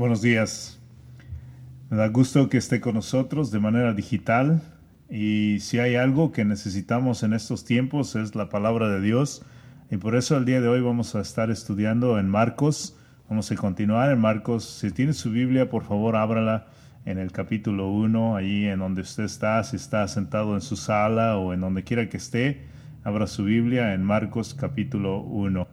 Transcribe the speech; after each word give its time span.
Buenos 0.00 0.22
días. 0.22 0.80
Me 1.90 1.98
da 1.98 2.08
gusto 2.08 2.48
que 2.48 2.56
esté 2.56 2.80
con 2.80 2.94
nosotros 2.94 3.50
de 3.50 3.60
manera 3.60 3.92
digital 3.92 4.62
y 5.10 5.58
si 5.60 5.78
hay 5.78 5.96
algo 5.96 6.32
que 6.32 6.46
necesitamos 6.46 7.22
en 7.22 7.34
estos 7.34 7.66
tiempos 7.66 8.16
es 8.16 8.34
la 8.34 8.48
palabra 8.48 8.88
de 8.88 9.02
Dios 9.02 9.44
y 9.90 9.98
por 9.98 10.16
eso 10.16 10.38
el 10.38 10.46
día 10.46 10.62
de 10.62 10.68
hoy 10.68 10.80
vamos 10.80 11.14
a 11.16 11.20
estar 11.20 11.50
estudiando 11.50 12.18
en 12.18 12.30
Marcos. 12.30 12.96
Vamos 13.28 13.52
a 13.52 13.56
continuar 13.56 14.10
en 14.10 14.20
Marcos. 14.20 14.64
Si 14.64 14.90
tiene 14.90 15.12
su 15.12 15.32
Biblia, 15.32 15.68
por 15.68 15.84
favor, 15.84 16.16
ábrala 16.16 16.68
en 17.04 17.18
el 17.18 17.30
capítulo 17.30 17.90
1, 17.90 18.36
ahí 18.36 18.64
en 18.68 18.78
donde 18.78 19.02
usted 19.02 19.24
está, 19.24 19.62
si 19.64 19.76
está 19.76 20.08
sentado 20.08 20.54
en 20.54 20.62
su 20.62 20.76
sala 20.76 21.36
o 21.36 21.52
en 21.52 21.60
donde 21.60 21.84
quiera 21.84 22.08
que 22.08 22.16
esté, 22.16 22.62
abra 23.04 23.26
su 23.26 23.44
Biblia 23.44 23.92
en 23.92 24.02
Marcos 24.02 24.54
capítulo 24.54 25.20
1. 25.20 25.68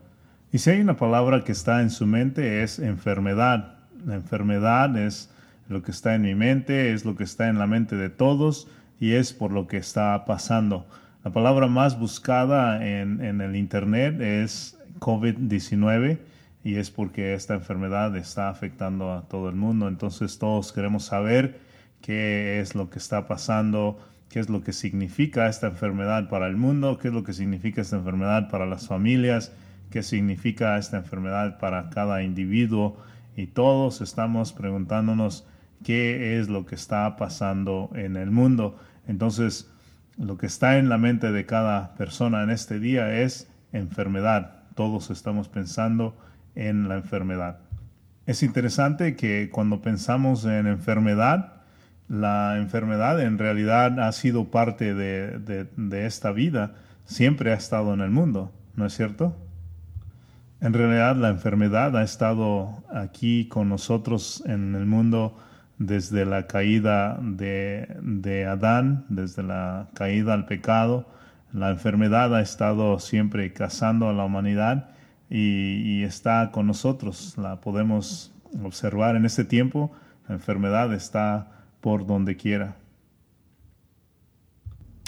Y 0.52 0.58
si 0.58 0.72
hay 0.72 0.82
una 0.82 0.98
palabra 0.98 1.46
que 1.46 1.54
está 1.54 1.82
en 1.82 1.90
su 1.90 2.06
mente 2.06 2.62
es 2.62 2.80
enfermedad. 2.80 3.77
La 4.08 4.16
enfermedad 4.16 4.98
es 4.98 5.30
lo 5.68 5.84
que 5.84 5.92
está 5.92 6.16
en 6.16 6.22
mi 6.22 6.34
mente, 6.34 6.94
es 6.94 7.04
lo 7.04 7.18
que 7.18 7.26
está 7.26 7.50
en 7.50 7.60
la 7.60 7.68
mente 7.68 7.98
de 7.98 8.10
todos 8.10 8.70
y 9.02 9.12
es 9.12 9.34
por 9.34 9.52
lo 9.52 9.68
que 9.68 9.76
está 9.76 10.24
pasando. 10.26 10.88
La 11.26 11.32
palabra 11.32 11.68
más 11.68 12.00
buscada 12.00 12.88
en, 12.88 13.22
en 13.22 13.42
el 13.42 13.58
Internet 13.58 14.22
es 14.22 14.80
COVID-19 15.02 16.20
y 16.64 16.76
es 16.76 16.90
porque 16.90 17.34
esta 17.34 17.56
enfermedad 17.56 18.16
está 18.16 18.48
afectando 18.48 19.12
a 19.12 19.28
todo 19.28 19.50
el 19.50 19.56
mundo. 19.56 19.90
Entonces 19.90 20.40
todos 20.40 20.72
queremos 20.72 21.04
saber 21.04 21.60
qué 22.02 22.62
es 22.62 22.76
lo 22.76 22.90
que 22.90 23.00
está 23.00 23.28
pasando, 23.28 24.00
qué 24.30 24.40
es 24.40 24.50
lo 24.50 24.64
que 24.64 24.72
significa 24.72 25.50
esta 25.50 25.68
enfermedad 25.68 26.30
para 26.30 26.48
el 26.48 26.56
mundo, 26.56 26.98
qué 26.98 27.10
es 27.10 27.14
lo 27.14 27.26
que 27.26 27.34
significa 27.34 27.82
esta 27.82 27.98
enfermedad 27.98 28.50
para 28.50 28.66
las 28.66 28.88
familias, 28.88 29.52
qué 29.92 30.02
significa 30.02 30.78
esta 30.78 30.96
enfermedad 30.96 31.60
para 31.60 31.90
cada 31.90 32.24
individuo. 32.24 32.98
Y 33.38 33.48
todos 33.48 34.02
estamos 34.02 34.52
preguntándonos 34.52 35.46
qué 35.86 36.40
es 36.40 36.50
lo 36.50 36.66
que 36.66 36.76
está 36.76 37.16
pasando 37.16 37.92
en 37.94 38.18
el 38.18 38.32
mundo. 38.32 38.78
Entonces, 39.08 39.72
lo 40.18 40.38
que 40.38 40.48
está 40.48 40.80
en 40.80 40.90
la 40.90 40.98
mente 40.98 41.32
de 41.32 41.46
cada 41.46 41.94
persona 41.94 42.42
en 42.42 42.50
este 42.50 42.80
día 42.80 43.22
es 43.22 43.48
enfermedad. 43.72 44.64
Todos 44.74 45.12
estamos 45.12 45.50
pensando 45.50 46.18
en 46.56 46.90
la 46.90 46.96
enfermedad. 46.96 47.60
Es 48.26 48.42
interesante 48.42 49.16
que 49.16 49.52
cuando 49.52 49.84
pensamos 49.84 50.44
en 50.46 50.66
enfermedad, 50.66 51.62
la 52.10 52.58
enfermedad 52.58 53.22
en 53.22 53.38
realidad 53.38 54.00
ha 54.00 54.12
sido 54.14 54.50
parte 54.50 54.96
de, 54.96 55.68
esta 56.06 56.32
vida, 56.32 56.74
siempre 57.06 57.52
ha 57.52 57.56
estado 57.56 57.94
en 57.94 58.02
el 58.02 58.10
mundo, 58.10 58.52
¿no 58.76 58.88
es 58.88 58.94
cierto? 58.94 59.38
En 60.60 60.74
realidad 60.74 61.16
la 61.16 61.30
enfermedad 61.30 61.96
ha 61.96 62.04
estado 62.04 62.84
aquí 62.92 63.48
con 63.48 63.70
nosotros 63.70 64.44
en 64.48 64.74
el 64.74 64.88
mundo 64.88 65.38
desde 65.78 66.26
la 66.26 66.48
caída 66.48 67.20
de, 67.22 68.48
Adán, 68.50 69.06
desde 69.10 69.44
la 69.44 69.90
caída 69.94 70.34
al 70.34 70.46
pecado. 70.46 71.08
La 71.54 71.70
enfermedad 71.70 72.36
ha 72.36 72.42
estado 72.42 73.00
siempre 73.00 73.54
cazando 73.54 74.10
a 74.10 74.14
la 74.14 74.26
humanidad 74.26 74.90
y, 75.30 76.02
está 76.04 76.50
con 76.52 76.66
nosotros. 76.66 77.38
La 77.38 77.62
podemos 77.62 78.34
observar 78.64 79.16
en 79.16 79.26
este 79.26 79.46
tiempo. 79.46 79.92
La 80.28 80.36
enfermedad 80.36 80.92
está 80.92 81.52
por 81.82 82.08
donde 82.08 82.36
quiera. 82.36 82.78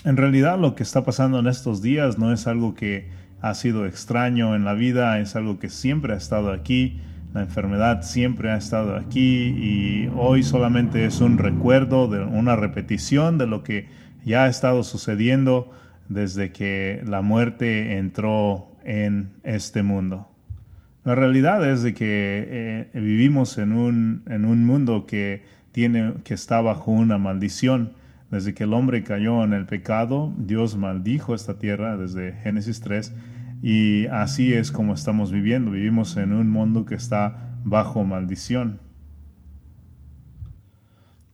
En 0.05 0.15
realidad 0.15 0.59
lo 0.59 0.75
que 0.75 0.83
está 0.83 1.03
pasando 1.03 1.39
en 1.39 1.47
estos 1.47 1.81
días 1.81 2.19
no 2.19 2.31
es 2.31 2.45
algo 2.45 2.75
que 2.75 3.09
ha 3.41 3.53
sido 3.53 3.85
extraño 3.85 4.55
en 4.55 4.65
la 4.65 4.73
vida, 4.73 5.19
es 5.19 5.35
algo 5.35 5.59
que 5.59 5.69
siempre 5.69 6.13
ha 6.13 6.17
estado 6.17 6.51
aquí 6.51 6.99
la 7.33 7.41
enfermedad 7.41 8.01
siempre 8.01 8.49
ha 8.49 8.57
estado 8.57 8.95
aquí 8.95 9.53
y 9.55 10.09
hoy 10.15 10.41
solamente 10.41 11.05
es 11.05 11.21
un 11.21 11.37
recuerdo, 11.37 12.07
de 12.07 12.23
una 12.23 12.55
repetición 12.55 13.37
de 13.37 13.45
lo 13.45 13.63
que 13.63 13.87
ya 14.25 14.45
ha 14.45 14.47
estado 14.47 14.83
sucediendo 14.83 15.71
desde 16.07 16.51
que 16.51 17.03
la 17.05 17.21
muerte 17.21 17.97
entró 17.97 18.71
en 18.83 19.29
este 19.43 19.83
mundo. 19.83 20.27
La 21.03 21.13
realidad 21.13 21.69
es 21.69 21.83
de 21.83 21.93
que 21.93 22.47
eh, 22.49 22.99
vivimos 22.99 23.59
en 23.59 23.73
un, 23.73 24.23
en 24.27 24.45
un 24.45 24.65
mundo 24.65 25.05
que, 25.05 25.43
tiene, 25.71 26.15
que 26.23 26.33
está 26.33 26.61
bajo 26.61 26.91
una 26.91 27.19
maldición. 27.19 27.93
Desde 28.31 28.53
que 28.53 28.65
el 28.65 28.73
hombre 28.73 29.03
cayó 29.03 29.43
en 29.43 29.53
el 29.53 29.65
pecado, 29.65 30.33
Dios 30.37 30.77
maldijo 30.77 31.33
esta 31.33 31.57
tierra 31.57 31.97
desde 31.97 32.33
Génesis 32.43 32.79
3 32.79 33.13
y 33.61 34.05
así 34.07 34.53
es 34.53 34.71
como 34.71 34.93
estamos 34.93 35.31
viviendo. 35.31 35.71
Vivimos 35.71 36.15
en 36.15 36.33
un 36.33 36.49
mundo 36.49 36.85
que 36.85 36.95
está 36.95 37.57
bajo 37.63 38.03
maldición. 38.03 38.79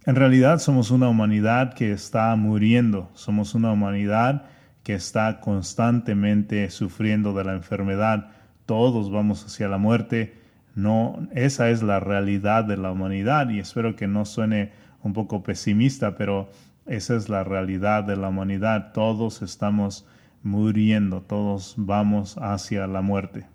En 0.06 0.16
realidad 0.16 0.60
somos 0.60 0.92
una 0.92 1.10
humanidad 1.10 1.74
que 1.74 1.92
está 1.92 2.36
muriendo. 2.36 3.10
Somos 3.14 3.56
una 3.56 3.72
humanidad 3.72 4.46
que 4.84 4.94
está 4.94 5.40
constantemente 5.40 6.70
sufriendo 6.70 7.34
de 7.34 7.44
la 7.44 7.54
enfermedad. 7.54 8.30
Todos 8.66 9.12
vamos 9.12 9.44
hacia 9.46 9.68
la 9.68 9.80
muerte. 9.80 10.36
No, 10.76 11.28
esa 11.34 11.70
es 11.70 11.82
la 11.82 12.00
realidad 12.00 12.66
de 12.66 12.78
la 12.78 12.92
humanidad 12.92 13.50
y 13.50 13.60
espero 13.60 13.96
que 13.96 14.08
no 14.08 14.26
suene 14.26 14.72
un 15.02 15.14
poco 15.14 15.42
pesimista, 15.42 16.16
pero 16.16 16.50
esa 16.86 17.16
es 17.16 17.30
la 17.30 17.44
realidad 17.44 18.04
de 18.04 18.16
la 18.16 18.30
humanidad. 18.30 18.92
Todos 18.94 19.42
estamos 19.42 20.06
muriendo, 20.44 21.22
todos 21.22 21.74
vamos 21.78 22.38
hacia 22.40 22.86
la 22.88 23.02
muerte. 23.02 23.48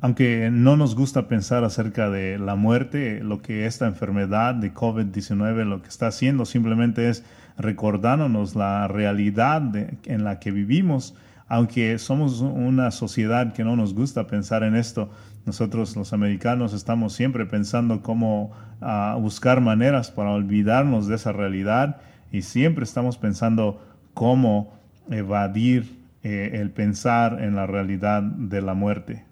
Aunque 0.00 0.50
no 0.52 0.76
nos 0.76 0.94
gusta 0.94 1.28
pensar 1.28 1.64
acerca 1.64 2.10
de 2.10 2.38
la 2.38 2.54
muerte, 2.54 3.22
lo 3.22 3.42
que 3.42 3.66
esta 3.66 3.86
enfermedad 3.86 4.54
de 4.54 4.72
COVID-19 4.72 5.64
lo 5.64 5.82
que 5.82 5.88
está 5.88 6.08
haciendo 6.08 6.44
simplemente 6.44 7.08
es 7.08 7.24
recordándonos 7.58 8.54
la 8.54 8.88
realidad 8.88 9.62
en 10.04 10.24
la 10.24 10.38
que 10.38 10.50
vivimos. 10.50 11.14
Aunque 11.48 11.98
somos 11.98 12.40
una 12.40 12.90
sociedad 12.90 13.52
que 13.52 13.64
no 13.64 13.76
nos 13.76 13.94
gusta 13.94 14.26
pensar 14.26 14.62
en 14.64 14.76
esto, 14.76 15.10
nosotros 15.44 15.94
los 15.96 16.12
americanos 16.12 16.72
estamos 16.72 17.12
siempre 17.12 17.46
pensando 17.46 18.02
cómo 18.02 18.52
ah, 18.80 19.16
buscar 19.18 19.60
maneras 19.60 20.10
para 20.10 20.32
olvidarnos 20.32 21.06
de 21.06 21.14
esa 21.14 21.32
realidad 21.32 22.00
y 22.36 22.42
siempre 22.42 22.84
estamos 22.84 23.16
pensando 23.16 23.80
cómo 24.12 24.74
evadir 25.10 26.04
eh, 26.22 26.50
el 26.60 26.70
pensar 26.70 27.42
en 27.42 27.56
la 27.56 27.66
realidad 27.66 28.22
de 28.22 28.60
la 28.60 28.74
muerte. 28.74 29.24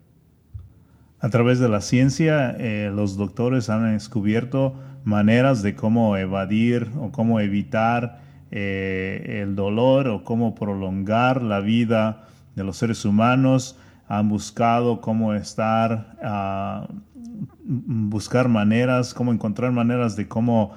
A 1.21 1.29
través 1.29 1.59
de 1.59 1.69
la 1.69 1.83
ciencia, 1.83 2.57
eh, 2.59 2.91
los 2.95 3.19
doctores 3.19 3.69
han 3.69 3.93
descubierto 3.93 4.75
maneras 5.05 5.61
de 5.63 5.75
cómo 5.75 6.17
evadir 6.17 6.93
o 6.99 7.13
cómo 7.13 7.41
evitar 7.41 8.21
eh, 8.51 9.41
el 9.43 9.55
dolor 9.55 10.09
o 10.09 10.25
cómo 10.25 10.55
prolongar 10.55 11.43
la 11.43 11.61
vida 11.61 12.29
de 12.57 12.65
los 12.65 12.79
seres 12.79 13.05
humanos. 13.05 13.79
Han 14.09 14.31
buscado 14.31 15.03
cómo 15.03 15.35
estar, 15.35 16.17
uh, 16.23 16.91
buscar 17.65 18.49
maneras, 18.49 19.13
cómo 19.13 19.31
encontrar 19.31 19.73
maneras 19.73 20.17
de 20.17 20.27
cómo 20.27 20.73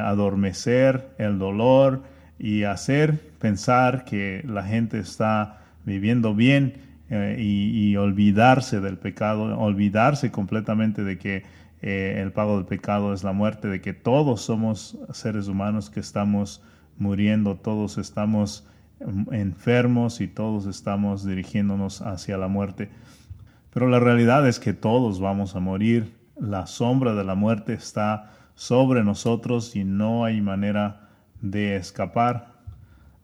adormecer 0.00 1.10
el 1.18 1.38
dolor 1.38 2.02
y 2.38 2.64
hacer 2.64 3.18
pensar 3.38 4.04
que 4.04 4.42
la 4.46 4.62
gente 4.62 4.98
está 4.98 5.60
viviendo 5.84 6.34
bien 6.34 6.74
eh, 7.10 7.36
y, 7.38 7.96
olvidarse 7.96 8.80
del 8.80 8.98
pecado, 8.98 9.58
olvidarse 9.58 10.30
completamente 10.30 11.02
de 11.04 11.18
que 11.18 11.42
eh, 11.80 12.20
el 12.22 12.32
pago 12.32 12.56
del 12.56 12.66
pecado 12.66 13.14
es 13.14 13.24
la 13.24 13.32
muerte, 13.32 13.68
de 13.68 13.80
que 13.80 13.94
todos 13.94 14.42
somos 14.42 14.98
seres 15.12 15.48
humanos 15.48 15.90
que 15.90 16.00
estamos 16.00 16.62
muriendo, 16.98 17.56
todos 17.56 17.96
estamos 17.98 18.66
enfermos 19.30 20.20
y 20.20 20.26
todos 20.26 20.66
estamos 20.66 21.24
dirigiéndonos 21.24 22.02
hacia 22.02 22.36
la 22.36 22.48
muerte. 22.48 22.90
Pero 23.72 23.88
la 23.88 24.00
realidad 24.00 24.46
es 24.46 24.58
que 24.58 24.74
todos 24.74 25.20
vamos 25.20 25.56
a 25.56 25.60
morir, 25.60 26.12
la 26.38 26.66
sombra 26.66 27.14
de 27.14 27.24
la 27.24 27.34
muerte 27.34 27.72
está 27.72 28.32
sobre 28.58 29.04
nosotros 29.04 29.76
y 29.76 29.84
no 29.84 30.24
hay 30.24 30.40
manera 30.40 31.10
de 31.40 31.76
escapar. 31.76 32.54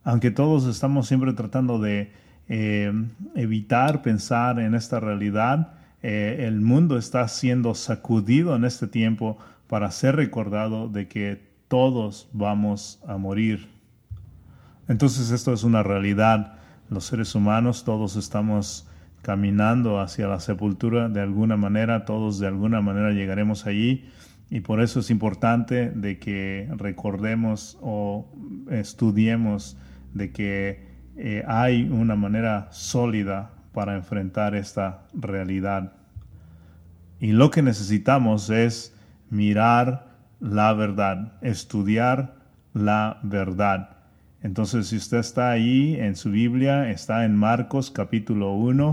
Aunque 0.05 0.31
todos 0.31 0.65
estamos 0.67 1.09
siempre 1.09 1.33
tratando 1.33 1.81
de 1.81 2.13
eh, 2.49 2.93
evitar 3.35 4.01
pensar 4.01 4.61
en 4.61 4.77
esta 4.77 5.01
realidad, 5.01 5.73
eh, 6.05 6.45
el 6.47 6.61
mundo 6.61 6.97
está 6.97 7.27
siendo 7.27 7.75
sacudido 7.75 8.55
en 8.55 8.65
este 8.65 8.87
tiempo 8.87 9.37
para 9.67 9.91
ser 9.91 10.15
recordado 10.15 10.89
de 10.89 11.09
que 11.09 11.43
todos 11.67 12.29
vamos 12.33 13.03
a 13.05 13.17
morir. 13.17 13.69
Entonces 14.87 15.33
esto 15.33 15.53
es 15.53 15.65
una 15.65 15.83
realidad. 15.83 16.59
Los 16.91 17.07
seres 17.07 17.35
humanos 17.35 17.83
todos 17.83 18.15
estamos 18.15 18.89
caminando 19.23 19.99
hacia 19.99 20.29
la 20.29 20.39
sepultura 20.39 21.09
de 21.09 21.23
alguna 21.23 21.57
manera, 21.57 22.05
todos 22.05 22.39
de 22.39 22.47
alguna 22.47 22.81
manera 22.81 23.11
llegaremos 23.11 23.67
allí 23.67 24.09
y 24.55 24.61
por 24.61 24.81
eso 24.81 25.01
es 25.01 25.11
importante 25.11 25.91
de 25.91 26.21
que 26.21 26.69
recordemos 26.77 27.77
o 27.83 28.33
estudiemos 28.71 29.77
de 30.12 30.31
que 30.31 30.87
eh, 31.17 31.43
hay 31.49 31.89
una 31.91 32.15
manera 32.15 32.69
sólida 32.71 33.51
para 33.73 33.97
enfrentar 33.97 34.55
esta 34.55 35.09
realidad. 35.12 35.95
Y 37.19 37.33
lo 37.33 37.51
que 37.51 37.62
necesitamos 37.62 38.49
es 38.49 38.97
mirar 39.29 40.15
la 40.39 40.73
verdad, 40.73 41.33
estudiar 41.43 42.37
la 42.75 43.19
verdad. 43.25 43.97
Entonces, 44.41 44.87
si 44.87 44.99
usted 44.99 45.19
está 45.19 45.50
ahí 45.50 45.97
en 45.99 46.15
su 46.15 46.31
Biblia, 46.31 46.91
está 46.91 47.25
en 47.25 47.35
Marcos 47.35 47.91
capítulo 47.91 48.53
1. 48.53 48.93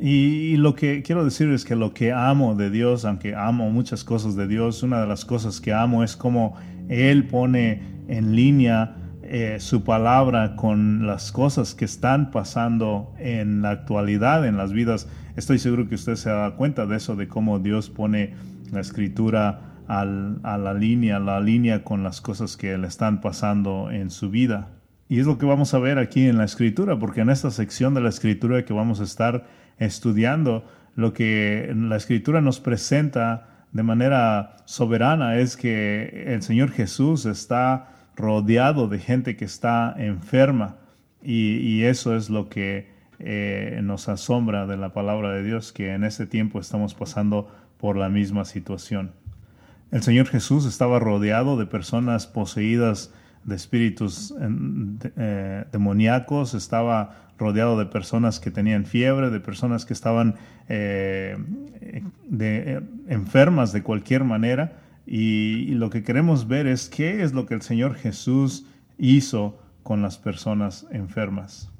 Y, 0.00 0.56
lo 0.58 0.76
que 0.76 1.02
quiero 1.02 1.24
decir 1.24 1.48
es 1.50 1.64
que 1.64 1.74
lo 1.74 1.92
que 1.92 2.12
amo 2.12 2.54
de 2.54 2.70
Dios, 2.70 3.04
aunque 3.04 3.34
amo 3.34 3.70
muchas 3.70 4.04
cosas 4.04 4.36
de 4.36 4.46
Dios, 4.46 4.84
una 4.84 5.00
de 5.00 5.08
las 5.08 5.24
cosas 5.24 5.60
que 5.60 5.72
amo 5.72 6.04
es 6.04 6.16
como 6.16 6.54
Él 6.88 7.26
pone 7.26 7.82
en 8.06 8.36
línea 8.36 8.96
eh, 9.22 9.56
su 9.58 9.82
palabra 9.82 10.54
con 10.54 11.06
las 11.06 11.32
cosas 11.32 11.74
que 11.74 11.84
están 11.84 12.30
pasando 12.30 13.12
en 13.18 13.60
la 13.60 13.70
actualidad, 13.70 14.46
en 14.46 14.56
las 14.56 14.72
vidas. 14.72 15.08
Estoy 15.36 15.58
seguro 15.58 15.88
que 15.88 15.96
usted 15.96 16.14
se 16.14 16.30
da 16.30 16.54
cuenta 16.54 16.86
de 16.86 16.96
eso, 16.96 17.16
de 17.16 17.26
cómo 17.26 17.58
Dios 17.58 17.90
pone 17.90 18.34
la 18.70 18.80
escritura 18.80 19.64
a 19.88 20.04
la 20.04 20.74
línea, 20.74 21.18
la 21.18 21.40
línea 21.40 21.82
con 21.82 22.04
las 22.04 22.20
cosas 22.20 22.56
que 22.58 22.76
le 22.76 22.86
están 22.86 23.20
pasando 23.20 23.90
en 23.90 24.10
su 24.10 24.30
vida. 24.30 24.68
Y 25.08 25.18
es 25.18 25.26
lo 25.26 25.38
que 25.38 25.46
vamos 25.46 25.72
a 25.72 25.78
ver 25.78 25.98
aquí 25.98 26.26
en 26.26 26.36
la 26.36 26.44
escritura, 26.44 26.98
porque 26.98 27.22
en 27.22 27.30
esta 27.30 27.50
sección 27.50 27.94
de 27.94 28.02
la 28.02 28.10
escritura 28.10 28.64
que 28.66 28.74
vamos 28.74 29.00
a 29.00 29.04
estar 29.04 29.46
estudiando, 29.78 30.64
lo 30.96 31.12
que 31.12 31.72
la 31.76 31.96
escritura 31.96 32.40
nos 32.40 32.60
presenta 32.60 33.66
de 33.72 33.82
manera 33.82 34.56
soberana 34.64 35.36
es 35.36 35.56
que 35.56 36.24
el 36.26 36.42
Señor 36.42 36.70
Jesús 36.70 37.26
está 37.26 37.90
rodeado 38.16 38.88
de 38.88 38.98
gente 38.98 39.36
que 39.36 39.44
está 39.44 39.94
enferma 39.96 40.76
y, 41.22 41.82
eso 41.82 42.16
es 42.16 42.30
lo 42.30 42.48
que 42.48 42.88
eh, 43.18 43.80
nos 43.82 44.08
asombra 44.08 44.66
de 44.66 44.76
la 44.76 44.92
palabra 44.92 45.32
de 45.32 45.42
Dios, 45.42 45.72
que 45.72 45.92
en 45.92 46.04
ese 46.04 46.26
tiempo 46.26 46.60
estamos 46.60 46.94
pasando 46.94 47.48
por 47.78 47.96
la 47.96 48.08
misma 48.08 48.44
situación. 48.44 49.12
El 49.90 50.02
Señor 50.02 50.26
Jesús 50.26 50.66
estaba 50.66 50.98
rodeado 50.98 51.56
de 51.56 51.66
personas 51.66 52.26
poseídas 52.26 53.12
de 53.44 53.56
espíritus 53.56 54.34
eh, 55.16 55.64
demoníacos, 55.72 56.54
estaba 56.54 57.27
rodeado 57.38 57.78
de 57.78 57.86
personas 57.86 58.40
que 58.40 58.50
tenían 58.50 58.84
fiebre, 58.84 59.30
de 59.30 59.40
personas 59.40 59.86
que 59.86 59.92
estaban 59.92 60.34
eh, 60.68 61.36
de, 62.28 62.82
enfermas 63.08 63.72
de 63.72 63.82
cualquier 63.82 64.24
manera. 64.24 64.80
Y, 65.06 65.74
lo 65.74 65.88
que 65.88 66.02
queremos 66.02 66.48
ver 66.48 66.66
es 66.66 66.88
qué 66.88 67.22
es 67.22 67.32
lo 67.32 67.46
que 67.46 67.54
el 67.54 67.62
Señor 67.62 67.94
Jesús 67.94 68.66
hizo 68.98 69.58
con 69.82 70.02
las 70.02 70.18
personas 70.18 70.86
enfermas. 70.90 71.70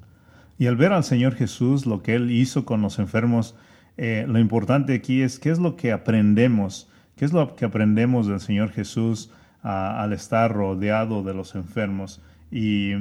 Y 0.57 0.67
al 0.67 0.77
ver 0.77 0.93
al 0.93 1.03
Señor 1.03 1.35
Jesús, 1.35 1.85
lo 1.85 2.01
que 2.01 2.15
Él 2.15 2.31
hizo 2.31 2.65
con 2.65 2.81
los 2.81 2.97
enfermos, 2.97 3.55
eh, 3.97 4.25
lo 4.27 4.39
importante 4.39 4.93
aquí 4.93 5.21
es 5.21 5.37
qué 5.39 5.51
es 5.51 5.59
lo 5.59 5.75
que 5.75 5.91
aprendemos, 5.91 6.89
qué 7.15 7.25
es 7.25 7.33
lo 7.33 7.55
que 7.55 7.65
aprendemos 7.65 8.27
del 8.27 8.39
Señor 8.39 8.71
Jesús 8.71 9.31
al 9.61 10.13
estar 10.13 10.53
rodeado 10.53 11.21
de 11.21 11.33
los 11.33 11.53
enfermos 11.53 12.21
y, 12.49 12.93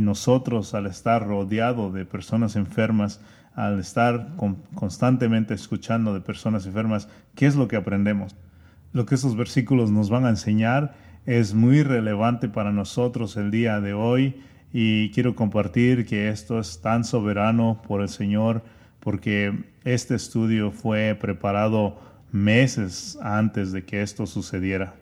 nosotros 0.00 0.74
al 0.74 0.86
estar 0.86 1.26
rodeado 1.26 1.90
de 1.90 2.04
personas 2.04 2.56
enfermas, 2.56 3.20
al 3.54 3.78
estar 3.78 4.34
constantemente 4.74 5.54
escuchando 5.54 6.14
de 6.14 6.20
personas 6.20 6.66
enfermas, 6.66 7.08
¿qué 7.34 7.46
es 7.46 7.56
lo 7.56 7.68
que 7.68 7.76
aprendemos? 7.76 8.34
Lo 8.92 9.06
que 9.06 9.14
esos 9.14 9.36
versículos 9.36 9.90
nos 9.90 10.10
van 10.10 10.24
a 10.26 10.30
enseñar 10.30 10.94
es 11.26 11.54
muy 11.54 11.82
relevante 11.82 12.48
para 12.48 12.72
nosotros 12.72 13.36
el 13.36 13.50
día 13.50 13.80
de 13.80 13.92
hoy 13.92 14.40
y 14.72 15.10
quiero 15.10 15.34
compartir 15.34 16.06
que 16.06 16.28
esto 16.28 16.58
es 16.58 16.80
tan 16.80 17.04
soberano 17.04 17.82
por 17.86 18.00
el 18.00 18.08
Señor 18.08 18.62
porque 19.00 19.64
este 19.84 20.14
estudio 20.14 20.70
fue 20.70 21.16
preparado 21.20 21.98
meses 22.30 23.18
antes 23.22 23.72
de 23.72 23.84
que 23.84 24.02
esto 24.02 24.26
sucediera. 24.26 24.94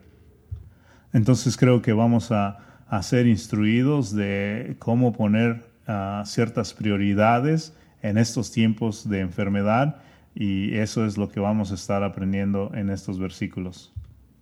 Entonces 1.12 1.56
creo 1.56 1.82
que 1.82 1.92
vamos 1.92 2.32
a, 2.32 2.58
ser 3.02 3.26
instruidos 3.26 4.14
de 4.14 4.76
cómo 4.78 5.12
poner 5.12 5.62
ah, 5.86 6.22
ciertas 6.26 6.74
prioridades 6.74 7.76
en 8.02 8.18
estos 8.18 8.50
tiempos 8.50 9.08
de 9.08 9.20
enfermedad 9.20 9.96
y 10.34 10.74
eso 10.74 11.06
es 11.06 11.16
lo 11.16 11.28
que 11.28 11.40
vamos 11.40 11.70
a 11.70 11.74
estar 11.74 12.02
aprendiendo 12.02 12.70
en 12.74 12.90
estos 12.90 13.18
versículos. 13.18 13.92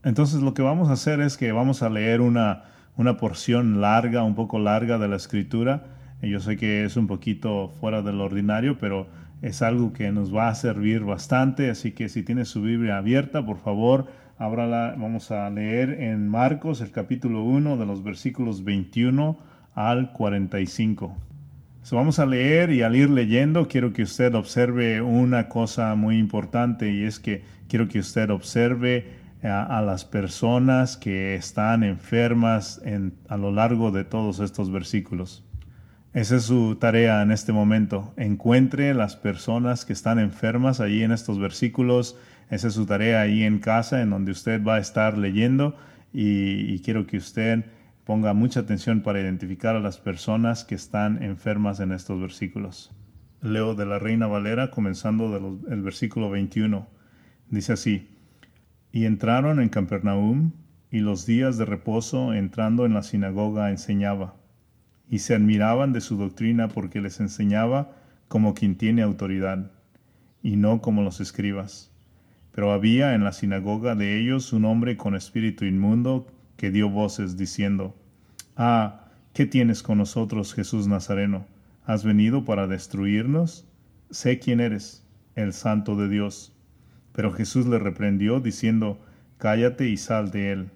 Entonces 0.04 0.40
lo 0.40 0.54
que 0.54 0.62
vamos 0.62 0.88
a 0.88 0.92
hacer 0.92 1.20
es 1.20 1.36
que 1.36 1.52
vamos 1.52 1.82
a 1.82 1.90
leer 1.90 2.20
una, 2.20 2.64
una 2.96 3.16
porción 3.16 3.80
larga, 3.80 4.22
un 4.22 4.34
poco 4.34 4.58
larga 4.58 4.98
de 4.98 5.08
la 5.08 5.16
escritura. 5.16 5.84
Yo 6.22 6.40
sé 6.40 6.56
que 6.56 6.84
es 6.84 6.96
un 6.96 7.06
poquito 7.06 7.72
fuera 7.80 8.02
del 8.02 8.20
ordinario, 8.20 8.78
pero 8.78 9.06
es 9.42 9.62
algo 9.62 9.92
que 9.92 10.10
nos 10.10 10.34
va 10.34 10.48
a 10.48 10.54
servir 10.54 11.04
bastante, 11.04 11.70
así 11.70 11.92
que 11.92 12.08
si 12.08 12.22
tiene 12.22 12.44
su 12.44 12.62
Biblia 12.62 12.98
abierta, 12.98 13.44
por 13.44 13.58
favor, 13.58 14.06
Ahora 14.40 14.94
vamos 14.96 15.32
a 15.32 15.50
leer 15.50 16.00
en 16.00 16.28
Marcos 16.28 16.80
el 16.80 16.92
capítulo 16.92 17.42
1 17.42 17.76
de 17.76 17.84
los 17.84 18.04
versículos 18.04 18.62
21 18.62 19.36
al 19.74 20.12
45. 20.12 21.16
vamos 21.90 22.20
a 22.20 22.26
leer 22.26 22.70
y 22.70 22.82
al 22.82 22.94
ir 22.94 23.10
leyendo 23.10 23.66
quiero 23.66 23.92
que 23.92 24.04
usted 24.04 24.32
observe 24.36 25.02
una 25.02 25.48
cosa 25.48 25.92
muy 25.96 26.18
importante 26.18 26.92
y 26.92 27.02
es 27.02 27.18
que 27.18 27.42
quiero 27.68 27.88
que 27.88 27.98
usted 27.98 28.30
observe 28.30 29.08
a, 29.42 29.82
las 29.82 30.04
personas 30.04 30.96
que 30.96 31.34
están 31.34 31.82
enfermas 31.82 32.80
en, 32.84 33.14
a 33.28 33.36
lo 33.36 33.50
largo 33.50 33.90
de 33.90 34.04
todos 34.04 34.38
estos 34.38 34.70
versículos. 34.70 35.44
Esa 36.14 36.36
es 36.36 36.44
su 36.44 36.76
tarea 36.76 37.22
en 37.22 37.32
este 37.32 37.52
momento. 37.52 38.14
Encuentre 38.16 38.94
las 38.94 39.16
personas 39.16 39.84
que 39.84 39.92
están 39.92 40.20
enfermas 40.20 40.78
allí 40.78 41.02
en 41.02 41.10
estos 41.10 41.40
versículos 41.40 42.16
esa 42.50 42.68
es 42.68 42.74
su 42.74 42.86
tarea 42.86 43.20
ahí 43.20 43.42
en 43.42 43.58
casa, 43.58 44.00
en 44.00 44.10
donde 44.10 44.32
usted 44.32 44.62
va 44.64 44.76
a 44.76 44.80
estar 44.80 45.18
leyendo 45.18 45.76
y, 46.12 46.80
quiero 46.80 47.06
que 47.06 47.18
usted 47.18 47.66
ponga 48.04 48.32
mucha 48.32 48.60
atención 48.60 49.02
para 49.02 49.20
identificar 49.20 49.76
a 49.76 49.80
las 49.80 49.98
personas 49.98 50.64
que 50.64 50.74
están 50.74 51.22
enfermas 51.22 51.80
en 51.80 51.92
estos 51.92 52.18
versículos. 52.20 52.90
Leo 53.42 53.74
de 53.74 53.84
la 53.84 53.98
Reina 53.98 54.26
Valera, 54.26 54.70
comenzando 54.70 55.58
del 55.60 55.82
versículo 55.82 56.30
21. 56.30 56.88
Dice 57.50 57.74
así, 57.74 58.08
y 58.92 59.04
entraron 59.04 59.60
en 59.60 59.68
Capernaum, 59.68 60.52
y 60.90 61.00
los 61.00 61.26
días 61.26 61.58
de 61.58 61.66
reposo 61.66 62.32
entrando 62.32 62.86
en 62.86 62.94
la 62.94 63.02
sinagoga 63.02 63.70
enseñaba, 63.70 64.36
y 65.10 65.18
se 65.18 65.34
admiraban 65.34 65.92
de 65.92 66.00
su 66.00 66.16
doctrina 66.16 66.68
porque 66.68 67.02
les 67.02 67.20
enseñaba 67.20 67.92
como 68.26 68.54
quien 68.54 68.76
tiene 68.76 69.02
autoridad, 69.02 69.70
y 70.42 70.56
no 70.56 70.80
como 70.80 71.02
los 71.02 71.20
escribas 71.20 71.92
pero 72.58 72.72
había 72.72 73.14
en 73.14 73.22
la 73.22 73.30
sinagoga 73.30 73.94
de 73.94 74.18
ellos 74.18 74.52
un 74.52 74.64
hombre 74.64 74.96
con 74.96 75.14
espíritu 75.14 75.64
inmundo 75.64 76.26
que 76.56 76.72
dio 76.72 76.90
voces 76.90 77.36
diciendo, 77.36 77.94
Ah, 78.56 79.04
¿qué 79.32 79.46
tienes 79.46 79.84
con 79.84 79.98
nosotros, 79.98 80.54
Jesús 80.54 80.88
Nazareno? 80.88 81.46
¿Has 81.84 82.02
venido 82.02 82.44
para 82.44 82.66
destruirnos? 82.66 83.64
Sé 84.10 84.40
quién 84.40 84.58
eres, 84.58 85.06
el 85.36 85.52
santo 85.52 85.94
de 85.94 86.08
Dios. 86.08 86.52
Pero 87.12 87.30
Jesús 87.30 87.64
le 87.68 87.78
reprendió, 87.78 88.40
diciendo, 88.40 88.98
Cállate 89.36 89.88
y 89.88 89.96
sal 89.96 90.32
de 90.32 90.50
él. 90.50 90.70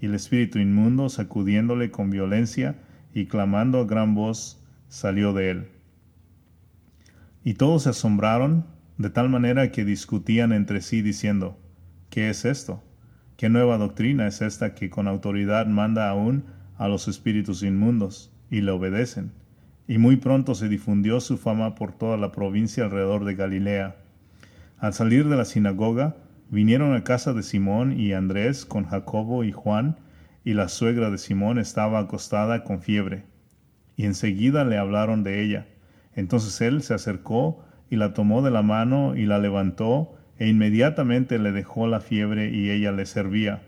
Y 0.00 0.06
el 0.06 0.16
espíritu 0.16 0.58
inmundo, 0.58 1.08
sacudiéndole 1.10 1.92
con 1.92 2.10
violencia 2.10 2.74
y 3.14 3.26
clamando 3.26 3.78
a 3.78 3.84
gran 3.84 4.16
voz, 4.16 4.64
salió 4.88 5.32
de 5.32 5.50
él. 5.52 5.68
Y 7.44 7.54
todos 7.54 7.84
se 7.84 7.90
asombraron 7.90 8.64
de 9.00 9.08
tal 9.08 9.30
manera 9.30 9.72
que 9.72 9.86
discutían 9.86 10.52
entre 10.52 10.82
sí 10.82 11.00
diciendo, 11.00 11.58
¿qué 12.10 12.28
es 12.28 12.44
esto? 12.44 12.84
¿Qué 13.38 13.48
nueva 13.48 13.78
doctrina 13.78 14.26
es 14.26 14.42
esta 14.42 14.74
que 14.74 14.90
con 14.90 15.08
autoridad 15.08 15.66
manda 15.66 16.10
aún 16.10 16.44
a 16.76 16.86
los 16.86 17.08
espíritus 17.08 17.62
inmundos 17.62 18.30
y 18.50 18.60
le 18.60 18.72
obedecen? 18.72 19.32
Y 19.88 19.96
muy 19.96 20.16
pronto 20.16 20.54
se 20.54 20.68
difundió 20.68 21.20
su 21.20 21.38
fama 21.38 21.76
por 21.76 21.92
toda 21.92 22.18
la 22.18 22.30
provincia 22.30 22.84
alrededor 22.84 23.24
de 23.24 23.36
Galilea. 23.36 23.96
Al 24.76 24.92
salir 24.92 25.26
de 25.30 25.36
la 25.36 25.46
sinagoga, 25.46 26.16
vinieron 26.50 26.94
a 26.94 27.02
casa 27.02 27.32
de 27.32 27.42
Simón 27.42 27.98
y 27.98 28.12
Andrés 28.12 28.66
con 28.66 28.84
Jacobo 28.84 29.44
y 29.44 29.52
Juan, 29.52 29.96
y 30.44 30.52
la 30.52 30.68
suegra 30.68 31.08
de 31.08 31.16
Simón 31.16 31.58
estaba 31.58 32.00
acostada 32.00 32.64
con 32.64 32.82
fiebre. 32.82 33.24
Y 33.96 34.04
enseguida 34.04 34.66
le 34.66 34.76
hablaron 34.76 35.24
de 35.24 35.42
ella. 35.42 35.68
Entonces 36.14 36.60
él 36.60 36.82
se 36.82 36.92
acercó, 36.92 37.64
y 37.90 37.96
la 37.96 38.14
tomó 38.14 38.40
de 38.40 38.52
la 38.52 38.62
mano 38.62 39.16
y 39.16 39.26
la 39.26 39.38
levantó, 39.38 40.14
e 40.38 40.48
inmediatamente 40.48 41.38
le 41.38 41.52
dejó 41.52 41.86
la 41.86 42.00
fiebre 42.00 42.50
y 42.50 42.70
ella 42.70 42.92
le 42.92 43.04
servía. 43.04 43.62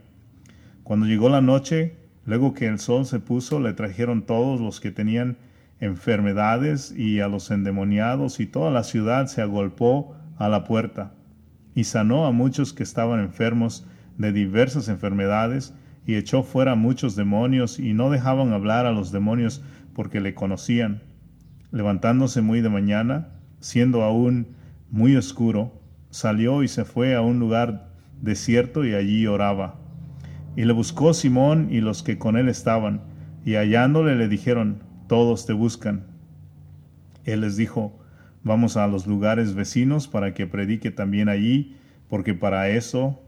Cuando 0.85 1.07
llegó 1.07 1.29
la 1.29 1.43
noche, 1.43 1.97
luego 2.25 2.55
que 2.55 2.67
el 2.67 2.79
sol 2.79 3.05
se 3.05 3.21
puso, 3.21 3.61
le 3.61 3.75
trajeron 3.75 4.23
todos 4.23 4.61
los 4.61 4.81
que 4.81 4.91
tenían 4.91 5.37
enfermedades 5.81 6.95
y 6.97 7.21
a 7.21 7.29
los 7.29 7.51
endemoniados, 7.51 8.41
y 8.41 8.47
toda 8.47 8.71
la 8.71 8.85
ciudad 8.85 9.27
se 9.27 9.43
agolpó 9.43 10.17
a 10.39 10.49
la 10.49 10.65
puerta, 10.65 11.13
y 11.75 11.85
sanó 11.85 12.25
a 12.25 12.33
muchos 12.33 12.73
que 12.73 12.85
estaban 12.85 13.21
enfermos 13.21 13.87
de 14.17 14.33
diversas 14.33 14.89
enfermedades, 14.89 15.75
y 16.07 16.15
echó 16.15 16.43
fuera 16.43 16.75
muchos 16.75 17.17
demonios, 17.17 17.79
y 17.79 17.93
no 17.93 18.11
dejaban 18.11 18.53
hablar 18.53 18.87
a 18.87 18.93
los 18.93 19.13
demonios 19.13 19.63
porque 19.93 20.21
le 20.21 20.35
conocían. 20.35 21.03
Levantándose 21.71 22.43
muy 22.43 22.61
de 22.61 22.69
mañana, 22.69 23.29
siendo 23.63 24.03
aún 24.03 24.49
muy 24.91 25.17
oscuro, 25.17 25.81
salió 26.11 26.63
y 26.63 26.69
se 26.69 26.85
fue 26.85 27.15
a 27.15 27.23
un 27.23 27.39
lugar 27.39 27.89
desierto 28.21 28.85
y 28.85 28.95
allí 28.95 29.27
oraba. 29.27 29.79
Y 30.57 30.65
le 30.65 30.73
buscó 30.75 31.15
Simón 31.15 31.69
y 31.71 31.81
los 31.81 32.03
que 32.03 32.19
con 32.19 32.37
él 32.37 32.49
estaban, 32.49 33.01
y 33.45 33.55
hallándole 33.55 34.17
le 34.17 34.29
dijeron, 34.29 34.83
todos 35.07 35.47
te 35.47 35.53
buscan. 35.53 36.05
Él 37.25 37.41
les 37.41 37.57
dijo, 37.57 37.99
vamos 38.43 38.77
a 38.77 38.87
los 38.89 39.07
lugares 39.07 39.55
vecinos 39.55 40.09
para 40.09 40.35
que 40.35 40.47
predique 40.47 40.91
también 40.91 41.29
allí, 41.29 41.77
porque 42.09 42.35
para 42.35 42.69
eso 42.69 43.23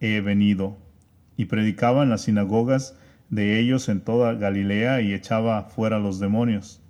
he 0.00 0.20
venido. 0.20 0.78
Y 1.36 1.46
predicaba 1.46 2.02
en 2.02 2.10
las 2.10 2.22
sinagogas 2.22 2.96
de 3.30 3.58
ellos 3.58 3.88
en 3.88 4.00
toda 4.00 4.34
Galilea 4.34 5.00
y 5.00 5.14
echaba 5.14 5.64
fuera 5.64 5.98
los 5.98 6.20
demonios. 6.20 6.82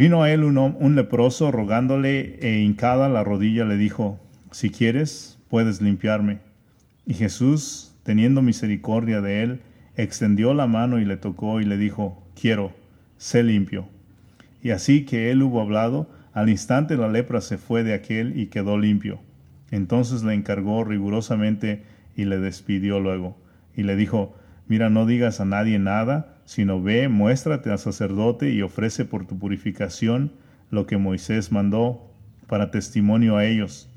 Vino 0.00 0.22
a 0.22 0.32
él 0.32 0.44
un, 0.44 0.56
un, 0.56 0.96
leproso 0.96 1.52
rogándole 1.52 2.38
e 2.40 2.60
hincada 2.60 3.10
la 3.10 3.22
rodilla 3.22 3.66
le 3.66 3.76
dijo, 3.76 4.18
si 4.50 4.70
quieres, 4.70 5.38
puedes 5.50 5.82
limpiarme. 5.82 6.38
Y 7.04 7.12
Jesús, 7.12 7.94
teniendo 8.02 8.40
misericordia 8.40 9.20
de 9.20 9.42
él, 9.42 9.60
extendió 9.96 10.54
la 10.54 10.66
mano 10.66 11.00
y 11.00 11.04
le 11.04 11.18
tocó 11.18 11.60
y 11.60 11.66
le 11.66 11.76
dijo, 11.76 12.26
quiero, 12.34 12.72
sé 13.18 13.42
limpio. 13.42 13.90
Y 14.62 14.70
así 14.70 15.04
que 15.04 15.30
él 15.30 15.42
hubo 15.42 15.60
hablado, 15.60 16.08
al 16.32 16.48
instante 16.48 16.96
la 16.96 17.08
lepra 17.08 17.42
se 17.42 17.58
fue 17.58 17.84
de 17.84 17.92
aquel 17.92 18.40
y 18.40 18.46
quedó 18.46 18.78
limpio. 18.78 19.20
Entonces 19.70 20.22
le 20.22 20.32
encargó 20.32 20.82
rigurosamente 20.82 21.82
y 22.16 22.24
le 22.24 22.38
despidió 22.38 23.00
luego. 23.00 23.36
Y 23.76 23.82
le 23.82 23.96
dijo, 23.96 24.34
mira, 24.66 24.88
no 24.88 25.04
digas 25.04 25.42
a 25.42 25.44
nadie 25.44 25.78
nada, 25.78 26.39
sino 26.50 26.82
ve, 26.82 27.08
muéstrate 27.08 27.70
al 27.70 27.78
sacerdote 27.78 28.50
y 28.50 28.62
ofrece 28.62 29.04
por 29.04 29.24
tu 29.24 29.38
purificación 29.38 30.32
lo 30.72 30.84
que 30.84 30.96
Moisés 30.96 31.52
mandó 31.52 32.10
para 32.48 32.72
testimonio 32.72 33.36
a 33.36 33.44
ellos. 33.44 33.88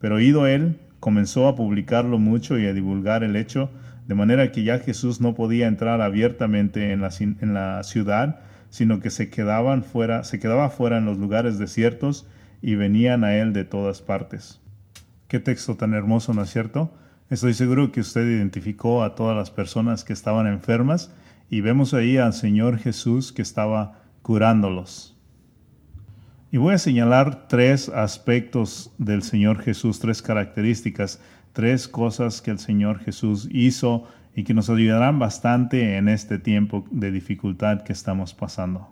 Pero 0.00 0.18
ido 0.18 0.46
él, 0.46 0.80
comenzó 1.00 1.46
a 1.48 1.54
publicarlo 1.54 2.18
mucho 2.18 2.58
y 2.58 2.64
a 2.64 2.72
divulgar 2.72 3.24
el 3.24 3.36
hecho, 3.36 3.70
de 4.06 4.14
manera 4.14 4.52
que 4.52 4.62
ya 4.62 4.78
Jesús 4.78 5.20
no 5.20 5.34
podía 5.34 5.66
entrar 5.66 6.00
abiertamente 6.00 6.92
en 6.92 7.02
la, 7.02 7.10
en 7.20 7.52
la 7.52 7.82
ciudad, 7.82 8.40
sino 8.70 9.00
que 9.00 9.10
se 9.10 9.28
quedaban 9.28 9.84
fuera, 9.84 10.24
se 10.24 10.40
quedaba 10.40 10.70
fuera 10.70 10.96
en 10.96 11.04
los 11.04 11.18
lugares 11.18 11.58
desiertos 11.58 12.26
y 12.62 12.74
venían 12.76 13.22
a 13.22 13.36
él 13.36 13.52
de 13.52 13.66
todas 13.66 14.00
partes. 14.00 14.62
Qué 15.28 15.40
texto 15.40 15.76
tan 15.76 15.92
hermoso, 15.92 16.32
¿no 16.32 16.40
es 16.40 16.48
cierto? 16.48 16.90
Estoy 17.28 17.52
seguro 17.52 17.92
que 17.92 18.00
usted 18.00 18.26
identificó 18.26 19.04
a 19.04 19.14
todas 19.14 19.36
las 19.36 19.50
personas 19.50 20.04
que 20.04 20.14
estaban 20.14 20.46
enfermas 20.46 21.12
y 21.50 21.60
vemos 21.60 21.94
ahí 21.94 22.16
al 22.16 22.32
Señor 22.32 22.78
Jesús 22.78 23.32
que 23.32 23.42
estaba 23.42 24.00
curándolos. 24.22 25.16
Y 26.50 26.56
voy 26.56 26.74
a 26.74 26.78
señalar 26.78 27.46
tres 27.48 27.88
aspectos 27.88 28.92
del 28.98 29.22
Señor 29.22 29.60
Jesús, 29.60 30.00
tres 30.00 30.22
características, 30.22 31.20
tres 31.52 31.88
cosas 31.88 32.40
que 32.40 32.50
el 32.50 32.58
Señor 32.58 33.00
Jesús 33.00 33.48
hizo 33.50 34.04
y 34.34 34.44
que 34.44 34.54
nos 34.54 34.70
ayudarán 34.70 35.18
bastante 35.18 35.96
en 35.96 36.08
este 36.08 36.38
tiempo 36.38 36.86
de 36.90 37.10
dificultad 37.10 37.82
que 37.82 37.92
estamos 37.92 38.34
pasando. 38.34 38.88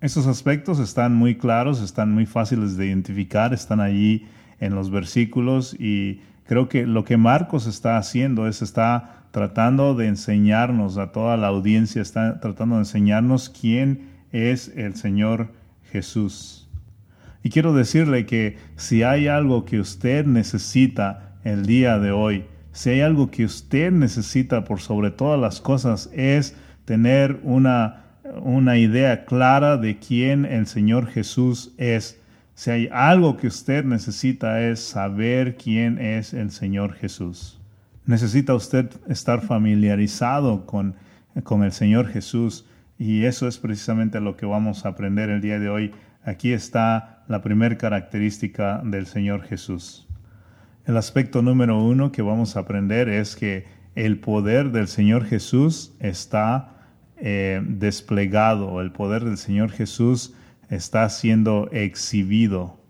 Estos 0.00 0.26
aspectos 0.26 0.78
están 0.78 1.14
muy 1.14 1.36
claros, 1.36 1.80
están 1.80 2.12
muy 2.12 2.26
fáciles 2.26 2.76
de 2.76 2.86
identificar, 2.86 3.54
están 3.54 3.80
allí 3.80 4.26
en 4.60 4.74
los 4.74 4.90
versículos 4.90 5.74
y 5.80 6.20
creo 6.46 6.68
que 6.68 6.86
lo 6.86 7.04
que 7.04 7.16
Marcos 7.16 7.66
está 7.66 7.96
haciendo 7.96 8.46
es 8.46 8.60
está 8.60 9.23
tratando 9.34 9.96
de 9.96 10.06
enseñarnos 10.06 10.96
a 10.96 11.10
toda 11.10 11.36
la 11.36 11.48
audiencia, 11.48 12.00
está 12.00 12.38
tratando 12.38 12.76
de 12.76 12.82
enseñarnos 12.82 13.50
quién 13.50 14.10
es 14.30 14.68
el 14.76 14.94
Señor 14.94 15.48
Jesús. 15.90 16.70
Y 17.42 17.50
quiero 17.50 17.74
decirle 17.74 18.26
que 18.26 18.58
si 18.76 19.02
hay 19.02 19.26
algo 19.26 19.64
que 19.64 19.80
usted 19.80 20.24
necesita 20.24 21.34
el 21.42 21.66
día 21.66 21.98
de 21.98 22.12
hoy, 22.12 22.44
si 22.70 22.90
hay 22.90 23.00
algo 23.00 23.32
que 23.32 23.44
usted 23.44 23.90
necesita 23.90 24.62
por 24.62 24.78
sobre 24.78 25.10
todas 25.10 25.40
las 25.40 25.60
cosas 25.60 26.10
es 26.12 26.56
tener 26.84 27.40
una, 27.42 28.04
una 28.40 28.78
idea 28.78 29.24
clara 29.24 29.78
de 29.78 29.98
quién 29.98 30.44
el 30.44 30.68
Señor 30.68 31.08
Jesús 31.08 31.74
es. 31.76 32.20
Si 32.54 32.70
hay 32.70 32.88
algo 32.92 33.36
que 33.36 33.48
usted 33.48 33.84
necesita 33.84 34.62
es 34.62 34.78
saber 34.78 35.56
quién 35.56 35.98
es 35.98 36.34
el 36.34 36.52
Señor 36.52 36.92
Jesús. 36.92 37.58
Necesita 38.06 38.54
usted 38.54 38.90
estar 39.08 39.40
familiarizado 39.40 40.66
con, 40.66 40.94
con 41.42 41.64
el 41.64 41.72
Señor 41.72 42.08
Jesús 42.08 42.66
y 42.98 43.24
eso 43.24 43.48
es 43.48 43.58
precisamente 43.58 44.20
lo 44.20 44.36
que 44.36 44.44
vamos 44.44 44.84
a 44.84 44.90
aprender 44.90 45.30
el 45.30 45.40
día 45.40 45.58
de 45.58 45.70
hoy. 45.70 45.92
Aquí 46.22 46.52
está 46.52 47.24
la 47.28 47.40
primera 47.40 47.78
característica 47.78 48.82
del 48.84 49.06
Señor 49.06 49.42
Jesús. 49.42 50.06
El 50.84 50.98
aspecto 50.98 51.40
número 51.40 51.82
uno 51.82 52.12
que 52.12 52.20
vamos 52.20 52.56
a 52.56 52.60
aprender 52.60 53.08
es 53.08 53.36
que 53.36 53.64
el 53.94 54.18
poder 54.18 54.70
del 54.70 54.88
Señor 54.88 55.24
Jesús 55.24 55.94
está 55.98 56.74
eh, 57.16 57.62
desplegado, 57.66 58.82
el 58.82 58.92
poder 58.92 59.24
del 59.24 59.38
Señor 59.38 59.70
Jesús 59.70 60.34
está 60.68 61.08
siendo 61.08 61.70
exhibido. 61.72 62.83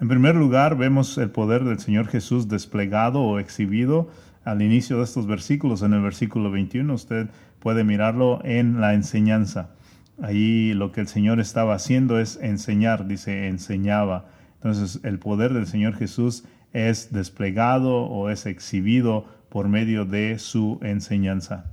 En 0.00 0.08
primer 0.08 0.34
lugar, 0.34 0.78
vemos 0.78 1.18
el 1.18 1.30
poder 1.30 1.62
del 1.64 1.78
Señor 1.78 2.08
Jesús 2.08 2.48
desplegado 2.48 3.20
o 3.20 3.38
exhibido 3.38 4.08
al 4.44 4.62
inicio 4.62 4.96
de 4.96 5.04
estos 5.04 5.26
versículos. 5.26 5.82
En 5.82 5.92
el 5.92 6.00
versículo 6.00 6.50
21 6.50 6.94
usted 6.94 7.28
puede 7.58 7.84
mirarlo 7.84 8.40
en 8.42 8.80
la 8.80 8.94
enseñanza. 8.94 9.74
Allí 10.22 10.72
lo 10.72 10.90
que 10.90 11.02
el 11.02 11.08
Señor 11.08 11.38
estaba 11.38 11.74
haciendo 11.74 12.18
es 12.18 12.38
enseñar, 12.40 13.06
dice, 13.06 13.48
enseñaba. 13.48 14.24
Entonces 14.54 15.00
el 15.04 15.18
poder 15.18 15.52
del 15.52 15.66
Señor 15.66 15.94
Jesús 15.96 16.44
es 16.72 17.12
desplegado 17.12 18.04
o 18.04 18.30
es 18.30 18.46
exhibido 18.46 19.26
por 19.50 19.68
medio 19.68 20.06
de 20.06 20.38
su 20.38 20.78
enseñanza. 20.82 21.66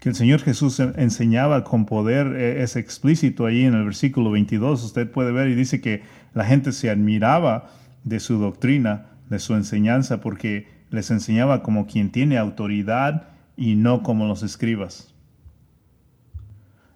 Que 0.00 0.10
el 0.10 0.14
Señor 0.14 0.40
Jesús 0.40 0.80
enseñaba 0.80 1.64
con 1.64 1.86
poder 1.86 2.26
eh, 2.36 2.62
es 2.62 2.76
explícito 2.76 3.46
ahí 3.46 3.64
en 3.64 3.72
el 3.72 3.84
versículo 3.84 4.30
22. 4.32 4.84
Usted 4.84 5.10
puede 5.10 5.32
ver 5.32 5.48
y 5.48 5.54
dice 5.54 5.80
que 5.80 6.02
la 6.34 6.44
gente 6.44 6.72
se 6.72 6.90
admiraba 6.90 7.70
de 8.02 8.20
su 8.20 8.38
doctrina, 8.38 9.06
de 9.30 9.38
su 9.38 9.54
enseñanza, 9.54 10.20
porque 10.20 10.68
les 10.90 11.10
enseñaba 11.10 11.62
como 11.62 11.86
quien 11.86 12.10
tiene 12.10 12.38
autoridad 12.38 13.28
y 13.56 13.76
no 13.76 14.02
como 14.02 14.26
los 14.26 14.42
escribas. 14.42 15.14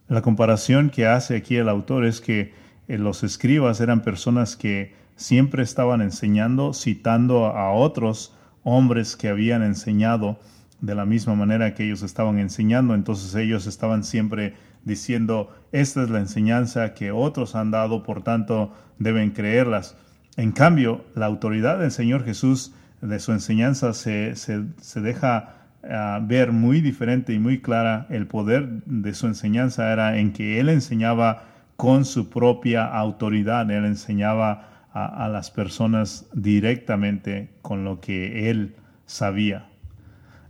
La 0.09 0.23
comparación 0.23 0.91
que 0.91 1.07
hace 1.07 1.37
aquí 1.37 1.57
el 1.57 1.69
autor 1.69 2.05
es 2.05 2.21
que 2.21 2.53
eh, 2.89 2.99
los 2.99 3.23
escribas 3.23 3.81
eran 3.81 4.03
personas 4.03 4.57
que 4.57 4.95
siempre 5.17 5.63
estaban 5.63 6.01
enseñando, 6.01 6.73
citando 6.73 7.47
a 7.47 7.73
otros 7.73 8.35
hombres 8.63 9.17
que 9.17 9.29
habían 9.29 9.63
enseñado 9.63 10.39
de 10.81 10.95
la 10.95 11.05
misma 11.05 11.35
manera 11.35 11.75
que 11.75 11.85
ellos 11.85 12.03
estaban 12.03 12.39
enseñando. 12.39 12.95
Entonces 12.95 13.35
ellos 13.35 13.67
estaban 13.67 14.05
siempre 14.05 14.55
diciendo, 14.89 15.55
esta 15.71 16.03
es 16.03 16.11
la 16.11 16.19
enseñanza 16.19 16.95
que 16.95 17.13
otros 17.13 17.55
han 17.55 17.71
dado, 17.71 18.03
por 18.03 18.23
tanto 18.25 18.73
deben 18.99 19.31
creerlas. 19.31 19.97
En 20.37 20.51
cambio, 20.51 21.05
la 21.15 21.27
autoridad 21.27 21.79
del 21.79 21.93
Señor 21.93 22.25
Jesús, 22.25 22.75
de 23.01 23.21
su 23.21 23.31
enseñanza, 23.31 23.93
se, 23.93 24.35
se, 24.35 25.01
deja 25.01 25.55
ah, 25.89 26.21
ver 26.21 26.51
muy 26.51 26.81
diferente 26.81 27.33
y 27.33 27.39
muy 27.39 27.61
clara. 27.61 28.09
El 28.11 28.27
poder 28.27 28.69
de 28.87 29.15
su 29.15 29.29
enseñanza 29.29 29.93
era 29.93 30.19
en 30.19 30.33
que 30.33 30.59
Él 30.59 30.69
enseñaba 30.69 31.45
con 31.77 32.05
su 32.05 32.29
propia 32.29 32.87
autoridad, 32.87 33.71
Él 33.71 33.85
enseñaba 33.85 34.69
a, 34.93 35.29
las 35.29 35.51
personas 35.51 36.27
directamente 36.33 37.51
con 37.63 37.85
lo 37.85 38.01
que 38.01 38.51
él 38.51 38.75
sabía. 39.07 39.69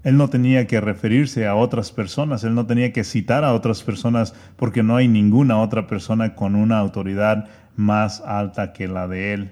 Él 0.08 0.16
no 0.16 0.30
tenía 0.30 0.66
que 0.66 0.80
referirse 0.80 1.46
a 1.46 1.54
otras 1.54 1.92
personas, 1.92 2.42
él 2.42 2.54
no 2.54 2.64
tenía 2.64 2.94
que 2.94 3.04
citar 3.04 3.44
a 3.44 3.52
otras 3.52 3.82
personas 3.82 4.34
porque 4.56 4.82
no 4.82 4.96
hay 4.96 5.06
ninguna 5.06 5.60
otra 5.60 5.86
persona 5.86 6.34
con 6.34 6.54
una 6.54 6.78
autoridad 6.78 7.46
más 7.76 8.22
alta 8.22 8.72
que 8.72 8.88
la 8.88 9.06
de 9.06 9.34
él. 9.34 9.50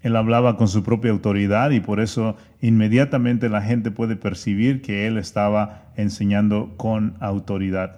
Él 0.00 0.14
hablaba 0.14 0.56
con 0.56 0.68
su 0.68 0.84
propia 0.84 1.10
autoridad 1.10 1.72
y 1.72 1.80
por 1.80 1.98
eso 1.98 2.36
inmediatamente 2.60 3.48
la 3.48 3.60
gente 3.60 3.90
puede 3.90 4.14
percibir 4.14 4.80
que 4.80 5.08
él 5.08 5.18
estaba 5.18 5.86
enseñando 5.96 6.74
con 6.76 7.16
autoridad. 7.18 7.96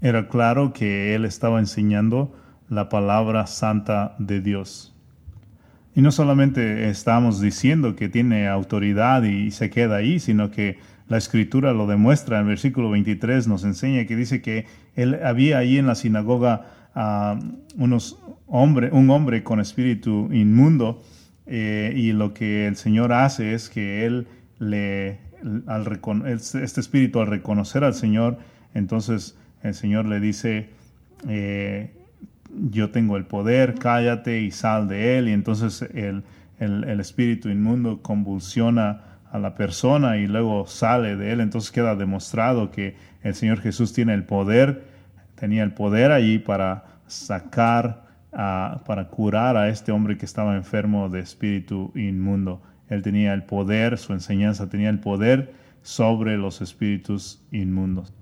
Era 0.00 0.26
claro 0.26 0.72
que 0.72 1.14
él 1.14 1.24
estaba 1.24 1.60
enseñando 1.60 2.34
la 2.68 2.88
palabra 2.88 3.46
santa 3.46 4.16
de 4.18 4.40
Dios. 4.40 4.91
Y 5.94 6.00
no 6.00 6.10
solamente 6.10 6.88
estamos 6.88 7.40
diciendo 7.40 7.96
que 7.96 8.08
tiene 8.08 8.48
autoridad 8.48 9.22
y 9.24 9.50
se 9.50 9.68
queda 9.68 9.96
ahí, 9.96 10.20
sino 10.20 10.50
que 10.50 10.78
la 11.08 11.18
escritura 11.18 11.72
lo 11.72 11.86
demuestra. 11.86 12.40
En 12.40 12.46
versículo 12.46 12.90
23 12.90 13.46
nos 13.46 13.64
enseña 13.64 14.06
que 14.06 14.16
dice 14.16 14.40
que 14.40 14.66
él 14.94 15.20
había 15.22 15.58
ahí 15.58 15.76
en 15.76 15.86
la 15.86 15.94
sinagoga 15.94 16.66
a 16.94 17.38
unos 17.76 18.18
hombre, 18.46 18.90
un 18.92 19.10
hombre 19.10 19.42
con 19.42 19.60
espíritu 19.60 20.28
inmundo 20.32 21.02
eh, 21.46 21.92
y 21.94 22.12
lo 22.12 22.34
que 22.34 22.66
el 22.66 22.76
Señor 22.76 23.12
hace 23.12 23.54
es 23.54 23.68
que 23.68 24.06
él 24.06 24.26
le, 24.58 25.18
al, 25.66 26.00
este 26.26 26.80
espíritu 26.80 27.20
al 27.20 27.26
reconocer 27.26 27.84
al 27.84 27.94
Señor, 27.94 28.38
entonces 28.74 29.36
el 29.62 29.74
Señor 29.74 30.06
le 30.06 30.20
dice, 30.20 30.68
eh, 31.28 31.90
yo 32.70 32.90
tengo 32.90 33.16
el 33.16 33.24
poder, 33.24 33.74
cállate 33.74 34.40
y 34.40 34.50
sal 34.50 34.88
de 34.88 35.18
él. 35.18 35.28
Y 35.28 35.32
entonces 35.32 35.82
el, 35.94 36.22
espíritu 37.00 37.48
inmundo 37.48 38.02
convulsiona 38.02 39.00
a 39.30 39.38
la 39.38 39.54
persona 39.54 40.18
y 40.18 40.26
luego 40.26 40.66
sale 40.66 41.16
de 41.16 41.32
él. 41.32 41.40
Entonces 41.40 41.70
queda 41.70 41.96
demostrado 41.96 42.70
que 42.70 42.96
el 43.22 43.34
Señor 43.34 43.60
Jesús 43.60 43.92
tiene 43.92 44.14
el 44.14 44.24
poder, 44.24 44.84
tenía 45.34 45.62
el 45.62 45.72
poder 45.72 46.12
allí 46.12 46.38
para 46.38 46.84
sacar, 47.06 48.02
para 48.30 49.08
curar 49.08 49.56
a 49.56 49.68
este 49.68 49.92
hombre 49.92 50.16
que 50.16 50.26
estaba 50.26 50.56
enfermo 50.56 51.08
de 51.08 51.20
espíritu 51.20 51.92
inmundo. 51.94 52.62
Él 52.88 53.02
tenía 53.02 53.32
el 53.32 53.44
poder, 53.44 53.98
su 53.98 54.12
enseñanza 54.12 54.68
tenía 54.68 54.90
el 54.90 55.00
poder 55.00 55.52
sobre 55.82 56.36
los 56.36 56.60
espíritus 56.60 57.42
inmundos. 57.50 58.12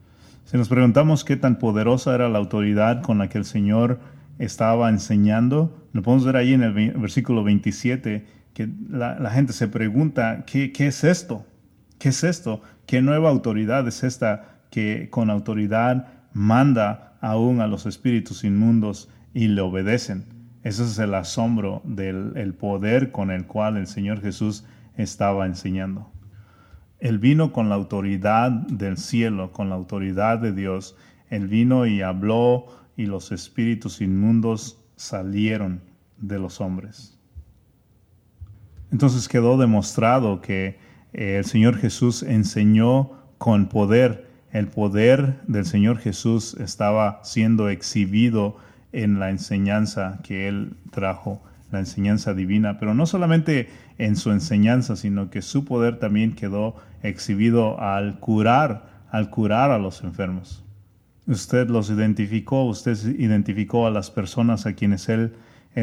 Si 0.44 0.56
nos 0.56 0.68
preguntamos 0.68 1.24
qué 1.24 1.36
tan 1.36 1.58
poderosa 1.58 2.14
era 2.14 2.28
la 2.28 2.38
autoridad 2.38 3.02
con 3.02 3.18
la 3.18 3.28
que 3.28 3.38
el 3.38 3.44
Señor 3.44 4.00
estaba 4.40 4.88
enseñando, 4.88 5.86
lo 5.92 6.02
podemos 6.02 6.24
ver 6.24 6.36
ahí 6.36 6.54
en 6.54 6.62
el 6.62 6.72
versículo 6.92 7.44
27, 7.44 8.26
que 8.54 8.68
la, 8.88 9.30
gente 9.30 9.52
se 9.52 9.68
pregunta, 9.68 10.44
¿qué, 10.46 10.72
¿qué 10.72 10.86
es 10.86 11.04
esto? 11.04 11.44
¿Qué 11.98 12.08
es 12.08 12.24
esto? 12.24 12.62
¿Qué 12.86 13.02
nueva 13.02 13.28
autoridad 13.28 13.86
es 13.86 14.02
esta 14.02 14.62
que 14.70 15.08
con 15.10 15.28
autoridad 15.28 16.08
manda 16.32 17.18
aún 17.20 17.60
a 17.60 17.66
los 17.66 17.84
espíritus 17.84 18.42
inmundos 18.42 19.10
y 19.34 19.48
le 19.48 19.60
obedecen? 19.60 20.24
Ese 20.62 20.84
es 20.84 20.98
el 20.98 21.14
asombro 21.14 21.82
del 21.84 22.54
poder 22.54 23.12
con 23.12 23.30
el 23.30 23.46
cual 23.46 23.76
el 23.76 23.86
Señor 23.86 24.22
Jesús 24.22 24.64
estaba 24.96 25.44
enseñando. 25.44 26.10
Él 26.98 27.18
vino 27.18 27.52
con 27.52 27.68
la 27.68 27.74
autoridad 27.74 28.50
del 28.50 28.96
cielo, 28.96 29.52
con 29.52 29.68
la 29.68 29.74
autoridad 29.74 30.38
de 30.38 30.52
Dios. 30.52 30.96
Él 31.28 31.46
vino 31.46 31.86
y 31.86 32.00
habló 32.00 32.66
y 33.00 33.06
los 33.06 33.32
espíritus 33.32 34.02
inmundos 34.02 34.78
salieron 34.94 35.80
de 36.18 36.38
los 36.38 36.60
hombres. 36.60 37.18
Entonces 38.92 39.26
quedó 39.26 39.56
demostrado 39.56 40.42
que 40.42 40.78
eh, 41.14 41.38
el 41.38 41.46
Señor 41.46 41.78
Jesús 41.78 42.22
enseñó 42.22 43.12
con 43.38 43.68
poder. 43.68 44.28
El 44.52 44.66
poder 44.66 45.40
del 45.46 45.64
Señor 45.64 45.96
Jesús 45.96 46.54
estaba 46.60 47.20
siendo 47.22 47.70
exhibido 47.70 48.58
en 48.92 49.18
la 49.18 49.30
enseñanza 49.30 50.18
que 50.22 50.46
Él 50.46 50.74
trajo 50.90 51.40
la 51.72 51.78
enseñanza 51.78 52.34
divina, 52.34 52.78
pero 52.78 52.92
no 52.92 53.06
solamente 53.06 53.70
en 53.96 54.16
su 54.16 54.30
enseñanza, 54.30 54.94
sino 54.94 55.30
que 55.30 55.40
su 55.40 55.64
poder 55.64 55.98
también 55.98 56.34
quedó 56.34 56.74
exhibido 57.02 57.80
al 57.80 58.18
curar, 58.18 58.90
al 59.10 59.30
curar 59.30 59.70
a 59.70 59.78
los 59.78 60.02
enfermos. 60.02 60.64
Usted 61.26 61.68
los 61.68 61.90
identificó, 61.90 62.64
usted 62.64 62.96
identificó 63.18 63.86
a 63.86 63.90
las 63.90 64.10
personas 64.10 64.66
a 64.66 64.74
quienes 64.74 65.08
él, 65.08 65.32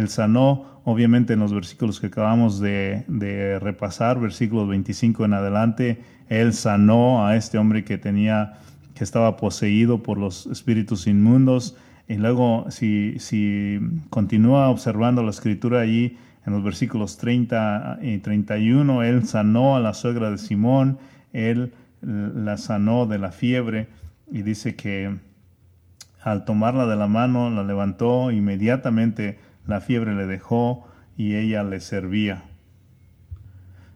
sanó, 0.08 0.82
obviamente 0.84 1.34
en 1.34 1.40
los 1.40 1.54
versículos 1.54 2.00
que 2.00 2.08
acabamos 2.08 2.60
de, 2.60 3.06
de 3.08 3.58
repasar, 3.60 4.20
versículos 4.20 4.68
25 4.68 5.26
en 5.26 5.34
adelante, 5.34 6.02
él 6.28 6.54
sanó 6.54 7.26
a 7.26 7.38
este 7.38 7.58
hombre 7.58 7.86
que 7.86 7.98
tenía, 7.98 8.60
que 8.94 9.04
estaba 9.04 9.38
poseído 9.38 10.04
por 10.04 10.18
los 10.18 10.48
espíritus 10.48 11.08
inmundos, 11.08 11.78
y 12.10 12.16
luego, 12.16 12.66
si, 12.70 13.20
si 13.20 13.80
continúa 14.10 14.70
observando 14.70 15.24
la 15.24 15.32
escritura 15.32 15.82
allí, 15.82 16.18
en 16.46 16.54
los 16.54 16.64
versículos 16.64 17.18
30 17.18 18.00
y 18.02 18.20
31, 18.20 19.04
él 19.04 19.28
sanó 19.28 19.76
a 19.76 19.82
la 19.82 19.94
suegra 19.94 20.32
de 20.32 20.38
Simón, 20.38 20.98
él 21.34 21.74
la 22.02 22.58
sanó 22.58 23.06
de 23.06 23.20
la 23.20 23.32
fiebre. 23.32 23.90
Y 24.32 24.44
dice 24.44 24.76
que 24.76 25.18
al 26.32 26.44
tomarla 26.44 26.86
de 26.88 26.98
la 26.98 27.08
mano 27.08 27.50
la 27.50 27.64
levantó, 27.64 28.32
inmediatamente 28.32 29.40
la 29.66 29.80
fiebre 29.80 30.14
le 30.14 30.28
dejó 30.28 30.86
y 31.16 31.36
ella 31.36 31.64
le 31.64 31.80
servía. 31.80 32.44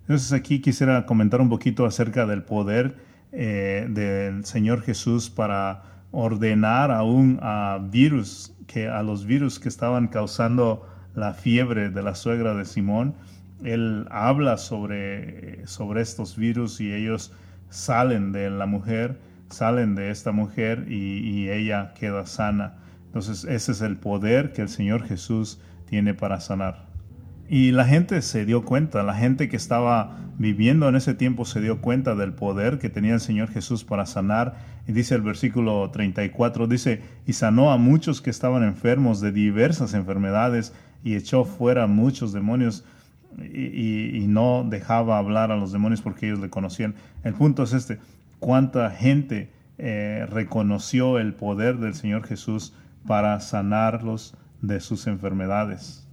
Entonces 0.02 0.32
aquí 0.32 0.62
quisiera 0.62 1.06
comentar 1.06 1.42
un 1.42 1.50
poquito 1.50 1.86
acerca 1.86 2.26
del 2.26 2.44
poder 2.44 2.96
eh, 3.34 3.86
del 3.90 4.46
Señor 4.46 4.82
Jesús 4.82 5.30
para 5.30 5.84
ordenar 6.12 6.92
aún 6.92 7.38
a 7.42 7.80
virus, 7.92 8.54
que 8.66 8.88
a 8.88 9.04
los 9.04 9.26
virus 9.26 9.60
que 9.60 9.68
estaban 9.68 10.08
causando 10.08 10.88
la 11.14 11.34
fiebre 11.34 11.90
de 11.90 12.02
la 12.02 12.16
suegra 12.16 12.56
de 12.56 12.64
Simón, 12.64 13.14
él 13.62 14.08
habla 14.10 14.56
sobre, 14.58 15.68
sobre 15.68 16.02
estos 16.02 16.38
virus 16.38 16.80
y 16.80 16.94
ellos 16.94 17.34
salen 17.70 18.32
de 18.32 18.50
la 18.50 18.68
mujer, 18.68 19.20
salen 19.52 19.96
de 19.96 20.12
esta 20.12 20.32
mujer 20.32 20.86
y, 20.90 21.20
y 21.20 21.50
ella 21.50 21.94
queda 21.94 22.26
sana. 22.26 22.76
Entonces 23.06 23.44
ese 23.46 23.74
es 23.74 23.82
el 23.82 23.98
poder 23.98 24.54
que 24.54 24.62
el 24.62 24.70
Señor 24.70 25.04
Jesús 25.04 25.60
tiene 25.86 26.14
para 26.14 26.40
sanar. 26.40 26.92
Y 27.50 27.72
la 27.72 27.84
gente 27.84 28.22
se 28.22 28.46
dio 28.46 28.64
cuenta, 28.64 29.04
la 29.04 29.14
gente 29.14 29.50
que 29.50 29.58
estaba 29.58 30.18
viviendo 30.38 30.88
en 30.88 30.96
ese 30.96 31.14
tiempo 31.14 31.44
se 31.44 31.60
dio 31.60 31.82
cuenta 31.82 32.16
del 32.16 32.32
poder 32.32 32.80
que 32.80 32.90
tenía 32.90 33.14
el 33.14 33.20
Señor 33.20 33.50
Jesús 33.50 33.84
para 33.84 34.06
sanar. 34.06 34.56
Y 34.88 34.94
dice 34.94 35.16
el 35.16 35.22
versículo 35.22 35.92
34, 35.92 36.68
dice, 36.68 37.02
y 37.28 37.34
sanó 37.34 37.74
a 37.74 37.78
muchos 37.78 38.22
que 38.22 38.30
estaban 38.30 38.64
enfermos 38.64 39.20
de 39.20 39.34
diversas 39.34 39.94
enfermedades 39.94 40.74
y 41.04 41.16
echó 41.16 41.44
fuera 41.44 41.88
muchos 41.88 42.32
demonios 42.32 42.86
y, 43.38 44.26
no 44.28 44.66
dejaba 44.70 45.18
hablar 45.18 45.52
a 45.52 45.58
los 45.58 45.74
demonios 45.74 46.02
porque 46.02 46.28
ellos 46.28 46.40
le 46.40 46.50
conocían. 46.50 46.96
El 47.26 47.34
punto 47.34 47.64
es 47.64 47.74
este, 47.74 48.00
cuánta 48.42 48.90
gente 48.90 49.54
eh, 49.78 50.26
reconoció 50.30 51.20
el 51.20 51.34
poder 51.34 51.78
del 51.78 51.94
Señor 51.94 52.28
Jesús 52.28 52.74
para 53.08 53.40
sanarlos 53.40 54.36
de 54.62 54.80
sus 54.80 55.08
enfermedades. 55.08 56.08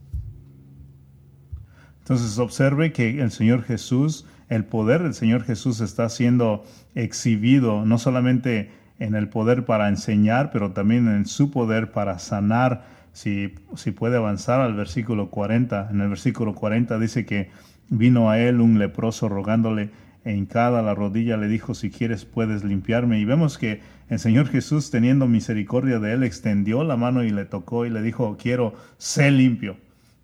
Entonces 2.00 2.38
observe 2.38 2.92
que 2.92 3.20
el 3.20 3.30
Señor 3.30 3.62
Jesús, 3.62 4.26
el 4.48 4.64
poder 4.64 5.02
del 5.02 5.14
Señor 5.14 5.42
Jesús 5.42 5.80
está 5.80 6.08
siendo 6.10 6.64
exhibido 6.94 7.84
no 7.84 7.98
solamente 7.98 8.70
en 8.98 9.14
el 9.14 9.28
poder 9.28 9.64
para 9.64 9.88
enseñar, 9.88 10.50
pero 10.52 10.72
también 10.72 11.08
en 11.08 11.26
su 11.26 11.50
poder 11.50 11.92
para 11.92 12.18
sanar. 12.18 12.98
Si, 13.12 13.54
si 13.74 13.90
puede 13.90 14.18
avanzar 14.18 14.60
al 14.60 14.74
versículo 14.74 15.30
40, 15.30 15.88
en 15.90 16.00
el 16.02 16.10
versículo 16.10 16.54
40 16.54 16.98
dice 16.98 17.24
que 17.24 17.50
vino 17.88 18.30
a 18.30 18.38
él 18.38 18.60
un 18.60 18.78
leproso 18.78 19.28
rogándole 19.30 19.90
en 20.28 20.44
cada 20.44 20.82
la 20.82 20.94
rodilla, 20.94 21.38
le 21.38 21.48
dijo, 21.48 21.74
si 21.74 21.90
quieres 21.90 22.26
puedes 22.26 22.62
limpiarme. 22.62 23.18
Y 23.18 23.24
vemos 23.24 23.56
que 23.56 23.80
el 24.10 24.18
Señor 24.18 24.48
Jesús, 24.48 24.90
teniendo 24.90 25.26
misericordia 25.26 25.98
de 25.98 26.12
él, 26.12 26.22
extendió 26.22 26.84
la 26.84 26.96
mano 26.96 27.24
y 27.24 27.30
le 27.30 27.46
tocó 27.46 27.86
y 27.86 27.90
le 27.90 28.02
dijo, 28.02 28.36
quiero 28.40 28.74
ser 28.98 29.32
limpio. 29.32 29.76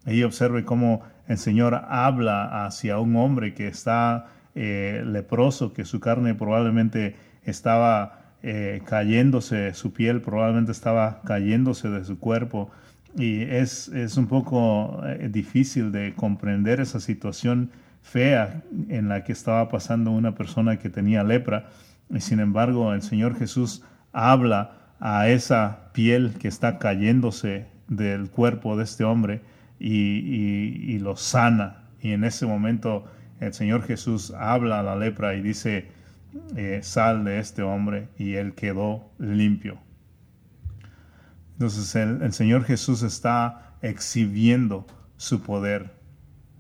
Y 0.07 0.23
observe 0.23 0.65
cómo 0.65 1.01
el 1.27 1.39
Señor 1.39 1.87
habla 1.89 2.67
hacia 2.67 2.99
un 2.99 3.17
hombre 3.17 3.55
que 3.55 3.67
está 3.67 4.27
eh, 4.55 5.03
leproso, 5.07 5.73
que 5.73 5.87
su 5.87 6.01
carne 6.01 6.35
probablemente 6.35 7.17
estaba 7.45 8.21
eh, 8.43 8.83
cayéndose, 8.85 9.73
su 9.73 9.95
piel 9.95 10.21
probablemente 10.21 10.73
estaba 10.73 11.23
cayéndose 11.25 11.89
de 11.89 12.05
su 12.05 12.19
cuerpo. 12.19 12.71
Y 13.17 13.41
es, 13.43 13.89
es 13.89 14.19
un 14.19 14.27
poco 14.27 15.01
eh, 15.07 15.31
difícil 15.33 15.93
de 15.93 16.13
comprender 16.15 16.81
esa 16.81 17.01
situación 17.01 17.71
fea 18.05 18.63
en 18.89 19.09
la 19.09 19.25
que 19.25 19.33
estaba 19.33 19.69
pasando 19.69 20.13
una 20.13 20.37
persona 20.37 20.79
que 20.79 20.91
tenía 20.91 21.25
lepra. 21.25 21.71
Y 22.11 22.21
sin 22.21 22.39
embargo, 22.39 22.93
el 22.93 23.03
Señor 23.03 23.37
Jesús 23.37 23.83
habla 24.13 24.93
a 25.01 25.29
esa 25.29 25.91
piel 25.93 26.35
que 26.39 26.47
está 26.47 26.79
cayéndose 26.79 27.67
del 27.89 28.31
cuerpo 28.31 28.77
de 28.77 28.85
este 28.85 29.03
hombre 29.05 29.41
y, 29.81 30.99
lo 30.99 31.17
sana. 31.17 31.89
Y 32.01 32.13
en 32.13 32.25
ese 32.25 32.47
momento 32.47 33.07
el 33.41 33.53
Señor 33.53 33.83
Jesús 33.83 34.33
habla 34.39 34.81
a 34.81 34.83
la 34.83 34.97
lepra 34.97 35.35
y 35.35 35.43
dice, 35.43 35.89
eh, 36.57 36.81
sal 36.83 37.25
de 37.25 37.39
este 37.39 37.63
hombre 37.63 38.09
y 38.19 38.35
él 38.35 38.55
quedó 38.55 39.11
limpio. 39.19 39.79
Entonces 41.55 41.95
el, 41.97 42.33
Señor 42.33 42.65
Jesús 42.65 43.03
está 43.03 43.77
exhibiendo 43.83 44.87
su 45.17 45.43
poder. 45.43 46.04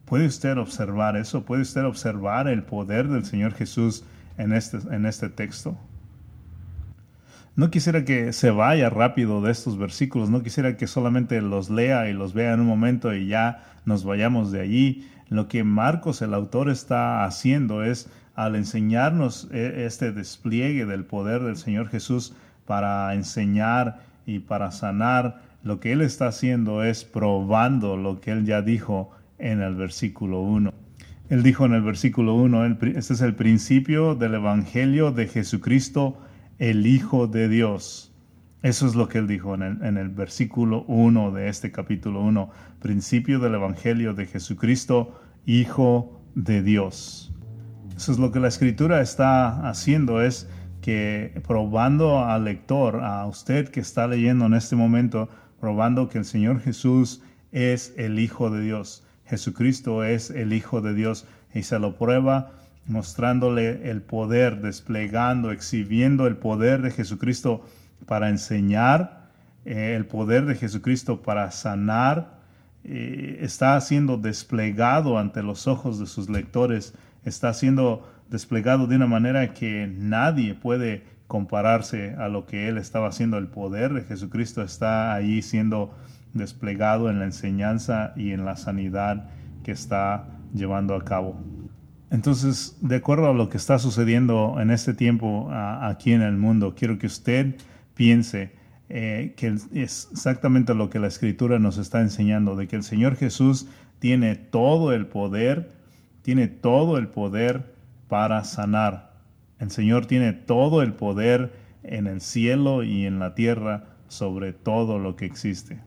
¿Puede 0.05 0.27
usted 0.27 0.59
observar 0.59 1.17
eso? 1.17 1.45
¿Puede 1.45 1.62
usted 1.62 1.85
observar 1.85 2.49
el 2.49 2.62
poder 2.62 3.09
del 3.09 3.25
Señor 3.25 3.55
Jesús 3.55 4.05
en 4.37 4.53
este, 4.53 4.79
en 4.90 5.07
este 5.07 5.31
texto? 5.31 5.77
No 7.57 7.71
quisiera 7.71 8.05
que 8.05 8.33
se 8.33 8.51
vaya 8.51 8.90
rápido 8.90 9.40
de 9.40 9.53
estos 9.53 9.79
versículos, 9.79 10.29
no 10.29 10.43
quisiera 10.43 10.77
que 10.77 10.88
solamente 10.88 11.40
los 11.40 11.71
lea 11.71 12.09
y 12.11 12.12
los 12.12 12.35
vea 12.35 12.53
en 12.53 12.61
un 12.61 12.67
momento 12.67 13.14
y 13.14 13.29
ya 13.29 13.64
nos 13.85 14.05
vayamos 14.05 14.51
de 14.51 14.61
allí. 14.61 15.09
Lo 15.29 15.47
que 15.47 15.62
Marcos, 15.62 16.21
el 16.21 16.35
autor, 16.35 16.69
está 16.69 17.25
haciendo 17.25 17.85
es, 17.85 18.11
al 18.35 18.57
enseñarnos 18.57 19.49
e, 19.53 19.87
este 19.87 20.11
despliegue 20.11 20.85
del 20.85 21.05
poder 21.05 21.43
del 21.43 21.57
Señor 21.57 21.88
Jesús 21.88 22.35
para 22.67 23.14
enseñar 23.14 24.01
y 24.27 24.40
para 24.40 24.73
sanar, 24.73 25.40
lo 25.62 25.81
que 25.81 25.93
él 25.93 26.03
está 26.03 26.27
haciendo 26.27 26.83
es 26.83 27.05
probando 27.05 27.97
lo 27.97 28.21
que 28.21 28.33
él 28.33 28.45
ya 28.45 28.62
dijo 28.62 29.12
en 29.38 29.61
el 29.61 29.75
versículo 29.75 30.40
1. 30.40 30.73
Él 31.31 31.42
dijo 31.42 31.64
en 31.64 31.73
el 31.73 31.83
versículo 31.83 32.35
1, 32.35 32.66
este 32.66 33.14
es 33.14 33.20
el 33.20 33.35
principio 33.35 34.14
del 34.14 34.35
Evangelio 34.35 35.11
de 35.11 35.27
Jesucristo, 35.27 36.18
el 36.59 36.87
Hijo 36.87 37.27
de 37.27 37.49
Dios. 37.49 38.14
Eso 38.64 38.87
es 38.87 38.94
lo 38.94 39.09
que 39.09 39.18
él 39.18 39.27
dijo 39.27 39.55
en 39.55 39.97
el, 39.99 40.09
versículo 40.09 40.85
1 40.88 41.33
de 41.33 41.49
este 41.49 41.70
capítulo 41.70 42.23
1, 42.23 42.51
principio 42.81 43.38
del 43.38 43.57
Evangelio 43.57 44.14
de 44.14 44.25
Jesucristo, 44.25 45.20
Hijo 45.44 46.23
de 46.35 46.62
Dios. 46.62 47.31
Eso 47.94 48.12
es 48.12 48.18
lo 48.18 48.33
que 48.33 48.40
la 48.40 48.49
escritura 48.49 49.03
está 49.03 49.68
haciendo, 49.68 50.23
es 50.23 50.49
que 50.81 51.42
probando 51.47 52.25
al 52.25 52.44
lector, 52.44 53.03
a 53.03 53.27
usted 53.27 53.68
que 53.68 53.81
está 53.81 54.07
leyendo 54.07 54.47
en 54.47 54.55
este 54.55 54.77
momento, 54.77 55.29
probando 55.61 56.09
que 56.09 56.16
el 56.16 56.25
Señor 56.25 56.61
Jesús 56.61 57.23
es 57.53 57.92
el 57.99 58.18
Hijo 58.18 58.49
de 58.49 58.62
Dios. 58.62 59.04
Jesucristo 59.27 60.05
es 60.05 60.31
el 60.31 60.53
Hijo 60.53 60.81
de 60.81 60.95
Dios 60.95 61.27
y 61.55 61.63
se 61.63 61.79
lo 61.79 61.97
prueba 61.97 62.53
mostrándole 62.87 63.91
el 63.91 64.03
poder, 64.03 64.61
desplegando, 64.61 65.51
exhibiendo 65.51 66.27
el 66.27 66.37
poder 66.37 66.83
de 66.83 66.91
Jesucristo 66.91 67.65
para 68.07 68.29
enseñar, 68.29 69.31
eh, 69.65 69.95
el 69.97 70.05
poder 70.05 70.45
de 70.45 70.55
Jesucristo 70.55 71.23
para 71.23 71.51
sanar, 71.51 72.35
está 72.85 73.81
siendo 73.81 74.19
desplegado 74.19 75.19
ante 75.19 75.43
los 75.43 75.67
ojos 75.67 75.99
de 75.99 76.07
sus 76.07 76.29
lectores, 76.29 76.95
está 77.25 77.55
siendo 77.55 78.07
desplegado 78.29 78.87
de 78.87 78.97
una 78.97 79.07
manera 79.07 79.55
que 79.55 79.91
nadie 79.91 80.55
puede 80.55 81.05
compararse 81.27 82.15
a 82.19 82.29
lo 82.29 82.47
que 82.47 82.69
él 82.69 82.79
estaba 82.79 83.09
haciendo. 83.09 83.39
El 83.39 83.47
poder 83.47 83.95
de 83.95 84.03
Jesucristo 84.03 84.63
está 84.63 85.15
ahí 85.15 85.41
siendo 85.41 85.95
desplegado 86.35 87.09
en 87.09 87.18
la 87.18 87.25
enseñanza 87.25 88.12
y 88.16 88.33
en 88.33 88.44
la 88.44 88.57
sanidad 88.57 89.31
que 89.62 89.73
está 89.73 90.27
llevando 90.53 90.94
a 90.94 91.05
cabo. 91.05 91.40
Entonces, 92.11 92.77
de 92.81 92.97
acuerdo 92.97 93.29
a 93.29 93.33
lo 93.33 93.49
que 93.49 93.57
está 93.57 93.79
sucediendo 93.79 94.61
en 94.61 94.70
este 94.70 94.94
tiempo 94.94 95.49
aquí 95.53 96.12
en 96.12 96.23
el 96.23 96.37
mundo, 96.37 96.75
quiero 96.77 96.99
que 96.99 97.07
usted 97.07 97.57
piense 97.94 98.53
eh, 98.88 99.33
que 99.37 99.49
es 99.49 99.68
exactamente 100.12 100.75
lo 100.75 100.90
que 100.90 100.99
la 100.99 101.07
escritura 101.07 101.59
nos 101.59 101.79
está 101.79 102.01
enseñando, 102.01 102.55
de 102.55 102.68
que 102.68 102.77
el 102.77 102.83
Señor 102.83 103.16
Jesús 103.16 103.66
tiene 103.99 104.37
todo 104.37 104.92
el 104.92 105.07
poder, 105.07 105.73
tiene 106.23 106.49
todo 106.49 106.99
el 106.99 107.09
poder 107.09 107.75
para 108.09 108.44
sanar. 108.44 109.14
El 109.59 109.70
Señor 109.70 110.07
tiene 110.07 110.33
todo 110.33 110.83
el 110.83 110.92
poder 110.92 111.53
en 111.83 112.07
el 112.07 112.20
cielo 112.20 112.83
y 112.83 113.07
en 113.07 113.18
la 113.18 113.35
tierra 113.35 113.85
sobre 114.09 114.53
todo 114.53 114.99
lo 114.99 115.16
que 115.16 115.25
existe. 115.25 115.81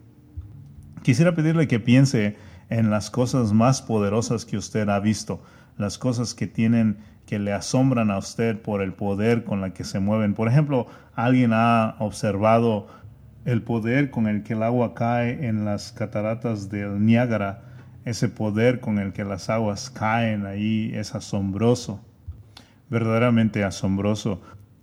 Quisiera 1.08 1.34
pedirle 1.34 1.70
que 1.70 1.80
piense 1.80 2.36
en 2.70 2.90
las 2.90 3.10
cosas 3.10 3.54
más 3.54 3.82
poderosas 3.82 4.44
que 4.44 4.58
usted 4.58 4.90
ha 4.90 5.00
visto, 5.00 5.42
las 5.78 5.98
cosas 5.98 6.34
que 6.34 6.48
tienen 6.48 6.98
que 7.26 7.40
le 7.40 7.54
asombran 7.54 8.12
a 8.12 8.18
usted 8.18 8.62
por 8.62 8.82
el 8.82 8.92
poder 8.92 9.46
con 9.46 9.62
la 9.62 9.70
que 9.70 9.86
se 9.86 10.02
mueven. 10.02 10.34
Por 10.34 10.50
ejemplo, 10.50 10.88
alguien 11.16 11.52
ha 11.54 11.96
observado 12.00 12.90
el 13.46 13.62
poder 13.62 14.10
con 14.10 14.28
el 14.28 14.44
que 14.44 14.52
el 14.52 14.64
agua 14.64 14.96
cae 14.96 15.48
en 15.48 15.64
las 15.64 15.94
cataratas 15.94 16.70
del 16.70 17.06
Niágara, 17.06 17.62
ese 18.04 18.28
poder 18.28 18.82
con 18.82 19.00
el 19.00 19.14
que 19.14 19.24
las 19.24 19.50
aguas 19.50 19.90
caen 19.90 20.46
ahí 20.46 20.92
es 20.94 21.16
asombroso, 21.16 22.02
verdaderamente 22.90 23.64
asombroso. 23.64 24.42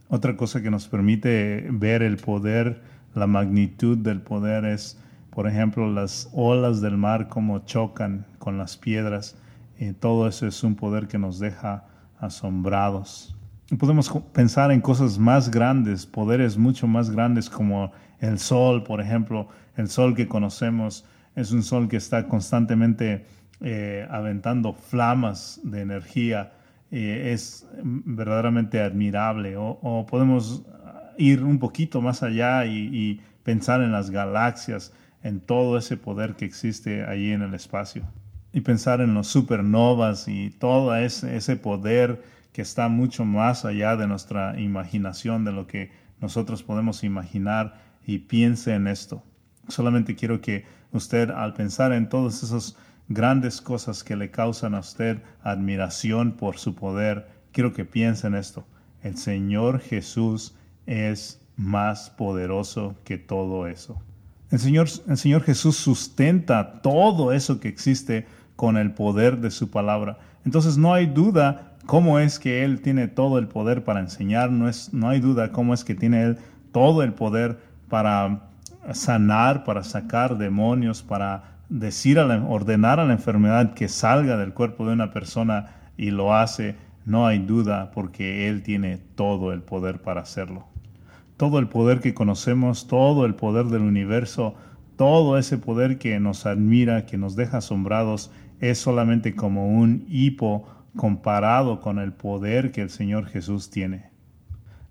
Otra 0.08 0.38
cosa 0.38 0.62
que 0.62 0.70
nos 0.70 0.88
permite 0.88 1.66
ver 1.70 2.02
el 2.02 2.16
poder, 2.16 2.80
la 3.14 3.26
magnitud 3.26 3.98
del 3.98 4.22
poder 4.22 4.64
es 4.64 4.98
por 5.34 5.48
ejemplo, 5.48 5.92
las 5.92 6.30
olas 6.32 6.80
del 6.80 6.96
mar 6.96 7.28
como 7.28 7.58
chocan 7.60 8.24
con 8.38 8.56
las 8.56 8.76
piedras. 8.76 9.36
y 9.78 9.92
todo 9.92 10.28
eso 10.28 10.46
es 10.46 10.62
un 10.62 10.76
poder 10.76 11.08
que 11.08 11.18
nos 11.18 11.40
deja 11.40 11.84
asombrados. 12.20 13.36
Podemos 13.76 14.08
pensar 14.32 14.70
en 14.70 14.80
cosas 14.80 15.18
más 15.18 15.50
grandes, 15.50 16.06
poderes 16.06 16.56
mucho 16.56 16.86
más 16.86 17.10
grandes 17.10 17.50
como 17.50 17.90
el 18.20 18.38
sol, 18.38 18.84
por 18.84 19.00
ejemplo. 19.00 19.48
El 19.76 19.88
sol 19.88 20.14
que 20.14 20.28
conocemos 20.28 21.04
es 21.34 21.50
un 21.50 21.64
sol 21.64 21.88
que 21.88 21.96
está 21.96 22.28
constantemente 22.28 23.26
eh, 23.60 24.06
aventando 24.08 24.72
flamas 24.72 25.60
de 25.64 25.80
energía. 25.80 26.52
es 26.92 27.66
verdaderamente 27.82 28.80
admirable. 28.80 29.56
O, 29.56 30.06
podemos 30.08 30.62
ir 31.18 31.42
un 31.42 31.58
poquito 31.58 32.00
más 32.00 32.22
allá 32.22 32.64
y 32.66 33.20
pensar 33.42 33.82
en 33.82 33.90
las 33.90 34.10
galaxias 34.10 34.92
en 35.24 35.40
todo 35.40 35.76
ese 35.76 35.96
poder 35.96 36.36
que 36.36 36.44
existe 36.44 37.04
allí 37.04 37.32
en 37.32 37.42
el 37.42 37.54
espacio. 37.54 38.04
Y 38.52 38.60
pensar 38.60 39.00
en 39.00 39.14
los 39.14 39.26
supernovas 39.26 40.28
y 40.28 40.50
todo 40.50 40.94
ese, 40.94 41.36
ese 41.36 41.56
poder 41.56 42.22
que 42.52 42.62
está 42.62 42.88
mucho 42.88 43.24
más 43.24 43.64
allá 43.64 43.96
de 43.96 44.06
nuestra 44.06 44.60
imaginación, 44.60 45.44
de 45.44 45.50
lo 45.50 45.66
que 45.66 45.90
nosotros 46.20 46.62
podemos 46.62 47.02
imaginar 47.02 47.80
y 48.06 48.18
piense 48.18 48.74
en 48.74 48.86
esto. 48.86 49.24
Solamente 49.66 50.14
quiero 50.14 50.40
que 50.40 50.66
usted 50.92 51.30
al 51.30 51.54
pensar 51.54 51.92
en 51.92 52.08
todas 52.08 52.42
esas 52.42 52.76
grandes 53.08 53.60
cosas 53.60 54.04
que 54.04 54.16
le 54.16 54.30
causan 54.30 54.74
a 54.74 54.80
usted 54.80 55.22
admiración 55.42 56.32
por 56.32 56.58
su 56.58 56.74
poder, 56.74 57.26
quiero 57.50 57.72
que 57.72 57.84
piense 57.84 58.26
en 58.26 58.34
esto. 58.34 58.66
El 59.02 59.16
Señor 59.16 59.80
Jesús 59.80 60.54
es 60.86 61.40
más 61.56 62.10
poderoso 62.10 62.94
que 63.04 63.18
todo 63.18 63.66
eso. 63.66 64.00
El 64.54 64.60
Señor, 65.16 65.42
Jesús 65.42 65.76
sustenta 65.76 66.80
todo 66.80 67.32
eso 67.32 67.58
que 67.58 67.66
existe 67.66 68.24
con 68.54 68.76
el 68.76 68.92
poder 68.92 69.38
de 69.38 69.50
su 69.50 69.68
palabra. 69.68 70.18
Entonces 70.44 70.78
no 70.78 70.94
hay 70.94 71.06
duda 71.06 71.72
cómo 71.86 72.20
es 72.20 72.38
que 72.38 72.62
Él 72.62 72.80
tiene 72.80 73.08
todo 73.08 73.40
el 73.40 73.48
poder 73.48 73.82
para 73.82 73.98
enseñar, 73.98 74.52
no, 74.52 74.68
es, 74.68 74.94
no 74.94 75.08
hay 75.08 75.18
duda 75.18 75.50
cómo 75.50 75.74
es 75.74 75.82
que 75.82 75.96
tiene 75.96 76.22
Él 76.22 76.38
todo 76.70 77.02
el 77.02 77.14
poder 77.14 77.58
para 77.88 78.42
sanar, 78.92 79.64
para 79.64 79.82
sacar 79.82 80.38
demonios, 80.38 81.02
para 81.02 81.56
decir, 81.68 82.20
a 82.20 82.26
ordenar 82.46 83.00
a 83.00 83.06
la 83.06 83.14
enfermedad 83.14 83.74
que 83.74 83.88
salga 83.88 84.36
del 84.36 84.54
cuerpo 84.54 84.86
de 84.86 84.92
una 84.92 85.10
persona 85.10 85.74
y 85.96 86.12
lo 86.12 86.32
hace. 86.32 86.76
No 87.06 87.26
hay 87.26 87.40
duda 87.40 87.90
porque 87.90 88.48
Él 88.48 88.62
tiene 88.62 88.98
todo 89.16 89.52
el 89.52 89.62
poder 89.62 90.00
para 90.00 90.20
hacerlo 90.20 90.73
todo 91.36 91.58
el 91.58 91.68
poder 91.68 92.00
que 92.00 92.14
conocemos, 92.14 92.86
todo 92.86 93.26
el 93.26 93.34
poder 93.34 93.66
del 93.66 93.82
universo, 93.82 94.54
todo 94.96 95.38
ese 95.38 95.58
poder 95.58 95.98
que 95.98 96.18
nos 96.20 96.46
admira, 96.46 97.06
que 97.06 97.18
nos 97.18 97.36
deja 97.36 97.58
asombrados, 97.58 98.30
es 98.60 98.78
solamente 98.78 99.34
como 99.34 99.68
un 99.68 100.06
hipo 100.08 100.68
comparado 100.96 101.80
con 101.80 101.98
el 101.98 102.12
poder 102.12 102.70
que 102.70 102.82
el 102.82 102.90
Señor 102.90 103.26
Jesús 103.26 103.70
tiene. 103.70 104.10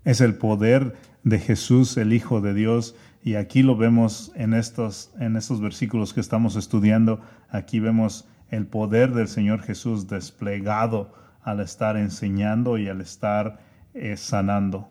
Es 0.04 0.20
el 0.20 0.34
poder 0.34 0.94
de 1.22 1.38
Jesús, 1.38 1.96
el 1.96 2.12
Hijo 2.12 2.42
de 2.42 2.52
Dios, 2.52 2.94
y 3.22 3.36
aquí 3.36 3.62
lo 3.62 3.74
vemos 3.76 4.32
en 4.34 4.52
estos, 4.52 5.10
en 5.18 5.36
estos 5.36 5.62
versículos 5.62 6.12
que 6.12 6.20
estamos 6.20 6.56
estudiando. 6.56 7.22
Aquí 7.48 7.80
vemos 7.80 8.28
el 8.50 8.66
poder 8.66 9.14
del 9.14 9.28
Señor 9.28 9.62
Jesús 9.62 10.08
desplegado 10.08 11.14
al 11.42 11.60
estar 11.60 11.96
enseñando 11.96 12.76
y 12.76 12.88
al 12.88 13.00
estar 13.00 13.60
eh, 13.94 14.18
sanando. 14.18 14.90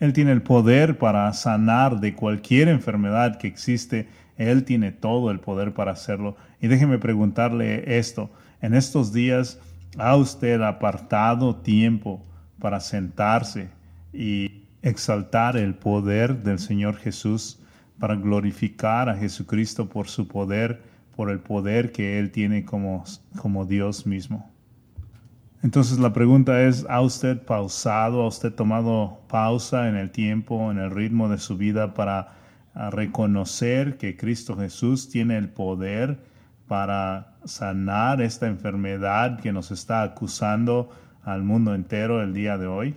Él 0.00 0.12
tiene 0.12 0.32
el 0.32 0.42
poder 0.42 0.98
para 0.98 1.32
sanar 1.32 2.00
de 2.00 2.14
cualquier 2.14 2.68
enfermedad 2.68 3.38
que 3.38 3.48
existe. 3.48 4.08
Él 4.36 4.64
tiene 4.64 4.92
todo 4.92 5.30
el 5.30 5.40
poder 5.40 5.74
para 5.74 5.92
hacerlo. 5.92 6.36
Y 6.60 6.68
déjeme 6.68 6.98
preguntarle 6.98 7.98
esto. 7.98 8.30
En 8.62 8.74
estos 8.74 9.12
días, 9.12 9.60
¿ha 9.98 10.14
usted 10.16 10.60
apartado 10.62 11.56
tiempo 11.56 12.24
para 12.60 12.80
sentarse 12.80 13.70
y 14.12 14.62
exaltar 14.82 15.56
el 15.56 15.74
poder 15.74 16.42
del 16.42 16.58
Señor 16.58 16.96
Jesús, 16.96 17.60
para 17.98 18.14
glorificar 18.14 19.08
a 19.08 19.16
Jesucristo 19.16 19.88
por 19.88 20.08
su 20.08 20.28
poder, 20.28 20.80
por 21.16 21.30
el 21.30 21.40
poder 21.40 21.90
que 21.90 22.20
Él 22.20 22.30
tiene 22.30 22.64
como, 22.64 23.04
como 23.36 23.64
Dios 23.64 24.06
mismo? 24.06 24.48
Entonces 25.62 25.98
la 25.98 26.12
pregunta 26.12 26.62
es, 26.62 26.86
¿ha 26.88 27.00
usted 27.00 27.42
pausado, 27.44 28.22
ha 28.22 28.28
usted 28.28 28.54
tomado 28.54 29.20
pausa 29.28 29.88
en 29.88 29.96
el 29.96 30.10
tiempo, 30.10 30.70
en 30.70 30.78
el 30.78 30.90
ritmo 30.90 31.28
de 31.28 31.38
su 31.38 31.56
vida 31.56 31.94
para 31.94 32.28
ah, 32.74 32.90
reconocer 32.90 33.96
que 33.98 34.16
Cristo 34.16 34.56
Jesús 34.56 35.08
tiene 35.08 35.36
el 35.36 35.48
poder 35.48 36.20
para 36.68 37.34
sanar 37.44 38.22
esta 38.22 38.46
enfermedad 38.46 39.40
que 39.40 39.52
nos 39.52 39.72
está 39.72 40.02
acusando 40.02 40.90
al 41.24 41.42
mundo 41.42 41.74
entero 41.74 42.22
el 42.22 42.34
día 42.34 42.56
de 42.56 42.66
hoy? 42.66 42.96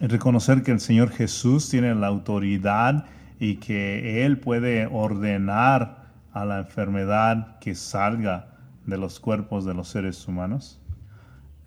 reconocer 0.00 0.62
que 0.62 0.72
el 0.72 0.80
Señor 0.80 1.10
Jesús 1.10 1.70
tiene 1.70 1.94
la 1.94 2.08
autoridad 2.08 3.06
y 3.38 3.56
que 3.56 4.24
Él 4.24 4.38
puede 4.38 4.86
ordenar 4.86 6.04
a 6.32 6.44
la 6.44 6.58
enfermedad 6.58 7.58
que 7.58 7.74
salga 7.74 8.48
de 8.86 8.98
los 8.98 9.20
cuerpos 9.20 9.64
de 9.64 9.72
los 9.74 9.88
seres 9.88 10.26
humanos? 10.26 10.83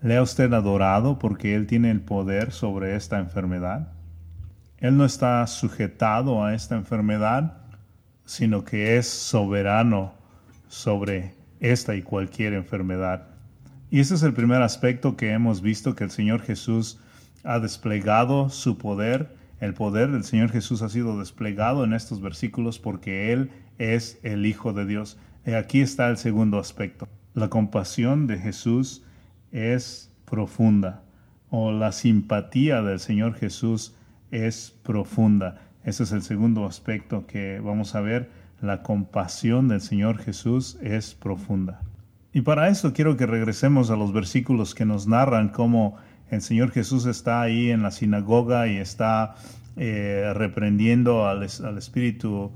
¿Le 0.02 0.16
ha 0.16 0.22
usted 0.22 0.54
adorado 0.54 1.18
porque 1.18 1.56
Él 1.56 1.66
tiene 1.66 1.90
el 1.90 2.02
poder 2.02 2.52
sobre 2.52 2.96
esta 2.96 3.18
enfermedad? 3.18 3.94
Él 4.78 4.96
no 4.96 5.06
está 5.06 5.46
sujetado 5.48 6.46
a 6.46 6.54
esta 6.54 6.76
enfermedad, 6.76 7.58
sino 8.24 8.64
que 8.64 8.98
es 8.98 9.08
soberano 9.08 10.14
sobre 10.68 11.34
esta 11.60 11.96
y 11.96 12.04
cualquier 12.04 12.54
enfermedad. 12.54 13.24
Y 13.90 14.00
ese 14.00 14.14
es 14.14 14.22
el 14.22 14.34
primer 14.34 14.62
aspecto 14.62 15.18
que 15.18 15.32
hemos 15.32 15.62
visto 15.62 15.96
que 15.96 16.04
el 16.04 16.12
Señor 16.12 16.42
Jesús 16.44 17.00
ha 17.44 17.60
desplegado 17.60 18.50
su 18.50 18.78
poder. 18.78 19.36
El 19.60 19.74
poder 19.74 20.12
del 20.12 20.26
Señor 20.26 20.52
Jesús 20.52 20.84
ha 20.84 20.90
sido 20.90 21.18
desplegado 21.18 21.84
en 21.84 21.94
estos 21.94 22.22
versículos 22.22 22.78
porque 22.78 23.34
Él 23.34 23.50
es 23.80 24.20
el 24.22 24.46
Hijo 24.46 24.74
de 24.74 24.86
Dios. 24.86 25.18
Y 25.44 25.54
aquí 25.54 25.82
está 25.82 26.08
el 26.10 26.18
segundo 26.18 26.60
aspecto. 26.60 27.08
La 27.34 27.50
compasión 27.50 28.28
de 28.28 28.38
Jesús 28.38 29.04
es 29.52 30.12
profunda. 30.26 31.04
o 31.50 31.72
la 31.72 31.94
simpatía 31.94 32.82
del 32.82 33.00
Señor 33.00 33.36
Jesús 33.36 33.96
es 34.32 34.76
profunda. 34.84 35.62
Ese 35.86 36.04
es 36.04 36.12
el 36.12 36.22
segundo 36.22 36.66
aspecto 36.66 37.26
que 37.26 37.62
vamos 37.62 37.96
a 37.96 38.02
ver. 38.02 38.30
La 38.62 38.84
compasión 38.84 39.70
del 39.70 39.80
Señor 39.80 40.18
Jesús 40.18 40.78
es 40.82 41.14
profunda. 41.16 41.80
Y 42.34 42.42
para 42.42 42.68
esto 42.68 42.92
quiero 42.92 43.16
que 43.16 43.26
regresemos 43.26 43.90
a 43.90 43.96
los 43.96 44.12
versículos 44.12 44.76
que 44.76 44.86
nos 44.86 45.08
narran 45.08 45.50
cómo 45.50 45.96
el 46.30 46.42
Señor 46.42 46.72
Jesús 46.72 47.06
está 47.06 47.42
ahí 47.42 47.72
en 47.72 47.82
la 47.82 47.92
sinagoga 47.92 48.68
y 48.68 48.78
está 48.78 49.36
eh, 49.78 50.34
reprendiendo 50.36 51.28
al, 51.28 51.44
espíritu 51.44 52.52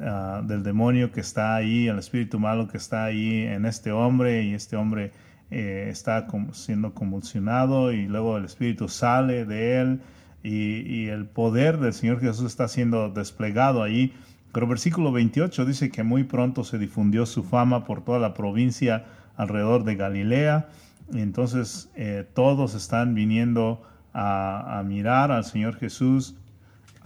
ah, 0.00 0.42
del 0.46 0.62
demonio 0.62 1.10
que 1.10 1.20
está 1.20 1.56
ahí, 1.56 1.88
al 1.88 1.98
espíritu 1.98 2.38
malo 2.38 2.68
que 2.68 2.76
está 2.76 3.04
ahí 3.04 3.42
en 3.42 3.66
este 3.66 3.90
hombre 3.90 4.44
y 4.44 4.54
este 4.54 4.76
hombre 4.76 5.10
eh, 5.50 5.88
está 5.90 6.26
siendo 6.52 6.92
convulsionado 6.94 7.92
y 7.92 8.06
luego 8.06 8.36
el 8.36 8.44
espíritu 8.44 8.88
sale 8.88 9.44
de 9.44 9.80
él 9.80 10.00
y, 10.42 11.08
el 11.08 11.26
poder 11.26 11.78
del 11.78 11.92
Señor 11.92 12.20
Jesús 12.20 12.46
está 12.46 12.68
siendo 12.68 13.10
desplegado 13.10 13.82
ahí. 13.82 14.12
Pero 14.52 14.66
versículo 14.66 15.10
28 15.10 15.64
dice 15.64 15.90
que 15.90 16.02
muy 16.02 16.24
pronto 16.24 16.62
se 16.62 16.78
difundió 16.78 17.26
su 17.26 17.42
fama 17.42 17.84
por 17.84 18.04
toda 18.04 18.18
la 18.18 18.32
provincia 18.32 19.04
alrededor 19.36 19.84
de 19.84 19.96
Galilea. 19.96 20.68
Entonces 21.14 21.90
eh, 21.96 22.24
todos 22.34 22.74
están 22.74 23.14
viniendo 23.14 23.82
a 24.18 24.82
mirar 24.86 25.30
al 25.30 25.44
Señor 25.44 25.76
Jesús 25.76 26.36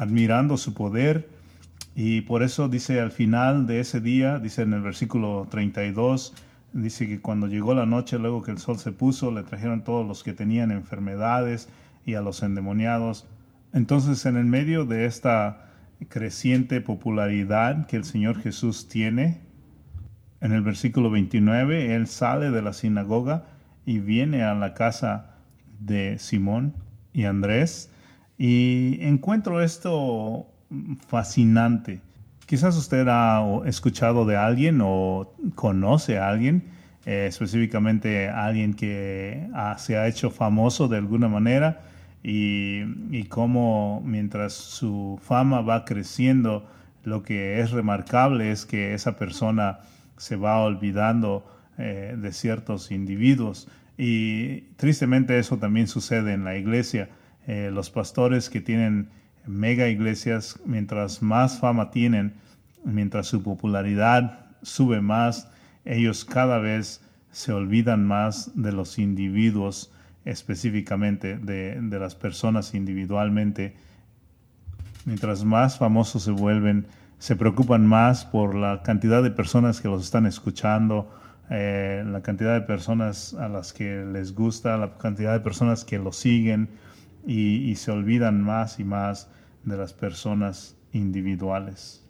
admirando 0.01 0.57
su 0.57 0.73
poder. 0.73 1.29
Y 1.95 2.23
por 2.23 2.43
eso 2.43 2.69
dice 2.69 3.01
al 3.01 3.13
final 3.13 3.67
de 3.67 3.81
ese 3.81 4.01
día, 4.01 4.39
dice 4.39 4.63
en 4.63 4.73
el 4.73 4.81
versículo 4.81 5.47
32, 5.51 6.33
dice 6.73 7.09
que 7.09 7.21
cuando 7.21 7.47
llegó 7.47 7.75
la 7.75 7.87
noche, 7.87 8.19
luego 8.19 8.43
que 8.43 8.51
el 8.51 8.59
sol 8.59 8.79
se 8.79 8.93
puso, 8.93 9.31
le 9.31 9.43
trajeron 9.43 9.85
todos 9.85 10.07
los 10.07 10.23
que 10.23 10.33
tenían 10.33 10.71
enfermedades 10.71 11.69
y 12.05 12.15
a 12.15 12.21
los 12.21 12.43
endemoniados. 12.43 13.27
Entonces, 13.73 14.27
en 14.27 14.37
el 14.37 14.47
medio 14.47 14.85
de 14.85 15.07
esta 15.07 15.71
creciente 16.09 16.81
popularidad 16.81 17.87
que 17.87 17.97
el 17.97 18.05
Señor 18.05 18.41
Jesús 18.41 18.89
tiene, 18.89 19.41
en 20.41 20.53
el 20.53 20.63
versículo 20.63 21.11
29, 21.11 21.95
Él 21.95 22.07
sale 22.07 22.51
de 22.51 22.63
la 22.63 22.73
sinagoga 22.73 23.45
y 23.85 23.99
viene 23.99 24.43
a 24.43 24.55
la 24.55 24.75
casa 24.75 25.37
de 25.79 26.19
Simón 26.19 26.75
y 27.13 27.25
Andrés 27.25 27.91
y 28.39 28.97
encuentro 29.03 29.61
esto 29.61 30.47
fascinante. 31.09 32.01
Quizás 32.51 32.77
usted 32.77 33.07
ha 33.07 33.45
escuchado 33.67 34.25
de 34.25 34.37
alguien 34.37 34.81
o 34.83 35.33
conoce 35.55 36.19
a 36.19 36.29
alguien, 36.29 36.65
eh, 37.07 37.27
específicamente 37.29 38.29
alguien 38.29 38.75
que 38.75 39.47
se 39.79 39.97
ha 39.97 40.09
hecho 40.09 40.33
famoso 40.33 40.89
de 40.89 40.97
alguna 40.97 41.29
manera 41.29 41.83
y, 42.25 42.81
y 43.13 43.27
cómo 43.29 44.03
mientras 44.05 44.53
su 44.55 45.21
fama 45.23 45.61
va 45.61 45.85
creciendo, 45.85 46.69
lo 47.05 47.23
que 47.23 47.61
es 47.61 47.71
remarcable 47.71 48.51
es 48.51 48.67
que 48.67 48.95
esa 48.95 49.17
persona 49.17 49.79
se 50.17 50.35
va 50.35 50.59
olvidando 50.59 51.47
eh, 51.79 52.17
de 52.19 52.33
ciertos 52.33 52.91
individuos. 52.91 53.69
Y 53.97 54.63
tristemente 54.75 55.39
eso 55.39 55.59
también 55.59 55.87
sucede 55.87 56.33
en 56.33 56.43
la 56.43 56.57
iglesia. 56.57 57.11
Eh, 57.47 57.71
los 57.73 57.91
pastores 57.91 58.51
que 58.51 58.61
tienen 58.61 59.09
mega 59.51 59.89
iglesias, 59.89 60.59
mientras 60.65 61.23
más 61.23 61.59
fama 61.59 61.91
tienen, 61.91 62.35
mientras 62.85 63.27
su 63.27 63.43
popularidad 63.43 64.47
sube 64.63 65.01
más, 65.01 65.49
ellos 65.85 66.25
cada 66.25 66.59
vez 66.59 67.03
se 67.31 67.53
olvidan 67.53 68.07
más 68.07 68.53
de 68.55 68.73
los 68.73 68.99
individuos 68.99 69.93
específicamente, 70.25 71.37
de, 71.39 71.81
de 71.81 71.99
las 71.99 72.15
personas 72.15 72.75
individualmente. 72.75 73.75
Mientras 75.05 75.45
más 75.45 75.79
famosos 75.79 76.25
se 76.25 76.31
vuelven, 76.31 76.87
se 77.19 77.37
preocupan 77.37 77.87
más 77.87 78.25
por 78.25 78.55
la 78.55 78.83
cantidad 78.83 79.23
de 79.23 79.31
personas 79.31 79.81
que 79.81 79.89
los 79.89 80.05
están 80.05 80.27
escuchando, 80.27 81.11
eh, 81.51 82.05
la 82.07 82.23
cantidad 82.23 82.55
de 82.55 82.61
personas 82.61 83.35
a 83.35 83.49
las 83.49 83.73
que 83.73 84.05
les 84.05 84.35
gusta, 84.35 84.77
la 84.77 84.97
cantidad 84.97 85.33
de 85.33 85.41
personas 85.41 85.85
que 85.85 85.99
los 85.99 86.17
siguen, 86.17 86.69
y, 87.27 87.75
se 87.75 87.91
olvidan 87.91 88.43
más 88.43 88.81
y 88.81 88.85
más 88.85 89.29
de 89.65 89.77
las 89.77 89.93
personas 89.93 90.77
individuales. 90.93 92.05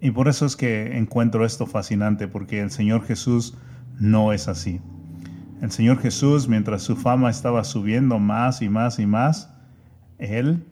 Y 0.00 0.10
por 0.10 0.28
eso 0.28 0.46
es 0.46 0.56
que 0.56 0.96
encuentro 0.98 1.44
esto 1.44 1.66
fascinante, 1.66 2.28
porque 2.28 2.60
el 2.60 2.70
Señor 2.70 3.04
Jesús 3.04 3.56
no 3.98 4.32
es 4.32 4.48
así. 4.48 4.80
El 5.62 5.70
Señor 5.70 5.98
Jesús, 6.00 6.48
mientras 6.48 6.82
su 6.82 6.96
fama 6.96 7.30
estaba 7.30 7.64
subiendo 7.64 8.18
más 8.18 8.60
y 8.60 8.68
más 8.68 8.98
y 8.98 9.06
más, 9.06 9.50
Él 10.18 10.64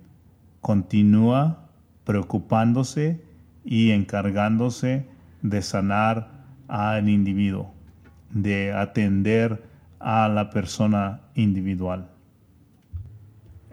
continúa 0.61 1.71
preocupándose 2.05 3.25
y 3.65 3.91
encargándose 3.91 5.07
de 5.41 5.63
sanar 5.63 6.45
al 6.69 7.09
individuo, 7.09 7.73
de 8.31 8.73
atender 8.73 9.65
a 10.01 10.29
la 10.29 10.51
persona 10.51 11.23
individual. 11.35 12.11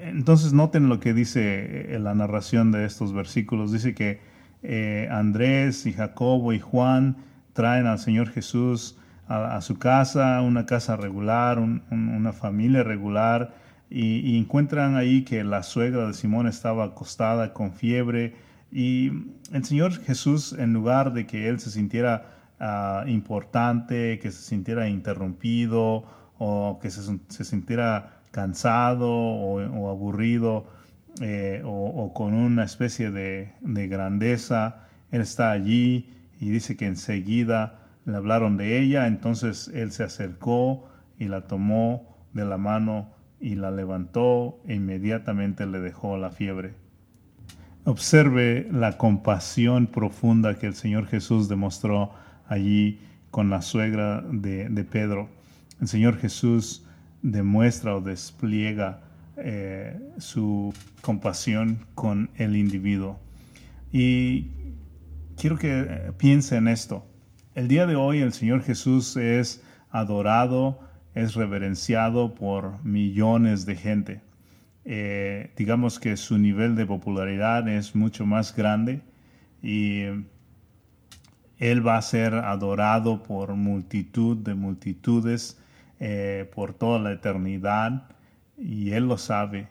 Entonces 0.04 0.54
noten 0.54 0.90
lo 0.90 1.00
que 1.00 1.14
dice 1.14 1.96
eh, 1.96 2.00
la 2.00 2.16
narración 2.16 2.72
de 2.72 2.86
estos 2.86 3.14
versículos. 3.14 3.72
Dice 3.72 3.94
que 3.94 4.20
eh, 4.64 5.08
Andrés 5.12 5.86
y 5.86 5.94
Jacobo 5.94 6.54
y 6.54 6.60
Juan 6.60 7.18
traen 7.54 7.86
al 7.86 8.00
Señor 8.00 8.30
Jesús 8.30 8.98
a, 9.28 9.62
su 9.62 9.80
casa, 9.80 10.42
una 10.42 10.66
casa 10.66 10.98
regular, 10.98 11.58
una 11.60 12.34
familia 12.34 12.84
regular, 12.84 13.54
y, 13.90 14.38
encuentran 14.38 14.96
ahí 14.96 15.24
que 15.24 15.44
la 15.46 15.64
suegra 15.64 16.08
de 16.08 16.14
Simón 16.14 16.48
estaba 16.48 16.84
acostada 16.84 17.54
con 17.54 17.72
fiebre. 17.72 18.36
Y 18.72 19.12
el 19.54 19.64
Señor 19.64 19.94
Jesús, 20.04 20.54
en 20.54 20.74
lugar 20.74 21.14
de 21.14 21.28
que 21.28 21.48
él 21.48 21.60
se 21.62 21.72
sintiera 21.72 22.26
ah, 22.60 23.06
importante, 23.08 24.20
que 24.20 24.32
se 24.32 24.42
sintiera 24.42 24.90
interrumpido 24.90 26.04
o 26.38 26.80
que 26.82 26.90
se, 26.90 27.02
se 27.30 27.44
sintiera 27.46 28.21
cansado 28.32 29.10
o, 29.10 29.90
aburrido 29.90 30.66
eh, 31.22 31.62
o, 31.66 32.14
con 32.14 32.34
una 32.34 32.64
especie 32.64 33.12
de, 33.12 33.54
grandeza. 33.62 34.88
Él 35.12 35.22
está 35.22 35.52
allí 35.52 36.10
y 36.40 36.50
dice 36.50 36.76
que 36.78 36.88
enseguida 36.88 37.80
le 38.06 38.16
hablaron 38.16 38.58
de 38.58 38.80
ella, 38.80 39.08
entonces 39.08 39.70
él 39.74 39.92
se 39.92 40.04
acercó 40.04 40.90
y 41.20 41.28
la 41.28 41.42
tomó 41.42 42.18
de 42.34 42.46
la 42.46 42.58
mano 42.58 43.10
y 43.40 43.56
la 43.56 43.70
levantó 43.70 44.60
e 44.68 44.76
inmediatamente 44.76 45.66
le 45.66 45.80
dejó 45.80 46.18
la 46.18 46.32
fiebre. 46.32 46.74
Observe 47.84 48.68
la 48.72 48.98
compasión 48.98 49.88
profunda 49.88 50.56
que 50.56 50.68
el 50.68 50.76
Señor 50.76 51.08
Jesús 51.08 51.50
demostró 51.50 52.12
allí 52.48 53.00
con 53.32 53.50
la 53.50 53.62
suegra 53.62 54.22
de, 54.22 54.70
de 54.70 54.84
Pedro. 54.84 55.30
El 55.80 55.88
Señor 55.88 56.18
Jesús 56.18 56.86
demuestra 57.22 57.96
o 57.96 58.02
despliega 58.02 59.02
eh, 59.38 60.00
su 60.18 60.74
compasión 61.02 61.86
con 61.96 62.30
el 62.36 62.56
individuo. 62.56 63.20
Y 63.92 64.48
quiero 65.38 65.58
que 65.58 66.14
piense 66.18 66.58
en 66.58 66.68
esto. 66.68 67.06
El 67.56 67.68
día 67.68 67.86
de 67.86 67.96
hoy 67.96 68.20
el 68.20 68.34
Señor 68.34 68.64
Jesús 68.64 69.18
es 69.18 69.64
adorado, 69.90 70.80
es 71.14 71.36
reverenciado 71.36 72.34
por 72.34 72.84
millones 72.84 73.66
de 73.66 73.76
gente. 73.76 74.22
Eh, 74.86 75.52
digamos 75.58 76.00
que 76.00 76.18
su 76.18 76.38
nivel 76.38 76.76
de 76.76 76.86
popularidad 76.86 77.68
es 77.68 77.94
mucho 77.96 78.26
más 78.26 78.56
grande 78.56 79.02
y 79.62 80.04
Él 81.58 81.86
va 81.86 81.98
a 81.98 82.02
ser 82.02 82.34
adorado 82.34 83.22
por 83.22 83.56
multitud 83.56 84.38
de 84.38 84.56
multitudes 84.56 85.61
eh, 86.04 86.50
por 86.56 86.74
toda 86.74 86.98
la 86.98 87.12
eternidad 87.12 88.08
y 88.58 88.90
Él 88.90 89.08
lo 89.08 89.20
sabe. 89.20 89.68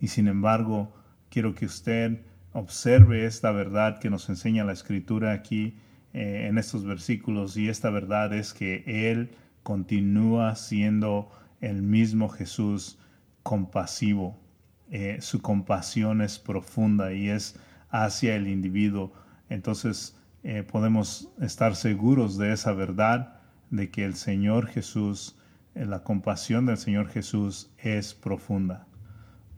Y 0.00 0.08
sin 0.08 0.28
embargo, 0.28 0.96
quiero 1.28 1.54
que 1.54 1.66
usted 1.66 2.22
observe 2.54 3.26
esta 3.26 3.52
verdad 3.52 3.98
que 3.98 4.08
nos 4.08 4.30
enseña 4.30 4.64
la 4.64 4.72
escritura 4.72 5.32
aquí 5.32 5.76
eh, 6.14 6.46
en 6.48 6.56
estos 6.56 6.86
versículos 6.86 7.58
y 7.58 7.68
esta 7.68 7.90
verdad 7.90 8.32
es 8.32 8.54
que 8.54 8.82
Él 8.86 9.32
continúa 9.62 10.56
siendo 10.56 11.30
el 11.60 11.82
mismo 11.82 12.30
Jesús 12.30 12.98
compasivo. 13.42 14.40
Eh, 14.90 15.18
su 15.20 15.42
compasión 15.42 16.22
es 16.22 16.38
profunda 16.38 17.12
y 17.12 17.28
es 17.28 17.60
hacia 17.90 18.36
el 18.36 18.48
individuo. 18.48 19.12
Entonces 19.50 20.16
podemos 20.72 21.30
estar 21.40 21.76
seguros 21.76 22.38
de 22.38 22.52
esa 22.52 22.72
verdad, 22.72 23.40
de 23.70 23.90
que 23.90 24.04
el 24.04 24.14
Señor 24.14 24.66
Jesús 24.66 25.36
la 25.74 26.02
compasión 26.02 26.66
del 26.66 26.78
Señor 26.78 27.08
Jesús 27.08 27.70
es 27.78 28.14
profunda. 28.14 28.86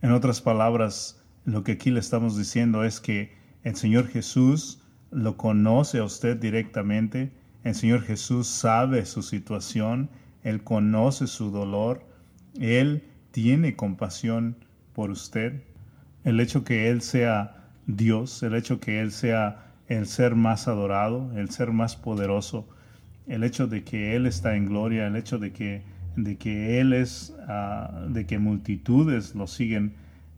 En 0.01 0.11
otras 0.11 0.41
palabras, 0.41 1.23
lo 1.45 1.63
que 1.63 1.73
aquí 1.73 1.91
le 1.91 1.99
estamos 1.99 2.37
diciendo 2.37 2.83
es 2.83 2.99
que 2.99 3.35
el 3.63 3.75
Señor 3.75 4.07
Jesús 4.07 4.81
lo 5.11 5.37
conoce 5.37 5.99
a 5.99 6.03
usted 6.03 6.37
directamente, 6.37 7.31
el 7.63 7.75
Señor 7.75 8.01
Jesús 8.01 8.47
sabe 8.47 9.05
su 9.05 9.21
situación, 9.21 10.09
Él 10.43 10.63
conoce 10.63 11.27
su 11.27 11.51
dolor 11.51 12.05
Él 12.59 13.03
tiene 13.31 13.75
compasión 13.75 14.55
por 14.93 15.11
usted. 15.11 15.63
El 16.23 16.39
hecho 16.39 16.63
que 16.63 16.89
Él 16.89 17.01
sea 17.01 17.69
Dios, 17.85 18.41
el 18.43 18.55
hecho 18.55 18.79
que 18.79 18.99
Él 19.01 19.11
sea 19.11 19.73
el 19.87 20.07
ser 20.07 20.35
más 20.35 20.67
adorado, 20.67 21.31
el 21.37 21.49
ser 21.49 21.71
más 21.71 21.95
poderoso, 21.95 22.67
el 23.27 23.43
hecho 23.43 23.67
de 23.67 23.83
que 23.83 24.15
Él 24.15 24.25
está 24.25 24.55
en 24.55 24.65
gloria, 24.65 25.07
el 25.07 25.15
hecho 25.15 25.37
de 25.37 25.51
que, 25.51 25.83
de 26.17 26.35
que 26.37 26.81
Él 26.81 26.91
es, 26.93 27.33
ah, 27.47 28.05
de 28.09 28.25
que 28.25 28.39
multitudes 28.39 29.35
lo 29.35 29.47
siguen, 29.47 29.93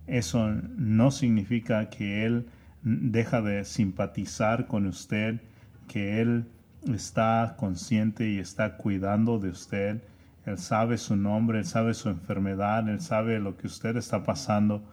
eso 0.06 0.52
no 0.78 1.10
significa 1.10 1.90
que 1.90 2.26
Él 2.26 2.48
deja 2.84 3.42
de 3.42 3.66
simpatizar 3.66 4.68
con 4.68 4.86
usted, 4.86 5.42
que 5.88 6.22
Él 6.22 6.46
está 6.94 7.56
consciente 7.58 8.30
y 8.30 8.40
está 8.40 8.76
cuidando 8.78 9.40
de 9.40 9.50
usted. 9.50 10.04
Él 10.46 10.58
sabe 10.58 10.98
su 10.98 11.16
nombre, 11.16 11.60
Él 11.60 11.66
sabe 11.66 11.94
su 11.94 12.10
enfermedad, 12.10 12.88
Él 12.90 13.00
sabe 13.00 13.40
lo 13.40 13.56
que 13.58 13.68
usted 13.68 13.96
está 13.96 14.24
pasando. 14.24 14.84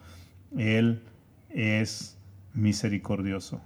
Él 0.56 1.02
es 1.50 2.16
misericordioso. 2.54 3.60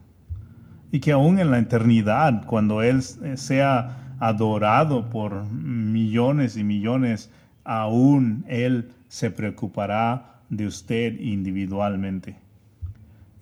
Y 0.91 1.01
que 1.01 1.13
aún 1.13 1.39
en 1.39 1.51
la 1.51 1.59
eternidad, 1.59 2.47
cuando 2.47 2.83
Él 2.83 3.03
sea 3.03 4.10
adorado 4.21 5.11
por 5.11 5.45
millones 5.51 6.57
y 6.57 6.63
millones, 6.63 7.31
aún 7.65 8.45
Él 8.47 8.91
se 9.09 9.31
preocupará 9.31 10.43
de 10.51 10.67
usted 10.67 11.19
individualmente. 11.19 12.37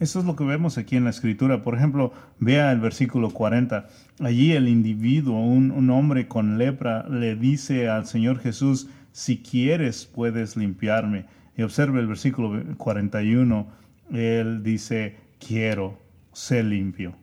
Eso 0.00 0.20
es 0.20 0.24
lo 0.24 0.36
que 0.36 0.44
vemos 0.44 0.78
aquí 0.78 0.96
en 0.96 1.04
la 1.04 1.10
escritura. 1.10 1.62
Por 1.62 1.74
ejemplo, 1.74 2.12
vea 2.38 2.70
el 2.70 2.78
versículo 2.78 3.30
40. 3.30 3.88
Allí 4.20 4.52
el 4.52 4.68
individuo, 4.68 5.40
un, 5.40 5.90
hombre 5.90 6.28
con 6.28 6.56
lepra, 6.56 7.08
le 7.08 7.34
dice 7.34 7.88
al 7.88 8.06
Señor 8.06 8.38
Jesús, 8.38 8.88
si 9.10 9.38
quieres 9.38 10.06
puedes 10.06 10.56
limpiarme. 10.56 11.24
Y 11.56 11.62
observe 11.62 11.98
el 11.98 12.06
versículo 12.06 12.62
41. 12.76 13.66
Él 14.12 14.62
dice, 14.62 15.16
quiero, 15.44 15.98
ser 16.32 16.66
limpio. 16.66 17.14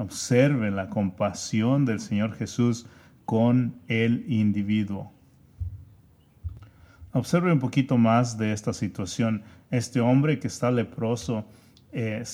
Observe 0.00 0.70
la 0.70 0.88
compasión 0.88 1.84
del 1.84 2.00
Señor 2.00 2.32
Jesús 2.32 2.86
con 3.26 3.74
el 3.86 4.24
individuo. 4.32 5.12
Observe 7.12 7.52
un 7.52 7.58
poquito 7.58 7.98
más 7.98 8.38
de 8.38 8.54
esta 8.54 8.72
situación. 8.72 9.42
Este 9.70 10.00
hombre 10.00 10.38
que 10.38 10.46
está 10.46 10.70
leproso, 10.70 11.44
eh, 11.92 12.24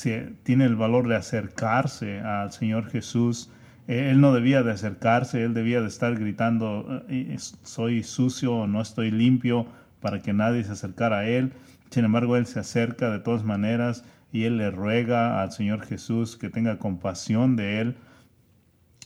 tiene 0.45 0.65
el 0.65 0.77
valor 0.77 1.09
de 1.09 1.17
acercarse 1.17 2.21
al 2.21 2.53
Señor 2.53 2.89
Jesús. 2.89 3.51
Eh, 3.89 4.11
él 4.13 4.21
no 4.21 4.33
debía 4.33 4.63
de 4.63 4.71
acercarse, 4.71 5.43
él 5.43 5.53
debía 5.53 5.81
de 5.81 5.89
estar 5.89 6.15
gritando, 6.15 7.03
eh, 7.09 7.37
soy 7.65 8.05
sucio, 8.05 8.69
no 8.69 8.81
estoy 8.81 9.11
limpio, 9.11 9.67
para 10.01 10.21
que 10.21 10.33
nadie 10.33 10.63
se 10.63 10.71
acercara 10.71 11.19
a 11.19 11.29
él. 11.29 11.53
Sin 11.91 12.05
embargo, 12.05 12.37
él 12.37 12.47
se 12.47 12.61
acerca 12.61 13.11
de 13.11 13.19
todas 13.19 13.43
maneras 13.43 14.05
y 14.33 14.45
él 14.45 14.59
le 14.59 14.71
ruega 14.71 15.43
al 15.43 15.53
Señor 15.53 15.83
Jesús 15.83 16.37
que 16.37 16.51
tenga 16.51 16.79
compasión 16.79 17.57
de 17.57 17.81
él. 17.81 17.97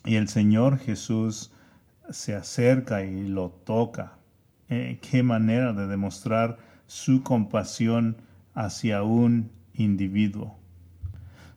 Y 0.04 0.16
el 0.16 0.28
Señor 0.28 0.78
Jesús 0.78 1.52
se 2.10 2.34
acerca 2.34 3.04
y 3.04 3.28
lo 3.28 3.50
toca. 3.50 4.14
qué 4.68 5.22
manera 5.22 5.72
de 5.72 5.86
demostrar 5.86 6.58
su 6.86 7.22
compasión 7.22 8.16
hacia 8.54 9.02
un 9.02 9.50
individuo. 9.74 10.56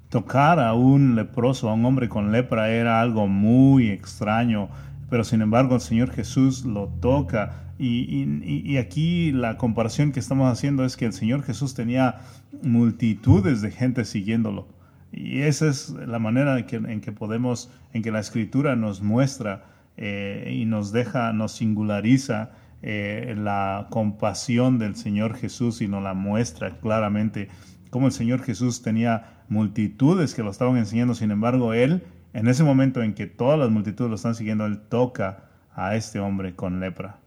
Tocar 0.09 0.59
a 0.59 0.73
un 0.73 1.15
leproso, 1.15 1.69
a 1.69 1.73
un 1.73 1.85
hombre 1.85 2.09
con 2.09 2.31
lepra, 2.31 2.69
era 2.69 3.01
algo 3.01 3.27
muy 3.27 3.89
extraño, 3.89 4.69
pero 5.09 5.23
sin 5.23 5.41
embargo 5.41 5.75
el 5.75 5.81
Señor 5.81 6.11
Jesús 6.11 6.65
lo 6.65 6.87
toca. 6.87 7.62
Y, 7.79 8.77
aquí 8.77 9.31
la 9.31 9.57
comparación 9.57 10.11
que 10.11 10.19
estamos 10.19 10.51
haciendo 10.51 10.85
es 10.85 10.95
que 10.95 11.05
el 11.05 11.13
Señor 11.13 11.43
Jesús 11.43 11.73
tenía 11.73 12.21
multitudes 12.61 13.61
de 13.61 13.71
gente 13.71 14.05
siguiéndolo. 14.05 14.67
Y 15.11 15.41
esa 15.41 15.67
es 15.67 15.89
la 15.89 16.19
manera 16.19 16.57
en 16.59 17.01
que, 17.01 17.11
podemos, 17.11 17.71
en 17.93 18.01
que 18.01 18.11
la 18.11 18.19
escritura 18.19 18.75
nos 18.75 19.01
muestra 19.01 19.65
eh, 19.97 20.55
y 20.55 20.65
nos 20.65 20.91
deja, 20.91 21.33
nos 21.33 21.51
singulariza 21.53 22.51
eh, 22.81 23.35
la 23.37 23.87
compasión 23.89 24.79
del 24.79 24.95
Señor 24.95 25.35
Jesús 25.35 25.81
y 25.81 25.87
nos 25.87 26.03
la 26.03 26.13
muestra 26.13 26.79
claramente 26.79 27.49
como 27.93 28.07
el 28.07 28.11
Señor 28.11 28.41
Jesús 28.41 28.81
tenía 28.81 29.43
multitudes 29.49 30.33
que 30.33 30.41
lo 30.41 30.49
estaban 30.49 30.77
enseñando, 30.77 31.13
sin 31.13 31.29
embargo, 31.29 31.75
Él, 31.75 32.03
en 32.33 32.47
ese 32.47 32.63
momento 32.63 33.03
en 33.03 33.13
que 33.13 33.27
todas 33.27 33.59
las 33.59 33.69
multitudes 33.69 34.09
lo 34.09 34.15
están 34.15 34.33
siguiendo, 34.33 34.65
Él 34.65 34.79
toca 34.79 35.45
a 35.75 35.95
este 35.95 36.19
hombre 36.19 36.55
con 36.55 36.79
lepra. 36.79 37.19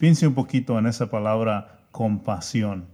Piense 0.00 0.26
un 0.26 0.34
poquito 0.34 0.76
en 0.80 0.86
esa 0.86 1.10
palabra 1.10 1.78
compasión. 1.92 2.86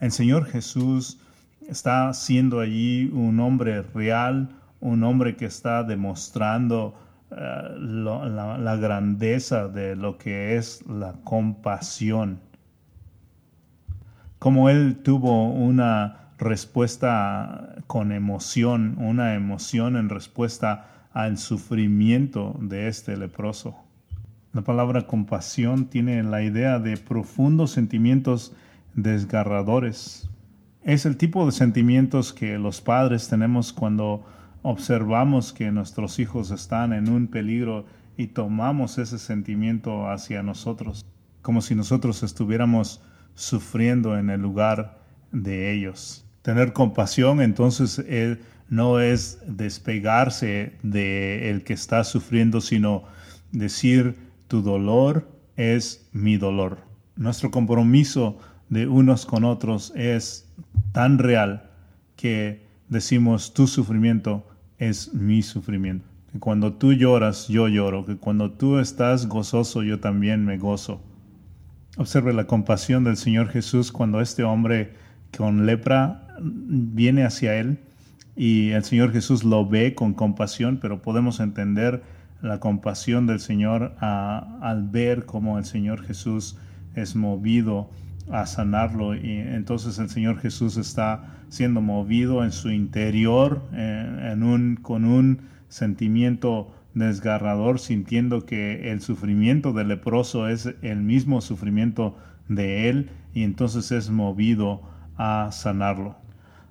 El 0.00 0.10
Señor 0.10 0.46
Jesús 0.46 1.20
está 1.68 2.12
siendo 2.12 2.58
allí 2.58 3.08
un 3.12 3.38
hombre 3.38 3.82
real, 3.82 4.48
un 4.80 5.04
hombre 5.04 5.36
que 5.36 5.44
está 5.44 5.84
demostrando 5.84 6.98
eh, 7.30 7.36
la, 7.78 8.58
la 8.58 8.76
grandeza 8.76 9.68
de 9.68 9.94
lo 9.94 10.18
que 10.18 10.56
es 10.56 10.84
la 10.88 11.12
compasión 11.22 12.40
como 14.44 14.68
él 14.68 14.98
tuvo 15.02 15.50
una 15.52 16.34
respuesta 16.36 17.76
con 17.86 18.12
emoción, 18.12 18.94
una 18.98 19.34
emoción 19.34 19.96
en 19.96 20.10
respuesta 20.10 21.08
al 21.14 21.38
sufrimiento 21.38 22.54
de 22.60 22.88
este 22.88 23.16
leproso. 23.16 23.83
La 24.54 24.62
palabra 24.62 25.08
compasión 25.08 25.86
tiene 25.86 26.22
la 26.22 26.44
idea 26.44 26.78
de 26.78 26.96
profundos 26.96 27.72
sentimientos 27.72 28.54
desgarradores. 28.94 30.30
Es 30.84 31.06
el 31.06 31.16
tipo 31.16 31.44
de 31.44 31.50
sentimientos 31.50 32.32
que 32.32 32.56
los 32.56 32.80
padres 32.80 33.28
tenemos 33.28 33.72
cuando 33.72 34.24
observamos 34.62 35.52
que 35.52 35.72
nuestros 35.72 36.20
hijos 36.20 36.52
están 36.52 36.92
en 36.92 37.08
un 37.08 37.26
peligro 37.26 37.84
y 38.16 38.28
tomamos 38.28 38.96
ese 38.98 39.18
sentimiento 39.18 40.08
hacia 40.08 40.44
nosotros, 40.44 41.04
como 41.42 41.60
si 41.60 41.74
nosotros 41.74 42.22
estuviéramos 42.22 43.02
sufriendo 43.34 44.16
en 44.16 44.30
el 44.30 44.40
lugar 44.40 45.00
de 45.32 45.72
ellos. 45.72 46.26
Tener 46.42 46.72
compasión 46.72 47.40
entonces 47.40 48.00
eh, 48.06 48.40
no 48.68 49.00
es 49.00 49.40
despegarse 49.48 50.78
de 50.84 51.50
el 51.50 51.64
que 51.64 51.72
está 51.72 52.04
sufriendo, 52.04 52.60
sino 52.60 53.02
decir 53.50 54.23
tu 54.48 54.62
dolor 54.62 55.28
es 55.56 56.08
mi 56.12 56.36
dolor. 56.36 56.78
Nuestro 57.16 57.50
compromiso 57.50 58.38
de 58.68 58.86
unos 58.88 59.26
con 59.26 59.44
otros 59.44 59.92
es 59.94 60.52
tan 60.92 61.18
real 61.18 61.70
que 62.16 62.66
decimos 62.88 63.54
tu 63.54 63.66
sufrimiento 63.66 64.46
es 64.78 65.14
mi 65.14 65.42
sufrimiento. 65.42 66.06
Que 66.32 66.40
cuando 66.40 66.74
tú 66.74 66.92
lloras, 66.92 67.48
yo 67.48 67.68
lloro. 67.68 68.04
Que 68.04 68.16
cuando 68.16 68.50
tú 68.50 68.78
estás 68.78 69.26
gozoso, 69.26 69.82
yo 69.82 70.00
también 70.00 70.44
me 70.44 70.58
gozo. 70.58 71.00
Observe 71.96 72.32
la 72.32 72.46
compasión 72.46 73.04
del 73.04 73.16
Señor 73.16 73.48
Jesús 73.48 73.92
cuando 73.92 74.20
este 74.20 74.42
hombre 74.42 74.94
con 75.36 75.66
lepra 75.66 76.26
viene 76.40 77.24
hacia 77.24 77.56
él 77.56 77.78
y 78.36 78.70
el 78.70 78.84
Señor 78.84 79.12
Jesús 79.12 79.44
lo 79.44 79.66
ve 79.66 79.94
con 79.94 80.12
compasión, 80.12 80.78
pero 80.80 81.02
podemos 81.02 81.38
entender 81.38 82.02
la 82.42 82.60
compasión 82.60 83.26
del 83.26 83.40
Señor 83.40 83.94
al 84.00 84.88
ver 84.88 85.24
cómo 85.24 85.58
el 85.58 85.64
Señor 85.64 86.02
Jesús 86.02 86.56
es 86.94 87.16
movido 87.16 87.90
a 88.30 88.46
sanarlo 88.46 89.14
y 89.14 89.30
entonces 89.30 89.98
el 89.98 90.08
Señor 90.08 90.38
Jesús 90.38 90.76
está 90.76 91.34
siendo 91.48 91.80
movido 91.80 92.44
en 92.44 92.52
su 92.52 92.70
interior 92.70 93.62
en 93.72 94.42
un, 94.42 94.76
con 94.76 95.04
un 95.04 95.40
sentimiento 95.68 96.74
desgarrador 96.94 97.80
sintiendo 97.80 98.46
que 98.46 98.92
el 98.92 99.00
sufrimiento 99.00 99.72
del 99.72 99.88
leproso 99.88 100.48
es 100.48 100.74
el 100.82 101.00
mismo 101.00 101.40
sufrimiento 101.40 102.16
de 102.48 102.88
él 102.88 103.10
y 103.32 103.42
entonces 103.42 103.90
es 103.92 104.10
movido 104.10 104.82
a 105.16 105.50
sanarlo. 105.52 106.16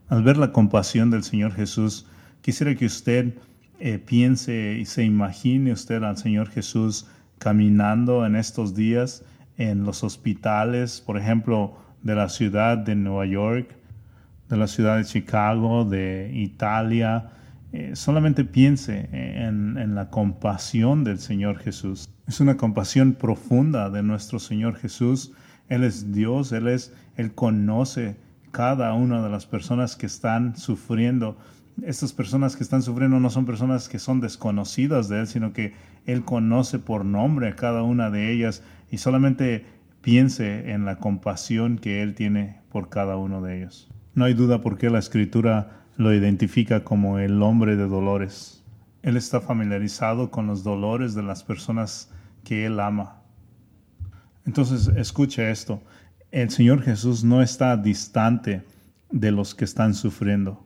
Al 0.07 0.23
ver 0.23 0.37
la 0.37 0.51
compasión 0.51 1.09
del 1.11 1.23
Señor 1.23 1.53
Jesús, 1.53 2.07
quisiera 2.41 2.75
que 2.75 2.85
usted 2.85 3.35
eh, 3.79 3.99
piense 3.99 4.77
y 4.79 4.85
se 4.85 5.03
imagine 5.03 5.71
usted 5.71 6.03
al 6.03 6.17
Señor 6.17 6.49
Jesús 6.49 7.07
caminando 7.39 8.25
en 8.25 8.35
estos 8.35 8.75
días 8.75 9.25
en 9.57 9.83
los 9.83 10.03
hospitales, 10.03 11.01
por 11.01 11.17
ejemplo, 11.17 11.77
de 12.01 12.15
la 12.15 12.29
ciudad 12.29 12.77
de 12.77 12.95
Nueva 12.95 13.25
York, 13.25 13.75
de 14.49 14.57
la 14.57 14.67
ciudad 14.67 14.97
de 14.97 15.05
Chicago, 15.05 15.85
de 15.85 16.31
Italia, 16.33 17.31
eh, 17.73 17.95
solamente 17.95 18.45
piense 18.45 19.09
en, 19.11 19.95
la 19.95 20.11
compasión 20.11 21.03
del 21.03 21.17
Señor 21.17 21.57
Jesús. 21.57 22.07
Es 22.27 22.39
una 22.39 22.55
compasión 22.55 23.13
profunda 23.13 23.89
de 23.89 24.03
nuestro 24.03 24.37
Señor 24.37 24.75
Jesús. 24.75 25.31
Él 25.69 25.83
es 25.83 26.13
Dios, 26.13 26.51
Él 26.51 26.67
es, 26.67 26.93
Él 27.17 27.33
conoce 27.33 28.15
cada 28.51 28.93
una 28.93 29.23
de 29.23 29.29
las 29.31 29.47
personas 29.47 29.95
que 29.95 30.05
están 30.05 30.55
sufriendo. 30.55 31.39
Estas 31.81 32.13
personas 32.13 32.55
que 32.55 32.63
están 32.63 32.83
sufriendo 32.83 33.19
no 33.19 33.29
son 33.29 33.45
personas 33.45 33.89
que 33.89 33.99
son 33.99 34.19
desconocidas 34.19 35.09
de 35.09 35.21
Él, 35.21 35.27
sino 35.27 35.53
que 35.53 35.73
Él 36.05 36.23
conoce 36.23 36.79
por 36.79 37.03
nombre 37.03 37.47
a 37.47 37.55
cada 37.55 37.83
una 37.83 38.09
de 38.09 38.31
ellas 38.31 38.63
y 38.91 38.99
solamente 38.99 39.65
piense 40.01 40.71
en 40.71 40.85
la 40.85 40.97
compasión 40.97 41.77
que 41.77 42.03
Él 42.03 42.13
tiene 42.13 42.59
por 42.69 42.89
cada 42.89 43.17
uno 43.17 43.41
de 43.41 43.57
ellos. 43.57 43.89
No 44.13 44.25
hay 44.25 44.33
duda 44.33 44.61
por 44.61 44.77
qué 44.77 44.89
la 44.89 44.99
escritura 44.99 45.85
lo 45.97 46.13
identifica 46.13 46.83
como 46.83 47.19
el 47.19 47.41
hombre 47.41 47.75
de 47.75 47.87
dolores. 47.87 48.63
Él 49.01 49.17
está 49.17 49.41
familiarizado 49.41 50.29
con 50.29 50.47
los 50.47 50.63
dolores 50.63 51.15
de 51.15 51.23
las 51.23 51.43
personas 51.43 52.11
que 52.43 52.65
Él 52.65 52.79
ama. 52.79 53.21
Entonces, 54.45 54.87
escuche 54.95 55.49
esto. 55.49 55.81
El 56.31 56.49
Señor 56.49 56.81
Jesús 56.81 57.23
no 57.23 57.41
está 57.41 57.77
distante 57.77 58.63
de 59.11 59.31
los 59.31 59.55
que 59.55 59.65
están 59.65 59.93
sufriendo. 59.93 60.65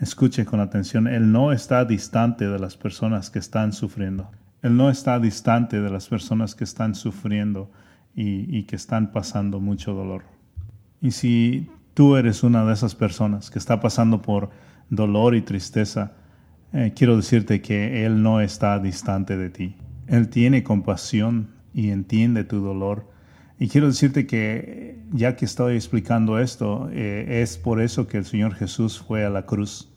Escuche 0.00 0.46
con 0.46 0.60
atención, 0.60 1.06
Él 1.06 1.30
no 1.30 1.52
está 1.52 1.84
distante 1.84 2.48
de 2.48 2.58
las 2.58 2.78
personas 2.78 3.28
que 3.28 3.38
están 3.38 3.74
sufriendo. 3.74 4.30
Él 4.62 4.74
no 4.76 4.88
está 4.88 5.18
distante 5.18 5.82
de 5.82 5.90
las 5.90 6.08
personas 6.08 6.54
que 6.54 6.64
están 6.64 6.94
sufriendo 6.94 7.70
y, 8.14 8.62
que 8.64 8.76
están 8.76 9.12
pasando 9.12 9.60
mucho 9.60 9.92
dolor. 9.92 10.24
Y 11.02 11.10
si 11.10 11.68
tú 11.92 12.16
eres 12.16 12.42
una 12.42 12.64
de 12.64 12.72
esas 12.72 12.94
personas 12.94 13.50
que 13.50 13.58
está 13.58 13.80
pasando 13.80 14.22
por 14.22 14.50
dolor 14.88 15.34
y 15.34 15.42
tristeza, 15.42 16.12
eh, 16.72 16.92
quiero 16.96 17.16
decirte 17.16 17.60
que 17.60 18.06
Él 18.06 18.22
no 18.22 18.40
está 18.40 18.78
distante 18.78 19.36
de 19.36 19.50
ti. 19.50 19.76
Él 20.06 20.28
tiene 20.28 20.62
compasión 20.62 21.50
y 21.74 21.90
entiende 21.90 22.44
tu 22.44 22.60
dolor. 22.60 23.10
Y 23.58 23.68
quiero 23.68 23.88
decirte 23.88 24.26
que 24.26 24.98
ya 25.12 25.36
que 25.36 25.44
estoy 25.44 25.76
explicando 25.76 26.38
esto, 26.38 26.88
eh, 26.92 27.42
es 27.42 27.58
por 27.58 27.82
eso 27.82 28.06
que 28.06 28.16
el 28.16 28.24
Señor 28.24 28.54
Jesús 28.54 28.98
fue 28.98 29.26
a 29.26 29.30
la 29.30 29.44
cruz. 29.44 29.89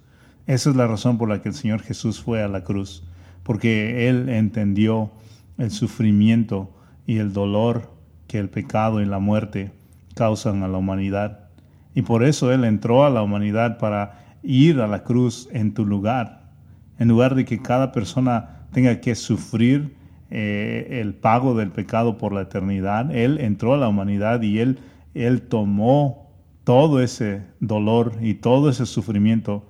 Esa 0.46 0.72
es 0.72 0.76
la 0.76 0.88
razón 0.88 1.18
por 1.18 1.30
la 1.30 1.42
que 1.42 1.50
el 1.50 1.56
Señor 1.56 1.82
Jesús 1.82 2.22
fue 2.22 2.44
a 2.44 2.50
la 2.50 2.66
cruz, 2.66 3.04
porque 3.44 4.10
Él 4.10 4.28
entendió 4.28 5.12
el 5.58 5.72
sufrimiento 5.72 6.70
y 7.08 7.18
el 7.20 7.32
dolor 7.32 7.92
que 8.28 8.40
el 8.40 8.50
pecado 8.50 9.02
y 9.02 9.06
la 9.06 9.20
muerte 9.20 9.72
causan 10.16 10.64
a 10.64 10.68
la 10.68 10.78
humanidad. 10.78 11.50
Y 11.96 12.02
por 12.02 12.24
eso 12.24 12.52
Él 12.52 12.66
entró 12.66 13.06
a 13.06 13.10
la 13.10 13.22
humanidad 13.22 13.78
para 13.78 14.38
ir 14.44 14.82
a 14.82 14.88
la 14.88 15.04
cruz 15.04 15.48
en 15.54 15.74
tu 15.74 15.86
lugar, 15.86 16.52
en 17.00 17.08
lugar 17.08 17.36
de 17.36 17.46
que 17.46 17.62
cada 17.62 17.94
persona 17.94 18.68
tenga 18.74 19.00
que 19.00 19.16
sufrir 19.16 19.96
eh, 20.30 21.00
el 21.02 21.14
pago 21.14 21.56
del 21.56 21.72
pecado 21.72 22.18
por 22.18 22.34
la 22.34 22.42
eternidad. 22.42 23.16
Él 23.16 23.40
entró 23.40 23.76
a 23.76 23.78
la 23.78 23.88
humanidad 23.88 24.42
y 24.42 24.60
Él, 24.60 24.80
él 25.14 25.44
tomó 25.44 26.32
todo 26.66 27.02
ese 27.02 27.44
dolor 27.62 28.14
y 28.20 28.34
todo 28.34 28.70
ese 28.70 28.86
sufrimiento 28.86 29.70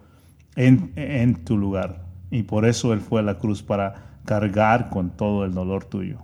en, 0.55 0.91
en 0.95 1.43
tu 1.43 1.57
lugar. 1.57 2.05
Y 2.31 2.43
por 2.43 2.65
eso 2.65 2.93
Él 2.93 2.99
fue 3.01 3.19
a 3.19 3.23
la 3.23 3.37
cruz 3.37 3.61
para 3.61 4.17
cargar 4.25 4.89
con 4.89 5.11
todo 5.11 5.45
el 5.45 5.53
dolor 5.53 5.85
tuyo. 5.85 6.19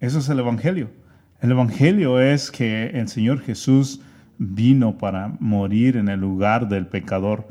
Eso 0.00 0.18
es 0.18 0.28
el 0.28 0.38
Evangelio. 0.38 0.90
El 1.40 1.52
Evangelio 1.52 2.20
es 2.20 2.50
que 2.50 2.86
el 2.88 3.08
Señor 3.08 3.40
Jesús 3.40 4.00
vino 4.38 4.98
para 4.98 5.36
morir 5.40 5.96
en 5.96 6.08
el 6.08 6.20
lugar 6.20 6.68
del 6.68 6.86
pecador. 6.86 7.48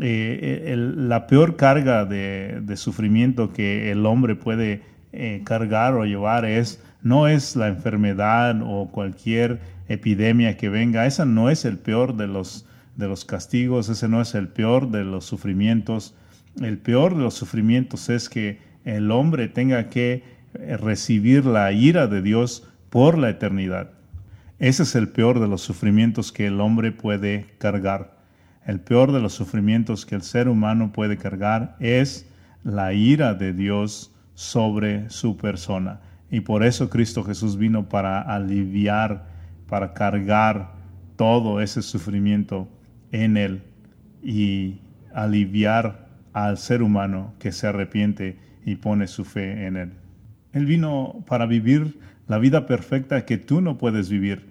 Eh, 0.00 0.74
la 0.76 1.26
peor 1.26 1.56
carga 1.56 2.04
de, 2.04 2.62
sufrimiento 2.76 3.52
que 3.52 3.90
el 3.90 4.04
hombre 4.04 4.34
puede 4.34 4.82
eh, 5.12 5.40
cargar 5.44 5.94
o 5.94 6.04
llevar 6.04 6.44
es 6.44 6.82
no 7.02 7.28
es 7.28 7.56
la 7.56 7.68
enfermedad 7.68 8.60
o 8.62 8.90
cualquier 8.90 9.60
epidemia 9.88 10.56
que 10.56 10.68
venga. 10.68 11.06
Esa 11.06 11.24
no 11.24 11.48
es 11.48 11.64
el 11.64 11.78
peor 11.78 12.16
de 12.16 12.26
los, 12.26 12.65
de 12.96 13.08
los 13.08 13.24
castigos, 13.24 13.88
ese 13.88 14.08
no 14.08 14.20
es 14.20 14.34
el 14.34 14.48
peor 14.48 14.90
de 14.90 15.04
los 15.04 15.24
sufrimientos. 15.24 16.14
El 16.60 16.78
peor 16.78 17.14
de 17.14 17.22
los 17.22 17.34
sufrimientos 17.34 18.08
es 18.08 18.28
que 18.28 18.58
el 18.84 19.10
hombre 19.10 19.48
tenga 19.48 19.88
que 19.90 20.24
eh, 20.54 20.76
recibir 20.76 21.44
la 21.44 21.72
ira 21.72 22.06
de 22.06 22.22
Dios 22.22 22.66
por 22.90 23.18
la 23.18 23.30
eternidad. 23.30 23.90
Ese 24.58 24.84
es 24.84 24.94
el 24.94 25.08
peor 25.08 25.40
de 25.40 25.48
los 25.48 25.60
sufrimientos 25.60 26.32
que 26.32 26.46
el 26.46 26.60
hombre 26.60 26.92
puede 26.92 27.46
cargar. 27.58 28.16
El 28.64 28.80
peor 28.80 29.12
de 29.12 29.20
los 29.20 29.34
sufrimientos 29.34 30.06
que 30.06 30.14
el 30.14 30.22
ser 30.22 30.48
humano 30.48 30.92
puede 30.92 31.18
cargar 31.18 31.76
es 31.78 32.26
la 32.64 32.94
ira 32.94 33.34
de 33.34 33.52
Dios 33.52 34.14
sobre 34.34 35.10
su 35.10 35.36
persona. 35.36 36.00
Y 36.30 36.40
por 36.40 36.64
eso 36.64 36.88
Cristo 36.88 37.22
Jesús 37.22 37.58
vino 37.58 37.88
para 37.88 38.22
aliviar, 38.22 39.26
para 39.68 39.92
cargar 39.92 40.72
todo 41.16 41.60
ese 41.60 41.82
sufrimiento 41.82 42.68
en 43.12 43.36
él 43.36 43.62
y 44.22 44.80
aliviar 45.14 46.08
al 46.32 46.58
ser 46.58 46.82
humano 46.82 47.34
que 47.38 47.52
se 47.52 47.66
arrepiente 47.66 48.38
y 48.64 48.76
pone 48.76 49.06
su 49.06 49.24
fe 49.24 49.66
en 49.66 49.76
él. 49.76 49.92
Él 50.52 50.66
vino 50.66 51.24
para 51.26 51.46
vivir 51.46 51.98
la 52.28 52.38
vida 52.38 52.66
perfecta 52.66 53.24
que 53.24 53.38
tú 53.38 53.60
no 53.60 53.78
puedes 53.78 54.08
vivir. 54.08 54.46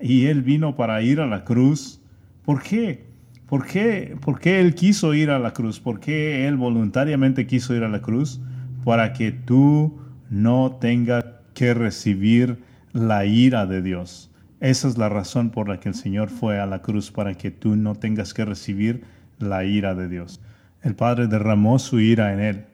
Y 0.00 0.26
Él 0.26 0.42
vino 0.42 0.76
para 0.76 1.02
ir 1.02 1.20
a 1.20 1.26
la 1.26 1.44
cruz. 1.44 2.00
¿Por 2.44 2.62
qué? 2.62 3.04
¿Por 3.46 3.66
qué? 3.66 4.16
¿Por 4.20 4.40
qué 4.40 4.60
Él 4.60 4.74
quiso 4.74 5.14
ir 5.14 5.30
a 5.30 5.38
la 5.38 5.52
cruz? 5.52 5.78
¿Por 5.80 6.00
qué 6.00 6.46
Él 6.48 6.56
voluntariamente 6.56 7.46
quiso 7.46 7.74
ir 7.74 7.84
a 7.84 7.88
la 7.88 8.00
cruz? 8.00 8.40
Para 8.84 9.12
que 9.12 9.32
tú 9.32 10.00
no 10.30 10.78
tengas 10.80 11.24
que 11.54 11.74
recibir 11.74 12.58
la 12.92 13.26
ira 13.26 13.66
de 13.66 13.82
Dios. 13.82 14.29
Esa 14.60 14.88
es 14.88 14.98
la 14.98 15.08
razón 15.08 15.50
por 15.50 15.68
la 15.68 15.80
que 15.80 15.88
el 15.88 15.94
Señor 15.94 16.30
fue 16.30 16.60
a 16.60 16.66
la 16.66 16.82
cruz, 16.82 17.10
para 17.10 17.34
que 17.34 17.50
tú 17.50 17.76
no 17.76 17.94
tengas 17.94 18.34
que 18.34 18.44
recibir 18.44 19.04
la 19.38 19.64
ira 19.64 19.94
de 19.94 20.08
Dios. 20.08 20.40
El 20.82 20.94
Padre 20.94 21.26
derramó 21.26 21.78
su 21.78 21.98
ira 22.00 22.32
en 22.32 22.40
Él 22.40 22.64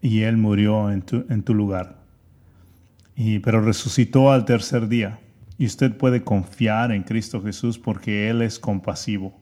y 0.00 0.22
Él 0.22 0.36
murió 0.36 0.90
en 0.90 1.02
tu, 1.02 1.24
en 1.28 1.42
tu 1.42 1.54
lugar 1.54 2.06
pero 3.42 3.60
resucitó 3.60 4.30
al 4.30 4.44
tercer 4.44 4.88
día. 4.88 5.18
Y 5.58 5.66
usted 5.66 5.96
puede 5.96 6.22
confiar 6.22 6.92
en 6.92 7.02
Cristo 7.02 7.42
Jesús 7.42 7.78
porque 7.78 8.28
Él 8.28 8.42
es 8.42 8.58
compasivo. 8.58 9.38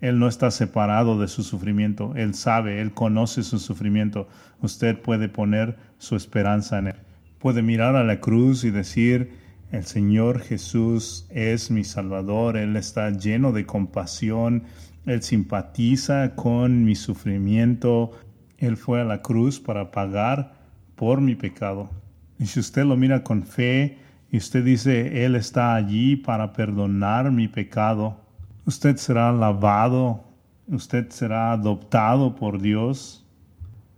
Él 0.00 0.18
no 0.18 0.28
está 0.28 0.50
separado 0.50 1.18
de 1.18 1.28
su 1.28 1.44
sufrimiento. 1.44 2.12
Él 2.16 2.34
sabe, 2.34 2.80
Él 2.80 2.92
conoce 2.92 3.44
su 3.44 3.58
sufrimiento. 3.58 4.28
Usted 4.60 5.00
puede 5.00 5.28
poner 5.28 5.76
su 5.98 6.16
esperanza 6.16 6.78
en 6.78 6.88
Él. 6.88 6.96
Puede 7.38 7.62
mirar 7.62 7.94
a 7.94 8.04
la 8.04 8.20
cruz 8.20 8.64
y 8.64 8.70
decir, 8.70 9.30
el 9.72 9.84
Señor 9.84 10.40
Jesús 10.40 11.26
es 11.30 11.70
mi 11.70 11.82
Salvador. 11.82 12.56
Él 12.56 12.76
está 12.76 13.10
lleno 13.10 13.52
de 13.52 13.66
compasión. 13.66 14.64
Él 15.06 15.22
simpatiza 15.22 16.34
con 16.36 16.84
mi 16.84 16.94
sufrimiento. 16.94 18.12
Él 18.58 18.76
fue 18.76 19.00
a 19.00 19.04
la 19.04 19.22
cruz 19.22 19.58
para 19.58 19.90
pagar 19.90 20.54
por 20.94 21.20
mi 21.20 21.34
pecado. 21.34 21.90
Y 22.38 22.46
si 22.46 22.60
usted 22.60 22.84
lo 22.84 22.96
mira 22.96 23.24
con 23.24 23.42
fe 23.42 23.98
y 24.30 24.36
usted 24.36 24.64
dice, 24.64 25.24
Él 25.24 25.34
está 25.34 25.74
allí 25.74 26.16
para 26.16 26.52
perdonar 26.52 27.32
mi 27.32 27.48
pecado, 27.48 28.20
usted 28.66 28.96
será 28.96 29.32
lavado, 29.32 30.24
usted 30.68 31.10
será 31.10 31.52
adoptado 31.52 32.34
por 32.34 32.60
Dios, 32.60 33.26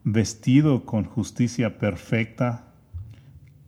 vestido 0.05 0.85
con 0.85 1.05
justicia 1.05 1.79
perfecta. 1.79 2.65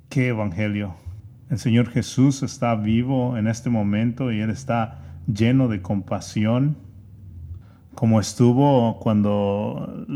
¡Qué 0.08 0.28
evangelio! 0.28 1.09
El 1.50 1.58
Señor 1.58 1.88
Jesús 1.90 2.44
está 2.44 2.76
vivo 2.76 3.36
en 3.36 3.48
este 3.48 3.70
momento 3.70 4.30
y 4.30 4.38
Él 4.38 4.50
está 4.50 5.00
lleno 5.26 5.66
de 5.66 5.82
compasión, 5.82 6.76
como 7.96 8.20
estuvo 8.20 9.00
cuando, 9.00 10.06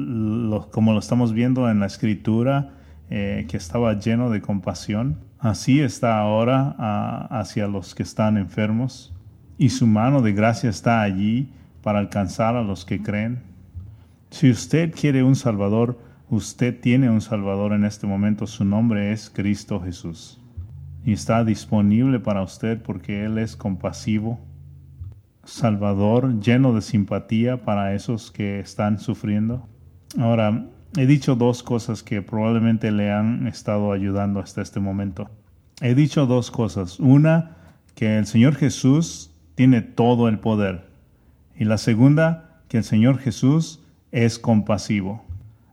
como 0.71 0.93
lo 0.93 0.99
estamos 1.01 1.33
viendo 1.33 1.69
en 1.69 1.81
la 1.81 1.87
escritura, 1.87 2.71
eh, 3.11 3.47
que 3.49 3.57
estaba 3.57 3.99
lleno 3.99 4.31
de 4.31 4.41
compasión, 4.41 5.19
así 5.41 5.81
está 5.81 6.21
ahora 6.21 6.77
ah, 6.79 7.27
hacia 7.33 7.67
los 7.67 7.97
que 7.97 8.05
están 8.05 8.37
enfermos, 8.37 9.13
y 9.59 9.71
su 9.71 9.89
mano 9.89 10.23
de 10.23 10.35
gracia 10.35 10.71
está 10.71 11.03
allí 11.03 11.53
para 11.83 11.99
alcanzar 11.99 12.55
a 12.55 12.63
los 12.63 12.85
que 12.85 13.03
creen. 13.03 13.43
Si 14.31 14.51
usted 14.51 14.95
quiere 14.95 15.25
un 15.25 15.35
Salvador, 15.35 15.99
usted 16.31 16.81
tiene 16.81 17.11
un 17.11 17.21
Salvador 17.21 17.73
en 17.73 17.85
este 17.85 18.07
momento, 18.07 18.47
su 18.47 18.65
nombre 18.65 19.11
es 19.11 19.31
Cristo 19.31 19.81
Jesús. 19.81 20.41
Y 21.05 21.13
está 21.13 21.45
disponible 21.45 22.21
para 22.21 22.43
usted 22.43 22.81
porque 22.83 23.25
Él 23.25 23.39
es 23.39 23.57
compasivo, 23.57 24.41
Salvador, 25.45 26.41
lleno 26.41 26.73
de 26.73 26.81
simpatía 26.81 27.65
para 27.65 27.95
esos 27.95 28.31
que 28.31 28.61
están 28.61 28.99
sufriendo. 28.99 29.69
Ahora, 30.19 30.67
he 30.97 31.07
dicho 31.07 31.37
dos 31.37 31.63
cosas 31.63 32.03
que 32.03 32.23
probablemente 32.23 32.91
le 32.91 33.13
han 33.13 33.47
estado 33.47 33.93
ayudando 33.93 34.41
hasta 34.41 34.63
este 34.63 34.81
momento. 34.81 35.31
He 35.81 35.95
dicho 35.95 36.27
dos 36.27 36.51
cosas. 36.51 36.99
Una, 36.99 37.57
que 37.95 38.17
el 38.17 38.27
Señor 38.27 38.55
Jesús 38.55 39.31
tiene 39.55 39.83
todo 39.83 40.29
el 40.29 40.39
poder. 40.39 40.87
Y 41.57 41.65
la 41.65 41.79
segunda, 41.79 42.61
que 42.69 42.79
el 42.79 42.85
Señor 42.85 43.19
Jesús 43.19 43.81
es 44.13 44.39
compasivo. 44.39 45.25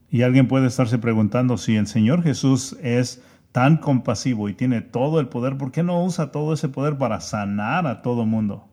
Y 0.10 0.24
alguien 0.24 0.48
puede 0.48 0.68
estarse 0.68 0.98
preguntando 0.98 1.58
si 1.58 1.78
el 1.78 1.88
Señor 1.88 2.24
Jesús 2.24 2.76
es 2.82 3.24
tan 3.52 3.78
compasivo 3.78 4.49
y 4.49 4.54
tiene 4.54 4.82
todo 4.82 5.20
el 5.20 5.28
poder, 5.28 5.58
¿por 5.58 5.72
qué 5.72 5.84
no 5.84 6.04
usa 6.04 6.32
todo 6.32 6.54
ese 6.54 6.70
poder 6.70 6.97
para 6.97 7.20
sanar 7.20 7.86
a 7.88 8.02
todo 8.02 8.26
mundo? 8.26 8.68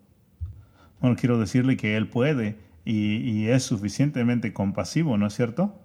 Bueno, 1.01 1.17
quiero 1.17 1.39
decirle 1.39 1.77
que 1.77 1.97
Él 1.97 2.09
puede 2.09 2.59
y, 2.85 3.17
y 3.17 3.49
es 3.49 3.65
suficientemente 3.65 4.53
compasivo, 4.53 5.17
¿no 5.17 5.27
es 5.27 5.35
cierto? 5.35 5.81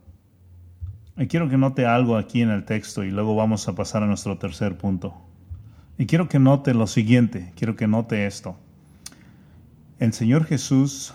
Y 1.18 1.28
quiero 1.28 1.50
que 1.50 1.58
note 1.58 1.86
algo 1.86 2.18
aquí 2.18 2.41
en 2.41 2.50
el 2.50 2.66
texto 2.66 3.04
y 3.04 3.12
luego 3.12 3.36
vamos 3.36 3.68
a 3.68 3.76
pasar 3.76 4.04
a 4.04 4.08
nuestro 4.08 4.38
tercer 4.38 4.78
punto. 4.78 5.14
Y 5.98 6.08
quiero 6.08 6.28
que 6.28 6.39
note 6.39 6.74
lo 6.74 6.88
siguiente, 6.88 7.54
quiero 7.56 7.76
que 7.76 7.88
note 7.88 8.26
esto. 8.26 8.58
El 10.00 10.14
Señor 10.14 10.46
Jesús 10.46 11.14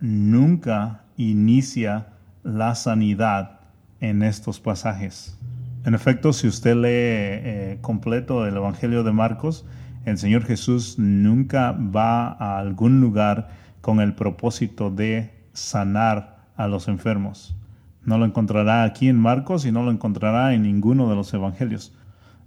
nunca 0.00 1.02
inicia 1.16 2.08
la 2.44 2.74
sanidad 2.76 3.60
en 4.00 4.22
estos 4.22 4.60
pasajes. 4.60 5.36
En 5.84 5.94
efecto, 5.94 6.34
si 6.34 6.46
usted 6.46 6.74
lee 6.74 6.88
eh, 6.92 7.78
completo 7.80 8.46
el 8.46 8.56
Evangelio 8.56 9.02
de 9.02 9.12
Marcos, 9.12 9.64
el 10.04 10.18
Señor 10.18 10.44
Jesús 10.44 10.98
nunca 10.98 11.72
va 11.72 12.28
a 12.28 12.58
algún 12.58 13.00
lugar 13.00 13.48
con 13.80 14.00
el 14.00 14.14
propósito 14.14 14.90
de 14.90 15.30
sanar 15.54 16.44
a 16.56 16.68
los 16.68 16.88
enfermos. 16.88 17.56
No 18.04 18.18
lo 18.18 18.26
encontrará 18.26 18.84
aquí 18.84 19.08
en 19.08 19.18
Marcos 19.18 19.64
y 19.64 19.72
no 19.72 19.82
lo 19.82 19.90
encontrará 19.90 20.52
en 20.52 20.62
ninguno 20.62 21.08
de 21.08 21.16
los 21.16 21.32
evangelios. 21.32 21.94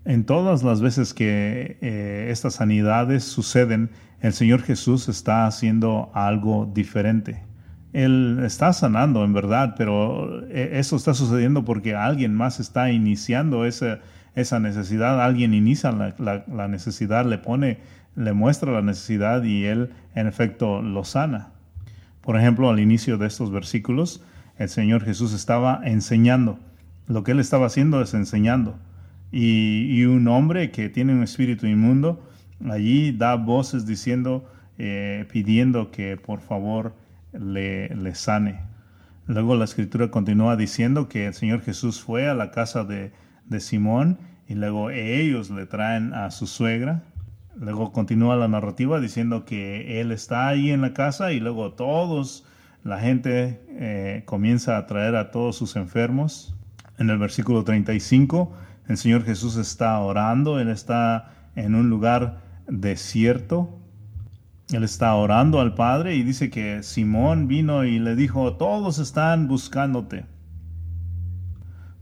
En 0.05 0.25
todas 0.25 0.61
las 0.63 0.81
veces 0.81 1.13
que 1.13 1.77
eh, 1.81 2.27
estas 2.29 2.55
sanidades 2.55 3.23
suceden, 3.23 3.89
el 4.19 4.33
Señor 4.33 4.61
Jesús 4.61 5.09
está 5.09 5.47
haciendo 5.47 6.11
algo 6.13 6.69
diferente. 6.71 7.43
Él 7.93 8.39
está 8.43 8.73
sanando 8.73 9.23
en 9.23 9.33
verdad, 9.33 9.75
pero 9.77 10.43
eh, 10.47 10.71
eso 10.73 10.95
está 10.95 11.13
sucediendo 11.13 11.63
porque 11.63 11.95
alguien 11.95 12.33
más 12.33 12.59
está 12.59 12.91
iniciando 12.91 13.65
esa, 13.65 13.99
esa 14.35 14.59
necesidad, 14.59 15.23
alguien 15.23 15.53
inicia 15.53 15.91
la, 15.91 16.43
la, 16.47 16.67
necesidad, 16.67 17.25
le 17.25 17.37
pone, 17.37 17.77
le 18.15 18.33
muestra 18.33 18.71
la 18.71 18.81
necesidad 18.81 19.43
y 19.43 19.65
él 19.65 19.91
en 20.15 20.27
efecto 20.27 20.81
lo 20.81 21.03
sana. 21.03 21.49
Por 22.21 22.37
ejemplo, 22.37 22.69
al 22.69 22.79
inicio 22.79 23.17
de 23.17 23.27
estos 23.27 23.51
versículos, 23.51 24.23
el 24.57 24.69
Señor 24.69 25.03
Jesús 25.03 25.33
estaba 25.33 25.81
enseñando. 25.83 26.57
Lo 27.07 27.23
que 27.23 27.31
él 27.31 27.39
estaba 27.39 27.67
haciendo 27.67 28.01
es 28.01 28.13
enseñando. 28.13 28.75
Y, 29.31 30.05
un 30.05 30.27
hombre 30.27 30.69
que 30.71 30.89
tiene 30.89 31.13
un 31.13 31.23
espíritu 31.23 31.65
inmundo 31.65 32.23
allí 32.69 33.11
da 33.11 33.35
voces 33.35 33.85
diciendo, 33.85 34.47
eh, 34.77 35.25
pidiendo 35.31 35.89
que 35.91 36.17
por 36.17 36.39
favor 36.39 36.93
le, 37.33 38.15
sane. 38.15 38.61
Luego 39.25 39.55
la 39.55 39.65
escritura 39.65 40.11
continúa 40.11 40.55
diciendo 40.55 41.07
que 41.09 41.27
el 41.27 41.33
Señor 41.33 41.61
Jesús 41.61 42.01
fue 42.01 42.27
a 42.27 42.33
la 42.33 42.51
casa 42.51 42.83
de, 42.83 43.11
de 43.45 43.59
Simón 43.59 44.19
y 44.47 44.55
luego 44.55 44.89
ellos 44.89 45.49
le 45.49 45.65
traen 45.65 46.13
a 46.13 46.31
su 46.31 46.47
suegra. 46.47 47.03
Luego 47.55 47.91
continúa 47.91 48.35
la 48.35 48.47
narrativa 48.47 48.99
diciendo 48.99 49.45
que 49.45 50.01
él 50.01 50.11
está 50.11 50.47
ahí 50.47 50.71
en 50.71 50.81
la 50.81 50.93
casa 50.93 51.31
y 51.31 51.39
luego 51.39 51.73
todos, 51.73 52.45
la 52.83 52.99
gente 52.99 53.61
eh, 53.69 54.23
comienza 54.25 54.77
a 54.77 54.85
traer 54.87 55.15
a 55.15 55.31
todos 55.31 55.55
sus 55.55 55.75
enfermos. 55.75 56.55
En 56.97 57.09
el 57.09 57.17
versículo 57.17 57.63
35, 57.63 58.53
el 58.87 58.97
Señor 58.97 59.23
Jesús 59.23 59.55
está 59.55 59.97
orando, 59.99 60.59
él 60.59 60.69
está 60.69 61.31
en 61.55 61.75
un 61.75 61.89
lugar 61.89 62.41
desierto. 62.67 63.79
Él 64.71 64.83
está 64.83 65.13
orando 65.15 65.59
al 65.59 65.75
Padre 65.75 66.15
y 66.15 66.23
dice 66.23 66.49
que 66.49 66.83
Simón 66.83 67.47
vino 67.47 67.83
y 67.83 67.99
le 67.99 68.15
dijo, 68.15 68.55
todos 68.55 68.97
están 68.97 69.47
buscándote. 69.47 70.25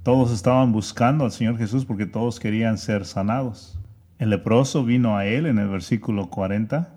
Todos 0.03 0.31
estaban 0.31 0.71
buscando 0.71 1.25
al 1.25 1.31
Señor 1.31 1.57
Jesús 1.57 1.85
porque 1.85 2.05
todos 2.05 2.39
querían 2.39 2.77
ser 2.77 3.05
sanados. 3.05 3.79
El 4.19 4.29
leproso 4.29 4.83
vino 4.83 5.17
a 5.17 5.25
él 5.25 5.45
en 5.45 5.57
el 5.57 5.67
versículo 5.67 6.29
40. 6.29 6.93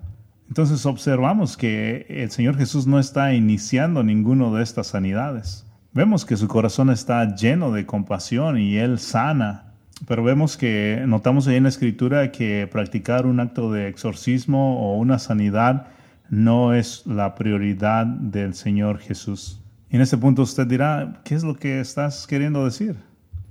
Entonces 0.47 0.85
observamos 0.85 1.57
que 1.57 2.05
el 2.09 2.31
Señor 2.31 2.57
Jesús 2.57 2.87
no 2.87 2.99
está 2.99 3.33
iniciando 3.33 4.03
ninguno 4.03 4.53
de 4.53 4.63
estas 4.63 4.87
sanidades. 4.87 5.65
Vemos 5.91 6.25
que 6.25 6.37
su 6.37 6.47
corazón 6.47 6.89
está 6.89 7.35
lleno 7.35 7.71
de 7.71 7.85
compasión 7.85 8.59
y 8.59 8.77
él 8.77 8.99
sana. 8.99 9.64
Pero 10.07 10.23
vemos 10.23 10.57
que 10.57 11.03
notamos 11.07 11.47
ahí 11.47 11.55
en 11.55 11.63
la 11.63 11.69
escritura 11.69 12.31
que 12.31 12.67
practicar 12.69 13.25
un 13.25 13.39
acto 13.39 13.71
de 13.71 13.87
exorcismo 13.87 14.79
o 14.79 14.97
una 14.97 15.19
sanidad 15.19 15.87
no 16.29 16.73
es 16.73 17.05
la 17.05 17.35
prioridad 17.35 18.05
del 18.05 18.53
Señor 18.53 18.99
Jesús. 18.99 19.61
En 19.89 20.01
este 20.01 20.17
punto 20.17 20.41
usted 20.41 20.67
dirá, 20.67 21.21
¿qué 21.23 21.35
es 21.35 21.43
lo 21.43 21.55
que 21.55 21.79
estás 21.79 22.27
queriendo 22.27 22.65
decir? 22.65 22.97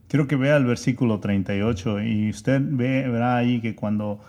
Quiero 0.08 0.28
que 0.28 0.36
vea 0.36 0.56
el 0.56 0.66
versículo 0.66 1.18
38 1.18 2.02
y 2.02 2.30
usted 2.30 2.60
ve, 2.62 3.08
verá 3.08 3.36
ahí 3.36 3.60
que 3.60 3.74
cuando 3.74 4.20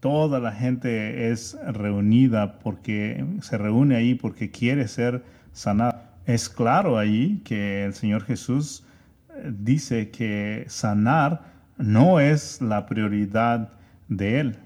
toda 0.00 0.40
la 0.40 0.52
gente 0.52 1.30
es 1.30 1.56
reunida 1.66 2.58
porque 2.58 3.24
se 3.40 3.56
reúne 3.56 3.96
ahí 3.96 4.14
porque 4.14 4.50
quiere 4.50 4.88
ser 4.88 5.24
sanada, 5.52 6.10
es 6.26 6.48
claro 6.48 6.98
ahí 6.98 7.40
que 7.44 7.84
el 7.84 7.94
Señor 7.94 8.24
Jesús 8.24 8.84
eh, 9.30 9.52
dice 9.52 10.10
que 10.10 10.64
sanar 10.68 11.51
no 11.82 12.20
es 12.20 12.62
la 12.62 12.86
prioridad 12.86 13.72
de 14.08 14.40
él. 14.40 14.56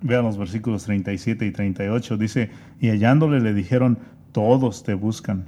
Vean 0.00 0.24
los 0.24 0.38
versículos 0.38 0.84
37 0.84 1.46
y 1.46 1.50
38. 1.50 2.16
Dice, 2.16 2.50
y 2.80 2.88
hallándole 2.88 3.40
le 3.40 3.54
dijeron, 3.54 3.98
todos 4.32 4.82
te 4.82 4.94
buscan. 4.94 5.46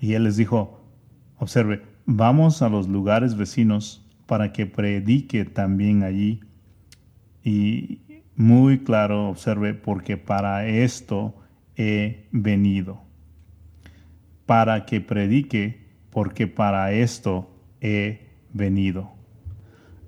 Y 0.00 0.14
él 0.14 0.24
les 0.24 0.36
dijo, 0.36 0.84
observe, 1.38 1.82
vamos 2.04 2.62
a 2.62 2.68
los 2.68 2.88
lugares 2.88 3.36
vecinos 3.36 4.04
para 4.26 4.52
que 4.52 4.66
predique 4.66 5.44
también 5.44 6.02
allí. 6.02 6.40
Y 7.42 8.00
muy 8.34 8.78
claro, 8.80 9.28
observe, 9.28 9.74
porque 9.74 10.16
para 10.16 10.66
esto 10.66 11.34
he 11.76 12.28
venido. 12.32 13.02
Para 14.46 14.86
que 14.86 15.00
predique, 15.00 15.86
porque 16.10 16.46
para 16.46 16.92
esto 16.92 17.50
he 17.80 18.28
venido. 18.52 19.15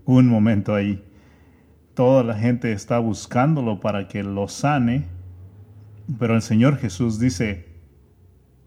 Un 0.09 0.27
momento 0.27 0.75
ahí. 0.75 1.05
Toda 1.93 2.25
la 2.25 2.33
gente 2.33 2.73
está 2.73 2.99
buscándolo 2.99 3.79
para 3.79 4.09
que 4.09 4.23
lo 4.23 4.49
sane, 4.49 5.05
pero 6.19 6.35
el 6.35 6.41
Señor 6.41 6.79
Jesús 6.79 7.19
dice, 7.19 7.69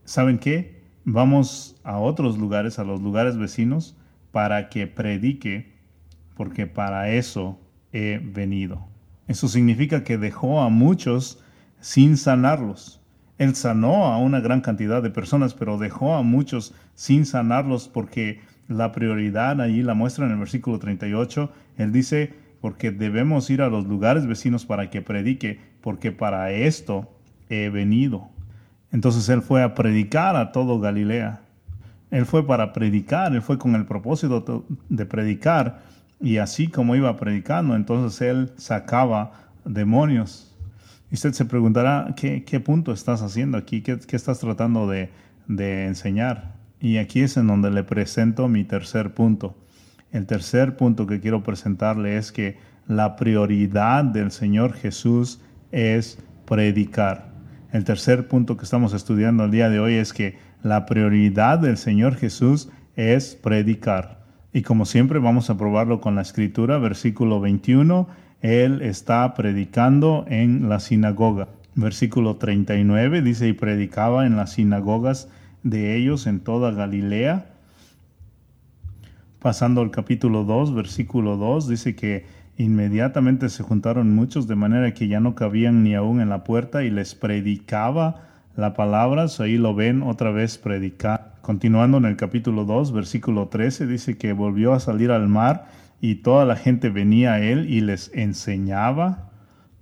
¿saben 0.06 0.38
qué? 0.38 0.82
vamos 1.04 1.82
a 1.84 1.98
otros 1.98 2.38
lugares, 2.38 2.78
a 2.78 2.84
los 2.84 3.02
lugares 3.02 3.38
vecinos, 3.38 3.98
para 4.32 4.70
que 4.70 4.86
predique, 4.86 5.74
porque 6.36 6.68
para 6.68 7.10
eso 7.10 7.60
he 7.92 8.22
venido. 8.24 8.88
Eso 9.28 9.48
significa 9.48 10.04
que 10.04 10.20
dejó 10.20 10.62
a 10.62 10.70
muchos 10.70 11.44
sin 11.80 12.18
sanarlos. 12.18 13.02
Él 13.40 13.56
sanó 13.56 14.06
a 14.06 14.20
una 14.20 14.42
gran 14.42 14.62
cantidad 14.62 15.02
de 15.02 15.10
personas, 15.10 15.56
pero 15.56 15.80
dejó 15.80 16.14
a 16.14 16.22
muchos 16.22 16.76
sin 16.94 17.26
sanarlos 17.26 17.88
porque 17.88 18.42
la 18.68 18.92
prioridad 18.92 19.60
allí 19.62 19.84
la 19.84 19.94
muestra 19.94 20.26
en 20.26 20.32
el 20.32 20.38
versículo 20.38 20.80
38. 20.80 21.52
Él 21.78 21.92
dice, 21.92 22.34
porque 22.62 22.92
debemos 22.92 23.50
ir 23.50 23.62
a 23.62 23.70
los 23.70 23.86
lugares 23.86 24.28
vecinos 24.28 24.66
para 24.66 24.90
que 24.90 25.02
predique, 25.02 25.60
porque 25.82 26.12
para 26.12 26.52
esto 26.52 27.12
he 27.50 27.70
venido. 27.70 28.30
Entonces 28.92 29.28
él 29.30 29.42
fue 29.42 29.64
a 29.64 29.74
predicar 29.74 30.36
a 30.36 30.52
todo 30.52 30.80
Galilea. 30.80 31.42
Él 32.12 32.26
fue 32.26 32.46
para 32.46 32.74
predicar, 32.74 33.34
él 33.34 33.42
fue 33.42 33.58
con 33.58 33.76
el 33.76 33.86
propósito 33.86 34.66
de 34.90 35.06
predicar 35.06 35.80
y 36.20 36.38
así 36.38 36.68
como 36.68 36.96
iba 36.96 37.18
predicando, 37.18 37.76
entonces 37.76 38.22
él 38.22 38.52
sacaba 38.58 39.32
demonios. 39.66 40.56
Y 41.10 41.16
usted 41.16 41.34
se 41.34 41.46
preguntará, 41.46 42.14
¿qué, 42.16 42.62
punto 42.64 42.94
estás 42.94 43.22
haciendo 43.22 43.58
aquí? 43.58 43.82
¿Qué, 43.82 43.98
estás 44.12 44.40
tratando 44.40 44.88
de, 44.88 45.10
de 45.48 45.88
enseñar? 45.88 46.61
Y 46.82 46.98
aquí 46.98 47.22
es 47.22 47.38
en 47.38 47.46
donde 47.46 47.70
le 47.70 47.84
presento 47.84 48.48
mi 48.48 48.64
tercer 48.64 49.14
punto. 49.14 49.56
El 50.12 50.26
tercer 50.26 50.76
punto 50.76 51.06
que 51.06 51.20
quiero 51.20 51.44
presentarle 51.44 52.18
es 52.18 52.32
que 52.32 52.58
la 52.88 53.16
prioridad 53.16 54.04
del 54.04 54.32
Señor 54.32 54.74
Jesús 54.74 55.40
es 55.72 56.18
predicar. 56.46 57.30
El 57.72 57.84
tercer 57.84 58.28
punto 58.28 58.58
que 58.58 58.66
estamos 58.66 58.94
estudiando 58.94 59.46
el 59.46 59.52
día 59.52 59.70
de 59.70 59.80
hoy 59.80 59.94
es 59.94 60.12
que 60.12 60.38
la 60.64 60.88
prioridad 60.88 61.60
del 61.60 61.78
Señor 61.78 62.16
Jesús 62.16 62.70
es 62.96 63.36
predicar. 63.36 64.26
Y 64.52 64.64
como 64.64 64.86
siempre 64.86 65.20
vamos 65.20 65.50
a 65.50 65.58
probarlo 65.58 66.02
con 66.02 66.16
la 66.16 66.24
escritura, 66.24 66.80
versículo 66.80 67.40
21, 67.40 68.10
Él 68.42 68.82
está 68.82 69.34
predicando 69.36 70.26
en 70.28 70.68
la 70.68 70.80
sinagoga. 70.80 71.48
Versículo 71.76 72.36
39 72.36 73.22
dice, 73.22 73.48
y 73.48 73.54
predicaba 73.54 74.26
en 74.26 74.36
las 74.36 74.54
sinagogas 74.54 75.30
de 75.64 75.96
ellos 75.96 76.28
en 76.28 76.40
toda 76.40 76.72
Galilea. 76.72 77.48
Pasando 79.40 79.82
al 79.82 79.92
capítulo 79.92 80.44
2, 80.44 80.74
versículo 80.74 81.38
2, 81.38 81.68
dice 81.68 81.96
que 81.96 82.42
Inmediatamente 82.62 83.50
se 83.50 83.64
juntaron 83.64 84.14
muchos 84.14 84.48
de 84.48 84.56
manera 84.56 84.94
que 84.94 85.08
ya 85.08 85.20
no 85.20 85.34
cabían 85.34 85.84
ni 85.84 85.96
aún 85.96 86.22
en 86.22 86.30
la 86.30 86.44
puerta 86.44 86.84
y 86.84 86.92
les 86.92 87.16
predicaba 87.16 88.28
la 88.56 88.76
palabra. 88.76 89.26
ahí 89.40 89.58
lo 89.58 89.74
ven 89.74 90.04
otra 90.04 90.30
vez 90.30 90.60
predicar. 90.60 91.38
Continuando 91.42 91.98
en 91.98 92.06
el 92.06 92.18
capítulo 92.18 92.66
2, 92.66 92.92
versículo 92.92 93.48
13, 93.48 93.88
dice 93.88 94.18
que 94.18 94.34
volvió 94.34 94.74
a 94.74 94.80
salir 94.80 95.10
al 95.10 95.28
mar 95.28 95.70
y 96.02 96.16
toda 96.16 96.46
la 96.46 96.56
gente 96.56 96.90
venía 96.90 97.34
a 97.34 97.42
él 97.42 97.68
y 97.68 97.82
les 97.82 98.12
enseñaba. 98.14 99.32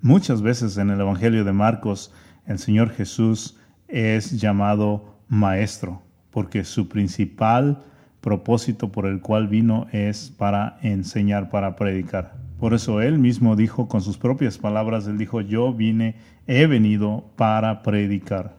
Muchas 0.01 0.41
veces 0.41 0.77
en 0.77 0.89
el 0.89 1.01
Evangelio 1.01 1.43
de 1.43 1.51
Marcos 1.51 2.13
el 2.45 2.59
Señor 2.59 2.91
Jesús 2.91 3.57
es 3.89 4.39
llamado 4.39 5.18
maestro 5.30 6.01
porque 6.32 6.63
su 6.63 6.88
principal 6.89 7.84
propósito 8.21 8.91
por 8.91 9.05
el 9.05 9.21
cual 9.21 9.47
vino 9.47 9.88
es 9.91 10.34
para 10.38 10.77
enseñar, 10.82 11.49
para 11.49 11.75
predicar. 11.75 12.36
Por 12.59 12.73
eso 12.73 13.01
él 13.01 13.19
mismo 13.19 13.55
dijo 13.55 13.88
con 13.88 14.01
sus 14.01 14.17
propias 14.17 14.57
palabras, 14.57 15.07
él 15.07 15.17
dijo, 15.17 15.39
yo 15.41 15.73
vine, 15.73 16.15
he 16.45 16.67
venido 16.67 17.23
para 17.38 17.82
predicar. 17.82 18.57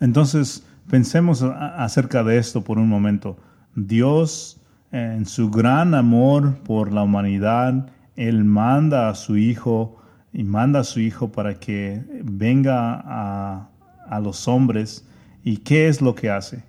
Entonces, 0.00 0.66
pensemos 0.90 1.42
acerca 1.42 2.24
de 2.24 2.38
esto 2.38 2.64
por 2.64 2.78
un 2.78 2.88
momento. 2.88 3.36
Dios, 3.76 4.60
en 4.90 5.26
su 5.26 5.50
gran 5.50 5.94
amor 5.94 6.56
por 6.64 6.92
la 6.92 7.02
humanidad, 7.04 7.88
él 8.16 8.44
manda 8.44 9.08
a 9.08 9.14
su 9.14 9.36
Hijo 9.36 9.98
y 10.32 10.42
manda 10.42 10.80
a 10.80 10.84
su 10.84 10.98
Hijo 10.98 11.30
para 11.30 11.54
que 11.54 12.02
venga 12.24 13.00
a, 13.04 13.68
a 14.08 14.20
los 14.20 14.48
hombres. 14.48 15.06
¿Y 15.42 15.58
qué 15.58 15.88
es 15.88 16.02
lo 16.02 16.14
que 16.14 16.30
hace? 16.30 16.62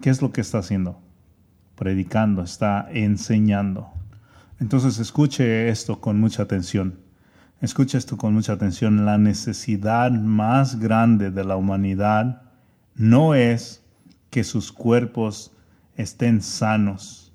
¿Qué 0.00 0.10
es 0.10 0.20
lo 0.20 0.32
que 0.32 0.40
está 0.40 0.58
haciendo? 0.58 1.00
Predicando, 1.76 2.42
está 2.42 2.88
enseñando. 2.90 3.88
Entonces 4.58 4.98
escuche 4.98 5.68
esto 5.68 6.00
con 6.00 6.18
mucha 6.18 6.42
atención. 6.42 6.98
Escuche 7.60 7.96
esto 7.98 8.16
con 8.16 8.34
mucha 8.34 8.54
atención. 8.54 9.06
La 9.06 9.16
necesidad 9.16 10.10
más 10.10 10.78
grande 10.80 11.30
de 11.30 11.44
la 11.44 11.56
humanidad 11.56 12.42
no 12.94 13.34
es 13.34 13.84
que 14.30 14.44
sus 14.44 14.72
cuerpos 14.72 15.52
estén 15.96 16.42
sanos. 16.42 17.32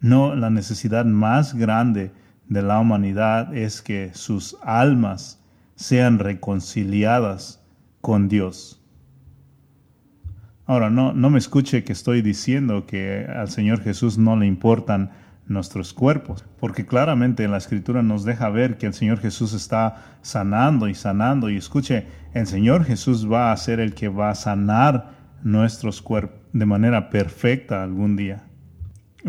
No, 0.00 0.34
la 0.34 0.50
necesidad 0.50 1.04
más 1.04 1.54
grande 1.54 2.12
de 2.48 2.62
la 2.62 2.78
humanidad 2.78 3.54
es 3.56 3.82
que 3.82 4.10
sus 4.14 4.56
almas 4.62 5.40
sean 5.74 6.18
reconciliadas 6.18 7.62
con 8.00 8.28
Dios. 8.28 8.80
Ahora, 10.66 10.90
no, 10.90 11.12
no 11.12 11.30
me 11.30 11.38
escuche 11.38 11.84
que 11.84 11.92
estoy 11.92 12.22
diciendo 12.22 12.86
que 12.86 13.24
al 13.24 13.48
Señor 13.48 13.82
Jesús 13.82 14.18
no 14.18 14.36
le 14.36 14.46
importan 14.46 15.10
nuestros 15.46 15.92
cuerpos, 15.92 16.44
porque 16.58 16.86
claramente 16.86 17.46
la 17.46 17.58
escritura 17.58 18.02
nos 18.02 18.24
deja 18.24 18.48
ver 18.50 18.78
que 18.78 18.86
el 18.86 18.94
Señor 18.94 19.20
Jesús 19.20 19.52
está 19.52 20.02
sanando 20.22 20.88
y 20.88 20.94
sanando 20.94 21.50
y 21.50 21.56
escuche, 21.56 22.06
el 22.34 22.48
Señor 22.48 22.84
Jesús 22.84 23.30
va 23.30 23.52
a 23.52 23.56
ser 23.56 23.78
el 23.78 23.94
que 23.94 24.08
va 24.08 24.30
a 24.30 24.34
sanar 24.34 25.12
nuestros 25.44 26.02
cuerpos 26.02 26.40
de 26.52 26.66
manera 26.66 27.10
perfecta 27.10 27.82
algún 27.82 28.16
día. 28.16 28.44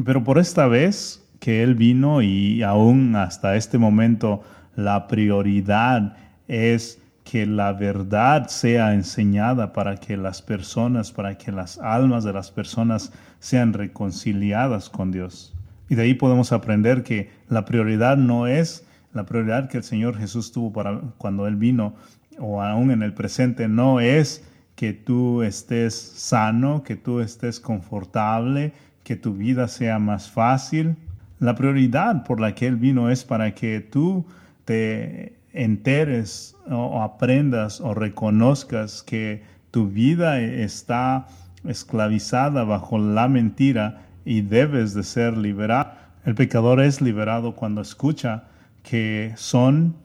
Pero 0.06 0.24
por 0.24 0.40
esta 0.40 0.68
vez 0.68 1.24
que 1.40 1.62
Él 1.62 1.76
vino 1.76 2.22
y 2.22 2.64
aún 2.64 3.16
hasta 3.16 3.56
este 3.56 3.78
momento 3.78 4.42
la 4.76 5.08
prioridad 5.08 6.16
es 6.48 7.02
que 7.30 7.45
la 7.45 7.73
verdad 7.73 8.47
sea 8.47 8.93
enseñada 8.93 9.73
para 9.73 9.97
que 9.97 10.15
las 10.15 10.41
personas, 10.41 11.11
para 11.11 11.38
que 11.38 11.51
las 11.51 11.78
almas 11.80 12.23
de 12.23 12.32
las 12.32 12.51
personas 12.51 13.11
sean 13.39 13.73
reconciliadas 13.73 14.89
con 14.89 15.11
Dios. 15.11 15.53
Y 15.89 15.95
de 15.95 16.03
ahí 16.03 16.13
podemos 16.13 16.53
aprender 16.53 17.03
que 17.03 17.30
la 17.49 17.65
prioridad 17.65 18.15
no 18.15 18.47
es 18.47 18.88
la 19.13 19.25
prioridad 19.25 19.67
que 19.67 19.78
el 19.78 19.84
Señor 19.84 20.17
Jesús 20.17 20.51
tuvo 20.51 20.71
para 20.71 21.01
cuando 21.17 21.47
Él 21.47 21.55
vino, 21.55 21.95
o 22.39 22.61
aún 22.61 22.91
en 22.91 23.01
el 23.01 23.13
presente, 23.13 23.67
no 23.67 23.99
es 23.99 24.47
que 24.75 24.93
tú 24.93 25.41
estés 25.41 25.95
sano, 25.95 26.84
que 26.84 26.95
tú 26.95 27.19
estés 27.19 27.59
confortable, 27.59 28.73
que 29.03 29.15
tu 29.15 29.34
vida 29.34 29.67
sea 29.67 29.97
más 29.97 30.30
fácil. 30.30 30.95
La 31.39 31.55
prioridad 31.55 32.23
por 32.23 32.39
la 32.39 32.53
que 32.53 32.67
Él 32.67 32.75
vino 32.75 33.09
es 33.09 33.25
para 33.25 33.55
que 33.55 33.80
tú 33.80 34.25
te 34.65 35.37
enteres 35.58 36.55
o 36.70 37.01
aprendas 37.01 37.82
o 37.82 37.93
reconozcas 37.93 39.03
que 39.03 39.43
tu 39.72 39.88
vida 39.88 40.39
está 40.39 41.28
esclavizada 41.66 42.64
bajo 42.64 42.97
la 42.97 43.28
mentira 43.28 44.05
y 44.24 44.41
debes 44.41 44.93
de 44.93 45.03
ser 45.03 45.38
liberado. 45.38 45.91
El 46.26 46.36
pecador 46.36 46.82
es 46.82 47.01
liberado 47.01 47.55
cuando 47.55 47.82
escucha 47.82 48.45
que 48.84 49.34
son 49.36 49.95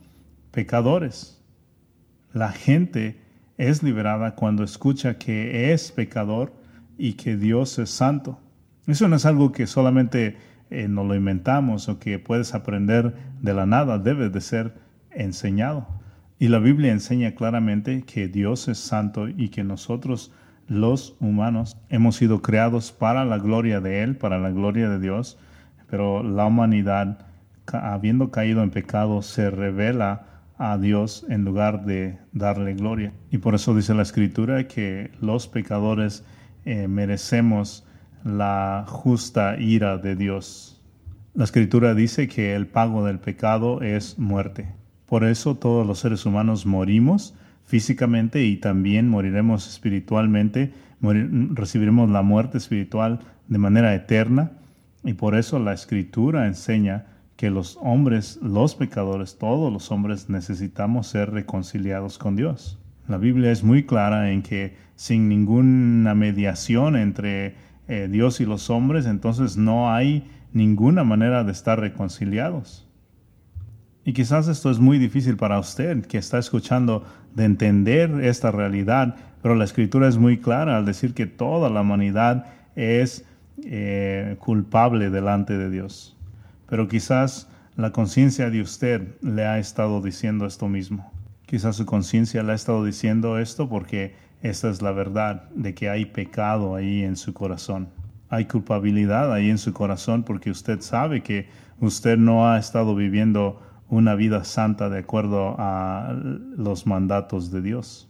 pecadores. 0.50 1.40
La 2.32 2.50
gente 2.52 3.20
es 3.58 3.82
liberada 3.82 4.34
cuando 4.34 4.64
escucha 4.64 5.18
que 5.18 5.72
es 5.72 5.92
pecador 5.92 6.52
y 6.96 7.14
que 7.14 7.36
Dios 7.36 7.78
es 7.78 7.90
santo. 7.90 8.38
Eso 8.86 9.08
no 9.08 9.16
es 9.16 9.26
algo 9.26 9.52
que 9.52 9.66
solamente 9.66 10.36
eh, 10.70 10.88
nos 10.88 11.06
lo 11.06 11.14
inventamos 11.14 11.88
o 11.88 11.98
que 11.98 12.18
puedes 12.18 12.54
aprender 12.54 13.14
de 13.40 13.54
la 13.54 13.66
nada, 13.66 13.98
debe 13.98 14.30
de 14.30 14.40
ser 14.40 14.74
enseñado. 15.14 15.86
Y 16.38 16.48
la 16.48 16.58
Biblia 16.58 16.92
enseña 16.92 17.34
claramente 17.34 18.02
que 18.02 18.28
Dios 18.28 18.68
es 18.68 18.78
santo 18.78 19.28
y 19.28 19.48
que 19.50 19.64
nosotros 19.64 20.32
los 20.66 21.16
humanos 21.20 21.76
hemos 21.88 22.16
sido 22.16 22.42
creados 22.42 22.92
para 22.92 23.24
la 23.24 23.38
gloria 23.38 23.80
de 23.80 24.02
Él, 24.02 24.16
para 24.16 24.38
la 24.38 24.50
gloria 24.50 24.88
de 24.88 24.98
Dios, 24.98 25.38
pero 25.88 26.22
la 26.22 26.46
humanidad, 26.46 27.26
habiendo 27.72 28.30
caído 28.30 28.62
en 28.62 28.70
pecado, 28.70 29.22
se 29.22 29.50
revela 29.50 30.26
a 30.58 30.78
Dios 30.78 31.26
en 31.28 31.44
lugar 31.44 31.84
de 31.84 32.18
darle 32.32 32.74
gloria. 32.74 33.12
Y 33.30 33.38
por 33.38 33.54
eso 33.54 33.74
dice 33.74 33.94
la 33.94 34.02
Escritura 34.02 34.66
que 34.68 35.10
los 35.20 35.48
pecadores 35.48 36.24
eh, 36.64 36.88
merecemos 36.88 37.84
la 38.24 38.84
justa 38.88 39.58
ira 39.58 39.98
de 39.98 40.16
Dios. 40.16 40.80
La 41.34 41.44
Escritura 41.44 41.94
dice 41.94 42.28
que 42.28 42.54
el 42.54 42.66
pago 42.66 43.04
del 43.04 43.18
pecado 43.18 43.82
es 43.82 44.18
muerte. 44.18 44.81
Por 45.12 45.24
eso 45.24 45.56
todos 45.56 45.86
los 45.86 45.98
seres 45.98 46.24
humanos 46.24 46.64
morimos 46.64 47.34
físicamente 47.66 48.46
y 48.46 48.56
también 48.56 49.10
moriremos 49.10 49.68
espiritualmente, 49.68 50.72
recibiremos 51.02 52.08
la 52.08 52.22
muerte 52.22 52.56
espiritual 52.56 53.20
de 53.46 53.58
manera 53.58 53.94
eterna 53.94 54.52
y 55.04 55.12
por 55.12 55.34
eso 55.34 55.58
la 55.58 55.74
escritura 55.74 56.46
enseña 56.46 57.04
que 57.36 57.50
los 57.50 57.78
hombres, 57.82 58.38
los 58.40 58.74
pecadores, 58.74 59.36
todos 59.36 59.70
los 59.70 59.92
hombres 59.92 60.30
necesitamos 60.30 61.08
ser 61.08 61.30
reconciliados 61.30 62.16
con 62.16 62.34
Dios. 62.34 62.78
La 63.06 63.18
Biblia 63.18 63.52
es 63.52 63.62
muy 63.62 63.84
clara 63.84 64.30
en 64.30 64.40
que 64.40 64.78
sin 64.96 65.28
ninguna 65.28 66.14
mediación 66.14 66.96
entre 66.96 67.56
eh, 67.86 68.08
Dios 68.10 68.40
y 68.40 68.46
los 68.46 68.70
hombres, 68.70 69.04
entonces 69.04 69.58
no 69.58 69.92
hay 69.92 70.26
ninguna 70.54 71.04
manera 71.04 71.44
de 71.44 71.52
estar 71.52 71.78
reconciliados. 71.78 72.88
Y 74.04 74.12
quizás 74.14 74.48
esto 74.48 74.70
es 74.70 74.78
muy 74.78 74.98
difícil 74.98 75.36
para 75.36 75.58
usted 75.58 76.04
que 76.06 76.18
está 76.18 76.38
escuchando 76.38 77.04
de 77.34 77.44
entender 77.44 78.24
esta 78.24 78.50
realidad, 78.50 79.14
pero 79.42 79.54
la 79.54 79.64
escritura 79.64 80.08
es 80.08 80.18
muy 80.18 80.38
clara 80.38 80.76
al 80.76 80.84
decir 80.84 81.14
que 81.14 81.26
toda 81.26 81.70
la 81.70 81.82
humanidad 81.82 82.46
es 82.74 83.24
eh, 83.64 84.36
culpable 84.40 85.10
delante 85.10 85.56
de 85.56 85.70
Dios. 85.70 86.16
Pero 86.68 86.88
quizás 86.88 87.48
la 87.76 87.92
conciencia 87.92 88.50
de 88.50 88.60
usted 88.60 89.16
le 89.20 89.46
ha 89.46 89.58
estado 89.58 90.02
diciendo 90.02 90.46
esto 90.46 90.68
mismo. 90.68 91.12
Quizás 91.46 91.76
su 91.76 91.86
conciencia 91.86 92.42
le 92.42 92.52
ha 92.52 92.54
estado 92.56 92.84
diciendo 92.84 93.38
esto 93.38 93.68
porque 93.68 94.14
esta 94.42 94.68
es 94.68 94.82
la 94.82 94.90
verdad 94.90 95.48
de 95.54 95.74
que 95.74 95.88
hay 95.88 96.06
pecado 96.06 96.74
ahí 96.74 97.02
en 97.02 97.14
su 97.16 97.32
corazón. 97.32 97.88
Hay 98.30 98.46
culpabilidad 98.46 99.32
ahí 99.32 99.50
en 99.50 99.58
su 99.58 99.72
corazón 99.72 100.24
porque 100.24 100.50
usted 100.50 100.80
sabe 100.80 101.22
que 101.22 101.46
usted 101.78 102.16
no 102.16 102.48
ha 102.48 102.58
estado 102.58 102.94
viviendo 102.96 103.60
una 103.92 104.14
vida 104.14 104.42
santa 104.44 104.88
de 104.88 105.00
acuerdo 105.00 105.54
a 105.58 106.16
los 106.56 106.86
mandatos 106.86 107.50
de 107.50 107.60
Dios. 107.60 108.08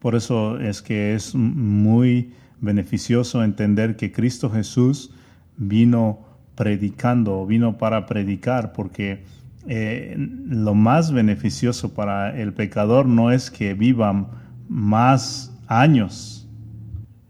Por 0.00 0.16
eso 0.16 0.58
es 0.58 0.82
que 0.82 1.14
es 1.14 1.32
muy 1.36 2.34
beneficioso 2.60 3.44
entender 3.44 3.96
que 3.96 4.10
Cristo 4.10 4.50
Jesús 4.50 5.12
vino 5.56 6.26
predicando, 6.56 7.46
vino 7.46 7.78
para 7.78 8.04
predicar, 8.06 8.72
porque 8.72 9.22
eh, 9.68 10.16
lo 10.18 10.74
más 10.74 11.12
beneficioso 11.12 11.94
para 11.94 12.36
el 12.36 12.52
pecador 12.52 13.06
no 13.06 13.30
es 13.30 13.48
que 13.52 13.74
vivan 13.74 14.26
más 14.68 15.56
años. 15.68 16.48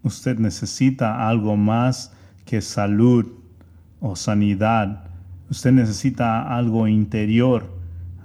Usted 0.01 0.39
necesita 0.39 1.29
algo 1.29 1.55
más 1.55 2.11
que 2.43 2.59
salud 2.59 3.33
o 3.99 4.15
sanidad 4.15 5.07
Usted 5.49 5.71
necesita 5.71 6.55
algo 6.55 6.87
interior, 6.87 7.71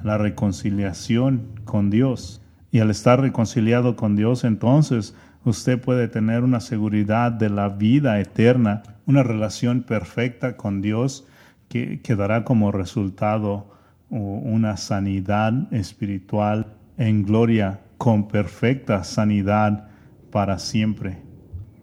la 0.02 0.18
reconciliación 0.18 1.60
con 1.64 1.90
Dios. 1.90 2.42
Y 2.72 2.80
al 2.80 2.90
estar 2.90 3.20
reconciliado 3.20 3.96
con 3.96 4.16
Dios, 4.16 4.44
entonces 4.44 5.14
usted 5.44 5.80
puede 5.80 6.08
tener 6.08 6.42
una 6.42 6.60
seguridad 6.60 7.30
de 7.30 7.50
la 7.50 7.68
vida 7.68 8.18
eterna, 8.18 8.82
una 9.06 9.22
relación 9.22 9.82
perfecta 9.82 10.56
con 10.56 10.82
Dios 10.82 11.26
que, 11.68 12.00
que 12.00 12.16
dará 12.16 12.44
como 12.44 12.72
resultado 12.72 13.70
una 14.08 14.76
sanidad 14.76 15.72
espiritual 15.72 16.74
en 16.98 17.22
gloria 17.22 17.80
con 17.98 18.28
perfecta 18.28 19.04
sanidad 19.04 19.88
para 20.30 20.58
siempre. 20.58 21.18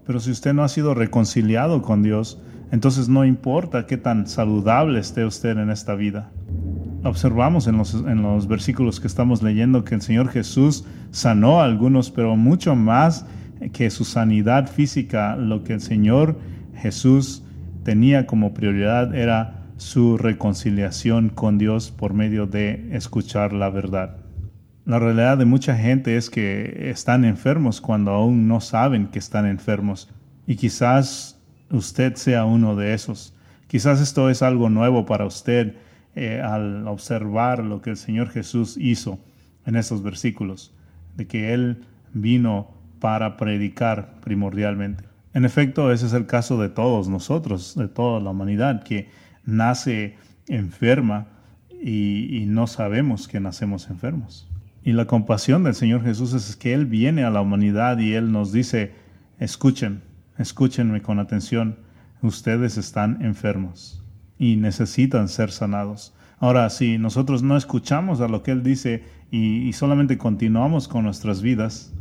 Pero 0.05 0.19
si 0.19 0.31
usted 0.31 0.53
no 0.53 0.63
ha 0.63 0.69
sido 0.69 0.93
reconciliado 0.93 1.81
con 1.81 2.03
Dios, 2.03 2.41
entonces 2.72 3.09
no 3.09 3.26
importa 3.26 3.86
qué 3.86 3.97
tan 3.97 4.28
saludable 4.28 4.99
esté 4.99 5.26
usted 5.26 5.57
en 5.57 5.70
esta 5.70 5.95
vida. 5.95 6.32
Observamos 7.03 7.67
en 7.67 7.78
los, 7.78 7.93
en 7.93 8.22
los 8.22 8.47
versículos 8.47 8.99
que 8.99 9.07
estamos 9.07 9.41
leyendo 9.41 9.84
que 9.84 9.95
el 9.95 10.01
Señor 10.01 10.30
Jesús 10.30 10.86
sanó 11.11 11.61
a 11.61 11.65
algunos, 11.65 12.11
pero 12.11 12.36
mucho 12.36 12.76
más 12.76 13.26
que 13.74 13.89
su 13.89 14.05
sanidad 14.05 14.70
física, 14.70 15.36
lo 15.36 15.63
que 15.63 15.74
el 15.74 15.82
Señor 15.82 16.38
Jesús 16.76 17.43
tenía 17.84 18.26
como 18.26 18.53
prioridad 18.53 19.15
era 19.15 19.59
su 19.78 20.17
reconciliación 20.17 21.30
con 21.30 21.57
Dios 21.57 21.91
por 21.91 22.13
medio 22.13 22.47
de 22.47 22.89
escuchar 22.91 23.53
la 23.53 23.70
verdad. 23.70 24.17
La 24.86 24.99
realidad 24.99 25.38
de 25.38 25.45
mucha 25.45 25.78
gente 25.78 26.17
es 26.17 26.30
que 26.30 26.89
están 26.89 27.24
enfermos 27.24 27.80
cuando 27.80 28.11
aún 28.11 28.47
no 28.47 28.59
saben 28.59 29.07
que 29.07 29.20
están 29.20 29.45
enfermos. 29.45 30.09
Y 30.47 30.55
quizás 30.55 31.38
usted 31.72 32.15
sea 32.15 32.45
uno 32.45 32.76
de 32.76 32.93
esos. 32.93 33.34
Quizás 33.67 34.01
esto 34.01 34.30
es 34.30 34.41
algo 34.41 34.70
nuevo 34.70 35.05
para 35.05 35.26
usted 35.26 35.76
eh, 36.15 36.41
al 36.41 36.88
observar 36.88 37.63
lo 37.63 37.82
que 37.82 37.91
el 37.91 37.97
Señor 37.97 38.30
Jesús 38.30 38.78
hizo 38.78 39.20
en 39.65 39.76
estos 39.76 40.01
versículos, 40.01 40.74
de 41.15 41.28
que 41.28 41.53
Él 41.53 41.86
vino 42.13 42.72
para 42.99 43.38
predicar 43.38 44.20
primordialmente. 44.22 45.03
En 45.34 45.45
efecto, 45.45 45.91
ese 45.91 46.07
es 46.07 46.13
el 46.13 46.26
caso 46.26 46.59
de 46.59 46.70
todos 46.70 47.07
nosotros, 47.07 47.76
de 47.76 47.88
toda 47.88 48.20
la 48.20 48.32
humanidad, 48.32 48.84
que 48.84 49.09
nace 49.45 50.15
enferma 50.47 51.28
y, 51.82 52.45
no 52.47 52.67
sabemos 52.67 53.28
que 53.28 53.39
nacemos 53.39 53.89
enfermos. 53.89 54.49
Y 54.84 54.93
la 54.93 55.05
compasión 55.05 55.63
del 55.63 55.76
Señor 55.76 56.03
Jesús 56.03 56.34
es 56.34 56.55
que 56.55 56.74
Él 56.74 56.86
viene 56.86 57.24
a 57.24 57.30
la 57.30 57.41
humanidad 57.41 57.99
y 57.99 58.13
Él 58.13 58.32
nos 58.32 58.51
dice, 58.51 58.93
escuchen, 59.39 60.01
escúchenme 60.39 61.03
con 61.03 61.19
atención, 61.19 61.77
ustedes 62.23 62.77
están 62.77 63.23
enfermos 63.23 64.03
y 64.39 64.55
necesitan 64.55 65.27
ser 65.27 65.51
sanados. 65.51 66.15
Ahora, 66.39 66.67
si 66.71 66.97
nosotros 66.97 67.43
no 67.43 67.55
escuchamos 67.55 68.21
a 68.21 68.27
lo 68.27 68.41
que 68.41 68.51
Él 68.51 68.63
dice 68.63 69.03
y 69.29 69.71
solamente 69.73 70.17
continuamos 70.17 70.87
con 70.87 71.03
nuestras 71.03 71.43
vidas, 71.43 71.93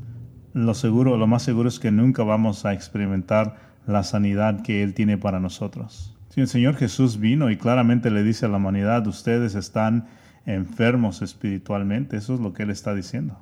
lo 0.54 0.72
seguro, 0.74 1.16
lo 1.16 1.26
más 1.26 1.42
seguro 1.42 1.68
es 1.68 1.78
que 1.78 1.90
nunca 1.90 2.22
vamos 2.22 2.64
a 2.64 2.72
experimentar 2.72 3.56
la 3.86 4.02
sanidad 4.02 4.62
que 4.62 4.82
Él 4.82 4.94
tiene 4.94 5.18
para 5.18 5.40
nosotros. 5.40 6.16
Si 6.30 6.40
el 6.40 6.48
Señor 6.48 6.76
Jesús 6.76 7.18
vino 7.18 7.50
y 7.50 7.56
claramente 7.56 8.10
le 8.10 8.22
dice 8.22 8.46
a 8.46 8.48
la 8.48 8.58
humanidad, 8.58 9.06
ustedes 9.06 9.54
están 9.54 10.06
enfermos 10.46 11.20
espiritualmente, 11.22 12.16
eso 12.16 12.34
es 12.34 12.40
lo 12.40 12.52
que 12.52 12.62
Él 12.62 12.70
está 12.70 12.94
diciendo. 12.94 13.38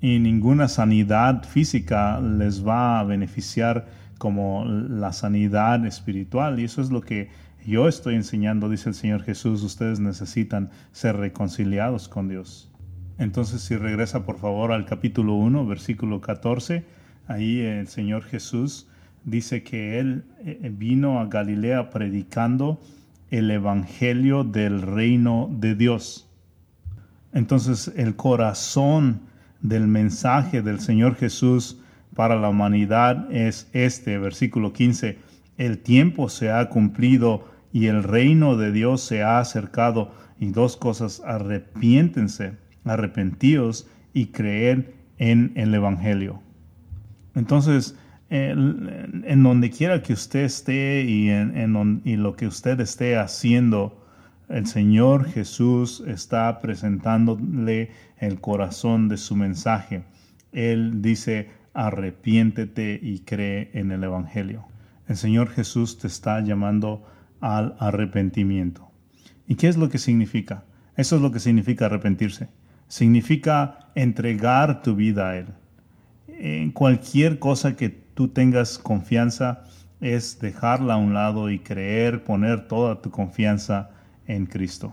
Y 0.00 0.18
ninguna 0.18 0.68
sanidad 0.68 1.44
física 1.44 2.20
les 2.20 2.66
va 2.66 2.98
a 2.98 3.04
beneficiar 3.04 3.86
como 4.20 4.66
la 4.66 5.14
sanidad 5.14 5.86
espiritual. 5.86 6.60
Y 6.60 6.64
eso 6.64 6.82
es 6.82 6.90
lo 6.90 7.00
que 7.00 7.30
yo 7.66 7.88
estoy 7.88 8.16
enseñando, 8.16 8.68
dice 8.68 8.90
el 8.90 8.94
Señor 8.94 9.22
Jesús, 9.22 9.62
ustedes 9.62 9.98
necesitan 9.98 10.68
ser 10.92 11.16
reconciliados 11.16 12.06
con 12.06 12.28
Dios. 12.28 12.70
Entonces, 13.16 13.62
si 13.62 13.78
regresa 13.78 14.26
por 14.26 14.38
favor 14.38 14.72
al 14.72 14.84
capítulo 14.84 15.36
1, 15.36 15.66
versículo 15.66 16.20
14, 16.20 16.84
ahí 17.28 17.60
el 17.60 17.88
Señor 17.88 18.24
Jesús 18.24 18.88
dice 19.24 19.62
que 19.62 19.98
Él 19.98 20.24
eh, 20.44 20.70
vino 20.70 21.18
a 21.18 21.24
Galilea 21.24 21.88
predicando 21.88 22.78
el 23.30 23.50
Evangelio 23.50 24.44
del 24.44 24.82
reino 24.82 25.48
de 25.50 25.74
Dios. 25.76 26.28
Entonces, 27.32 27.90
el 27.96 28.16
corazón 28.16 29.22
del 29.62 29.86
mensaje 29.86 30.60
del 30.60 30.80
Señor 30.80 31.14
Jesús 31.14 31.79
para 32.20 32.36
la 32.36 32.50
humanidad 32.50 33.32
es 33.32 33.70
este, 33.72 34.18
versículo 34.18 34.74
15, 34.74 35.16
el 35.56 35.78
tiempo 35.78 36.28
se 36.28 36.50
ha 36.50 36.68
cumplido 36.68 37.48
y 37.72 37.86
el 37.86 38.02
reino 38.02 38.58
de 38.58 38.72
Dios 38.72 39.00
se 39.00 39.22
ha 39.22 39.38
acercado. 39.38 40.12
Y 40.38 40.50
dos 40.50 40.76
cosas, 40.76 41.22
arrepiéntense 41.24 42.58
arrepentíos 42.84 43.88
y 44.12 44.26
creer 44.26 44.92
en 45.16 45.52
el 45.54 45.74
Evangelio. 45.74 46.42
Entonces, 47.34 47.96
en 48.28 49.42
donde 49.42 49.70
quiera 49.70 50.02
que 50.02 50.12
usted 50.12 50.40
esté 50.40 51.04
y 51.04 51.30
en, 51.30 52.02
y 52.04 52.16
lo 52.16 52.36
que 52.36 52.46
usted 52.46 52.80
esté 52.80 53.16
haciendo, 53.16 54.06
el 54.50 54.66
Señor 54.66 55.24
Jesús 55.24 56.04
está 56.06 56.60
presentándole 56.60 57.92
el 58.18 58.42
corazón 58.42 59.08
de 59.08 59.16
su 59.16 59.36
mensaje. 59.36 60.02
Él 60.52 61.00
dice, 61.00 61.59
arrepiéntete 61.74 62.98
y 63.02 63.20
cree 63.20 63.70
en 63.74 63.92
el 63.92 64.04
Evangelio. 64.04 64.66
El 65.08 65.16
Señor 65.16 65.48
Jesús 65.48 65.98
te 65.98 66.06
está 66.06 66.40
llamando 66.40 67.04
al 67.40 67.76
arrepentimiento. 67.78 68.90
¿Y 69.46 69.56
qué 69.56 69.68
es 69.68 69.76
lo 69.76 69.88
que 69.88 69.98
significa? 69.98 70.64
Eso 70.96 71.16
es 71.16 71.22
lo 71.22 71.32
que 71.32 71.40
significa 71.40 71.86
arrepentirse 71.86 72.48
significa 72.90 73.78
entregar 73.94 74.82
tu 74.82 74.96
vida 74.96 75.30
a 75.30 75.36
Él. 75.38 75.46
En 76.26 76.72
cualquier 76.72 77.38
cosa 77.38 77.76
que 77.76 77.88
tú 77.88 78.28
tengas 78.28 78.78
confianza 78.78 79.62
es 80.00 80.40
dejarla 80.40 80.94
a 80.94 80.96
un 80.96 81.14
lado 81.14 81.50
y 81.50 81.60
creer, 81.60 82.24
poner 82.24 82.66
toda 82.66 83.00
tu 83.00 83.10
confianza 83.10 83.90
en 84.26 84.46
Cristo. 84.46 84.92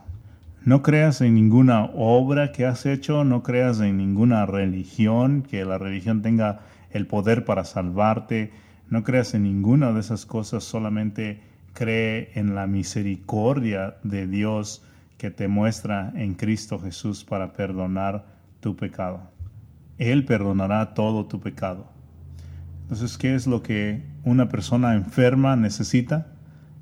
No 0.68 0.82
creas 0.82 1.22
en 1.22 1.36
ninguna 1.36 1.86
obra 1.96 2.52
que 2.52 2.66
has 2.66 2.86
hecho, 2.86 3.24
no 3.24 3.42
creas 3.42 3.80
en 3.80 3.96
ninguna 3.96 4.46
religión, 4.46 5.42
que 5.42 5.64
la 5.64 5.78
religión 5.78 6.22
tenga 6.22 6.60
el 6.92 7.08
poder 7.08 7.46
para 7.46 7.64
salvarte, 7.64 8.52
no 8.90 9.06
creas 9.06 9.34
en 9.34 9.44
ninguna 9.44 9.94
de 9.94 10.02
esas 10.02 10.26
cosas, 10.26 10.66
solamente 10.66 11.40
cree 11.72 12.32
en 12.36 12.54
la 12.54 12.68
misericordia 12.68 13.96
de 14.04 14.28
Dios 14.28 14.84
que 15.18 15.32
te 15.32 15.48
muestra 15.48 16.12
en 16.16 16.34
Cristo 16.34 16.80
Jesús 16.80 17.24
para 17.24 17.54
perdonar 17.54 18.26
tu 18.60 18.76
pecado. 18.76 19.22
Él 19.98 20.26
perdonará 20.26 20.94
todo 20.94 21.28
tu 21.28 21.40
pecado. 21.40 21.88
Entonces, 22.82 23.18
¿qué 23.18 23.36
es 23.36 23.48
lo 23.48 23.64
que 23.64 24.04
una 24.26 24.50
persona 24.50 24.96
enferma 24.96 25.56
necesita? 25.56 26.28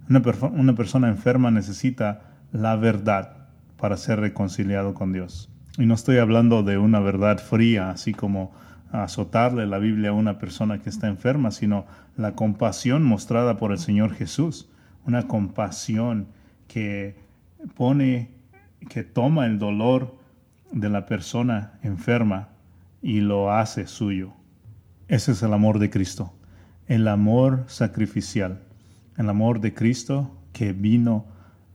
Una, 0.09 0.23
una 0.53 0.73
persona 0.73 1.07
enferma 1.07 1.51
necesita 1.51 2.31
la 2.51 2.75
verdad 2.77 3.44
para 3.85 3.97
ser 3.97 4.19
reconciliado 4.19 4.95
con 4.95 5.13
Dios. 5.13 5.47
Y 5.77 5.85
no 5.85 5.93
estoy 5.93 6.17
hablando 6.17 6.63
de 6.63 6.79
una 6.79 6.99
verdad 6.99 7.37
fría, 7.37 7.91
así 7.91 8.15
como 8.15 8.51
azotarle 8.91 9.67
la 9.67 9.77
Biblia 9.77 10.09
a 10.09 10.13
una 10.13 10.39
persona 10.39 10.79
que 10.79 10.89
está 10.89 11.05
enferma, 11.05 11.51
sino 11.51 11.85
la 12.17 12.33
compasión 12.33 13.03
mostrada 13.03 13.57
por 13.57 13.71
el 13.71 13.77
Señor 13.77 14.15
Jesús. 14.15 14.67
Una 15.05 15.27
compasión 15.27 16.29
que 16.67 17.15
pone, 17.75 18.31
que 18.89 19.03
toma 19.03 19.45
el 19.45 19.59
dolor 19.59 20.17
de 20.71 20.89
la 20.89 21.05
persona 21.05 21.73
enferma 21.83 22.49
y 23.03 23.19
lo 23.19 23.51
hace 23.51 23.85
suyo. 23.85 24.33
Ese 25.09 25.33
es 25.33 25.43
el 25.43 25.53
amor 25.53 25.77
de 25.77 25.91
Cristo, 25.91 26.33
el 26.87 27.07
amor 27.07 27.65
sacrificial, 27.67 28.61
el 29.15 29.29
amor 29.29 29.59
de 29.59 29.75
Cristo 29.75 30.35
que 30.53 30.73
vino 30.73 31.27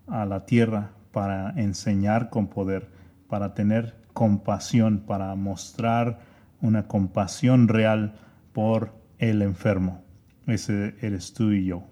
a 0.08 0.24
la 0.24 0.44
tierra 0.44 0.90
para 1.12 1.50
enseñar 1.60 2.30
con 2.30 2.48
poder, 2.48 2.88
para 3.28 3.54
tener 3.54 3.96
compasión, 4.12 5.00
para 5.06 5.34
mostrar 5.34 6.20
una 6.60 6.86
compasión 6.86 7.68
real 7.68 8.14
por 8.52 8.92
el 9.18 9.42
enfermo. 9.42 10.02
Ese 10.46 10.94
eres 11.00 11.32
tú 11.32 11.52
y 11.52 11.64
yo. 11.64 11.84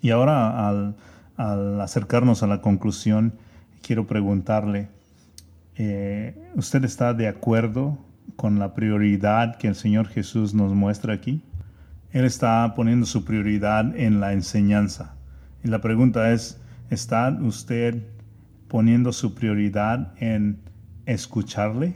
Y 0.00 0.10
ahora 0.10 0.68
al 0.68 1.80
acercarnos 1.80 2.42
a 2.42 2.46
la 2.46 2.60
conclusión, 2.60 3.34
quiero 3.82 4.06
preguntarle, 4.06 4.88
eh, 5.76 6.52
¿usted 6.54 6.84
está 6.84 7.14
de 7.14 7.28
acuerdo 7.28 7.98
con 8.36 8.58
la 8.58 8.74
prioridad 8.74 9.56
que 9.56 9.68
el 9.68 9.74
Señor 9.74 10.06
Jesús 10.08 10.54
nos 10.54 10.72
muestra 10.74 11.14
aquí? 11.14 11.42
Él 12.12 12.24
está 12.24 12.72
poniendo 12.76 13.06
su 13.06 13.24
prioridad 13.24 13.96
en 13.96 14.20
la 14.20 14.32
enseñanza. 14.32 15.16
Y 15.64 15.68
la 15.68 15.80
pregunta 15.80 16.32
es, 16.32 16.60
¿está 16.90 17.36
usted 17.40 18.04
poniendo 18.68 19.12
su 19.12 19.34
prioridad 19.34 20.14
en 20.18 20.60
escucharle? 21.06 21.94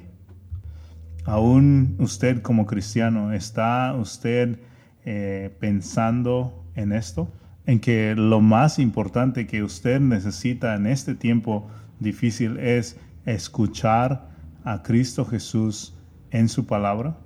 Aún 1.24 1.96
usted 1.98 2.42
como 2.42 2.66
cristiano, 2.66 3.32
¿está 3.32 3.94
usted 3.94 4.58
eh, 5.04 5.54
pensando 5.60 6.64
en 6.74 6.92
esto? 6.92 7.32
en 7.68 7.80
que 7.80 8.14
lo 8.16 8.40
más 8.40 8.78
importante 8.78 9.46
que 9.46 9.62
usted 9.62 10.00
necesita 10.00 10.74
en 10.74 10.86
este 10.86 11.14
tiempo 11.14 11.68
difícil 12.00 12.58
es 12.58 12.98
escuchar 13.26 14.30
a 14.64 14.82
Cristo 14.82 15.26
Jesús 15.26 15.94
en 16.30 16.48
su 16.48 16.66
palabra? 16.66 17.18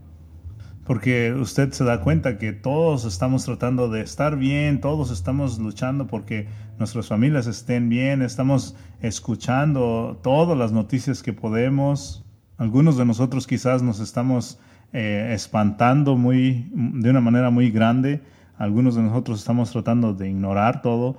Porque 0.85 1.33
usted 1.33 1.73
se 1.73 1.85
da 1.85 2.01
cuenta 2.01 2.39
que 2.39 2.53
todos 2.53 3.05
estamos 3.05 3.45
tratando 3.45 3.89
de 3.89 4.01
estar 4.01 4.37
bien, 4.37 4.81
todos 4.81 5.11
estamos 5.11 5.59
luchando 5.59 6.07
porque 6.09 6.49
nuestras 6.79 7.07
familias 7.07 7.47
estén 7.47 7.89
bien, 7.89 8.21
estamos 8.21 8.75
escuchando 9.01 10.19
todas 10.23 10.59
las 10.59 10.73
noticias 10.73 11.23
que 11.23 11.33
podemos. 11.33 12.25
Algunos 12.59 12.97
de 12.97 13.05
nosotros 13.05 13.47
quizás 13.47 13.83
nos 13.83 14.01
estamos 14.01 14.59
eh, 14.93 15.31
espantando 15.33 16.17
muy, 16.17 16.69
de 16.75 17.11
una 17.11 17.21
manera 17.21 17.51
muy 17.51 17.71
grande 17.71 18.21
algunos 18.63 18.95
de 18.95 19.03
nosotros 19.03 19.41
estamos 19.41 19.73
tratando 19.73 20.15
de 20.15 20.31
ignorar 20.31 20.83
todo 20.83 21.17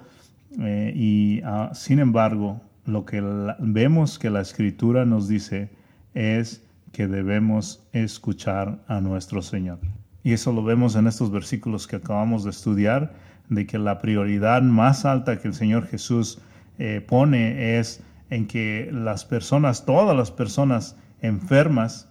eh, 0.61 0.93
y 0.95 1.41
ah, 1.43 1.71
sin 1.73 1.99
embargo 1.99 2.61
lo 2.85 3.05
que 3.05 3.21
vemos 3.59 4.17
que 4.17 4.29
la 4.29 4.39
escritura 4.39 5.05
nos 5.05 5.27
dice 5.27 5.69
es 6.13 6.63
que 6.93 7.07
debemos 7.07 7.83
escuchar 7.91 8.79
a 8.87 9.01
nuestro 9.01 9.41
Señor. 9.41 9.79
Y 10.23 10.31
eso 10.31 10.53
lo 10.53 10.63
vemos 10.63 10.95
en 10.95 11.07
estos 11.07 11.31
versículos 11.31 11.87
que 11.87 11.97
acabamos 11.97 12.45
de 12.45 12.51
estudiar, 12.51 13.13
de 13.49 13.65
que 13.65 13.77
la 13.77 13.99
prioridad 13.99 14.61
más 14.61 15.03
alta 15.03 15.41
que 15.41 15.49
el 15.49 15.53
Señor 15.53 15.87
Jesús 15.87 16.39
eh, 16.77 17.03
pone 17.05 17.77
es 17.77 18.01
en 18.29 18.47
que 18.47 18.89
las 18.93 19.25
personas, 19.25 19.85
todas 19.85 20.15
las 20.15 20.31
personas 20.31 20.95
enfermas, 21.21 22.07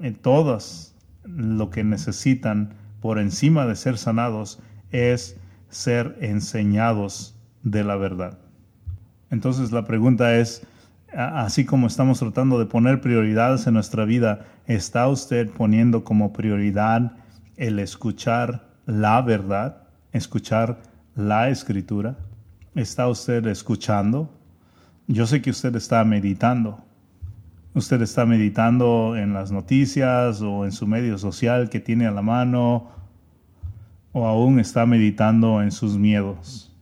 en 0.00 0.14
todas 0.14 0.94
lo 1.24 1.70
que 1.70 1.82
necesitan 1.82 2.74
por 3.00 3.18
encima 3.18 3.66
de 3.66 3.74
ser 3.74 3.98
sanados 3.98 4.60
es 4.92 5.36
ser 5.70 6.16
enseñados 6.20 7.34
de 7.62 7.84
la 7.84 7.96
verdad. 7.96 8.38
Entonces 9.30 9.72
la 9.72 9.84
pregunta 9.84 10.36
es, 10.36 10.66
así 11.14 11.64
como 11.64 11.86
estamos 11.86 12.18
tratando 12.18 12.58
de 12.58 12.66
poner 12.66 13.00
prioridades 13.00 13.66
en 13.66 13.74
nuestra 13.74 14.04
vida, 14.04 14.46
¿está 14.66 15.08
usted 15.08 15.50
poniendo 15.50 16.04
como 16.04 16.32
prioridad 16.32 17.12
el 17.56 17.78
escuchar 17.78 18.68
la 18.86 19.20
verdad, 19.22 19.82
escuchar 20.12 20.80
la 21.14 21.48
escritura? 21.48 22.16
¿Está 22.74 23.08
usted 23.08 23.46
escuchando? 23.46 24.32
Yo 25.06 25.26
sé 25.26 25.42
que 25.42 25.50
usted 25.50 25.74
está 25.76 26.04
meditando. 26.04 26.84
Usted 27.74 28.02
está 28.02 28.26
meditando 28.26 29.16
en 29.16 29.32
las 29.32 29.52
noticias 29.52 30.40
o 30.40 30.64
en 30.64 30.72
su 30.72 30.86
medio 30.86 31.18
social 31.18 31.68
que 31.68 31.80
tiene 31.80 32.06
a 32.06 32.10
la 32.10 32.22
mano 32.22 32.90
o 34.12 34.26
aún 34.26 34.58
está 34.58 34.86
meditando 34.86 35.62
en 35.62 35.70
sus 35.70 35.96
miedos. 35.96 36.74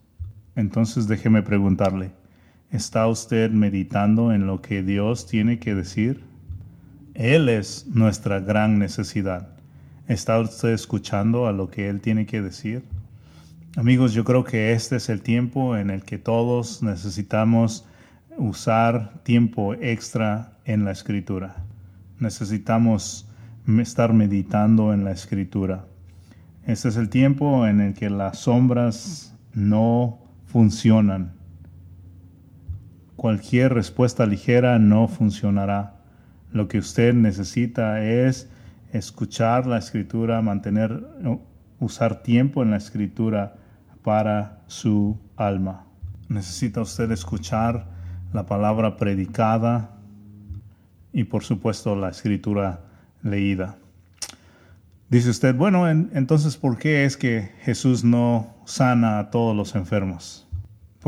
Entonces 0.57 1.07
déjeme 1.07 1.43
preguntarle, 1.43 2.13
¿está 2.71 3.07
usted 3.07 3.51
meditando 3.51 4.33
en 4.33 4.47
lo 4.47 4.61
que 4.63 4.83
Dios 4.83 5.27
tiene 5.27 5.59
que 5.59 5.75
decir? 5.75 6.25
Él 7.15 7.49
es 7.49 7.87
nuestra 7.89 8.41
gran 8.41 8.79
necesidad. 8.79 9.49
¿Está 10.07 10.39
usted 10.39 10.71
escuchando 10.71 11.47
a 11.47 11.53
lo 11.53 11.71
que 11.71 11.89
Él 11.89 12.01
tiene 12.01 12.27
que 12.27 12.41
decir? 12.41 12.85
Amigos, 13.77 14.13
yo 14.13 14.25
creo 14.25 14.45
que 14.45 14.73
este 14.73 14.97
es 14.97 15.09
el 15.09 15.23
tiempo 15.23 15.77
en 15.77 15.91
el 15.91 16.03
que 16.03 16.19
todos 16.19 16.83
necesitamos 16.83 17.87
usar 18.37 19.23
tiempo 19.23 19.75
extra 19.75 20.53
en 20.65 20.85
la 20.85 20.93
escritura. 20.93 21.57
Necesitamos 22.19 23.29
estar 23.79 24.13
meditando 24.13 24.93
en 24.93 25.05
la 25.05 25.11
escritura. 25.11 25.85
Este 26.67 26.89
es 26.89 26.97
el 26.97 27.09
tiempo 27.09 27.67
en 27.67 27.81
el 27.81 27.95
que 27.95 28.11
las 28.11 28.39
sombras 28.39 29.35
no 29.55 30.19
funcionan. 30.47 31.38
Cualquier 33.19 33.75
respuesta 33.75 34.27
ligera 34.27 34.79
no 34.79 35.09
funcionará. 35.09 35.97
Lo 36.53 36.69
que 36.69 36.79
usted 36.79 37.15
necesita 37.15 38.01
es 38.01 38.49
escuchar 38.93 39.67
la 39.67 39.77
escritura, 39.77 40.41
mantener, 40.41 41.05
usar 41.81 42.23
tiempo 42.23 42.63
en 42.63 42.71
la 42.71 42.77
escritura 42.77 43.57
para 44.05 44.61
su 44.69 45.19
alma. 45.37 45.85
Necesita 46.29 46.81
usted 46.81 47.11
escuchar 47.11 47.89
la 48.33 48.47
palabra 48.47 48.97
predicada 48.97 49.97
y 51.13 51.25
por 51.25 51.43
supuesto 51.43 51.97
la 51.97 52.11
escritura 52.11 52.83
leída. 53.25 53.79
Dice 55.11 55.31
usted, 55.31 55.57
bueno, 55.57 55.89
entonces 55.89 56.57
¿por 56.57 56.79
qué 56.79 57.05
es 57.05 57.17
que 57.17 57.51
Jesús 57.63 58.05
no 58.05 58.55
sana 58.65 59.19
a 59.19 59.31
todos 59.31 59.57
los 59.57 59.75
enfermos? 59.75 60.48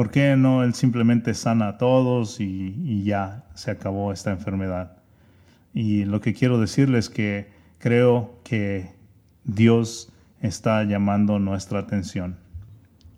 ¿Por 0.01 0.11
qué 0.11 0.35
no 0.35 0.65
Él 0.65 0.73
simplemente 0.73 1.35
sana 1.35 1.69
a 1.69 1.77
todos 1.77 2.41
y, 2.41 3.03
ya 3.05 3.45
se 3.53 3.71
acabó 3.71 4.15
esta 4.15 4.31
enfermedad? 4.31 4.97
Y 5.75 6.07
lo 6.07 6.23
que 6.23 6.33
quiero 6.33 6.59
decirles 6.59 7.05
es 7.05 7.11
que 7.11 7.49
creo 7.77 8.41
que 8.43 8.95
Dios 9.45 10.11
está 10.41 10.85
llamando 10.85 11.39
nuestra 11.39 11.81
atención. 11.81 12.39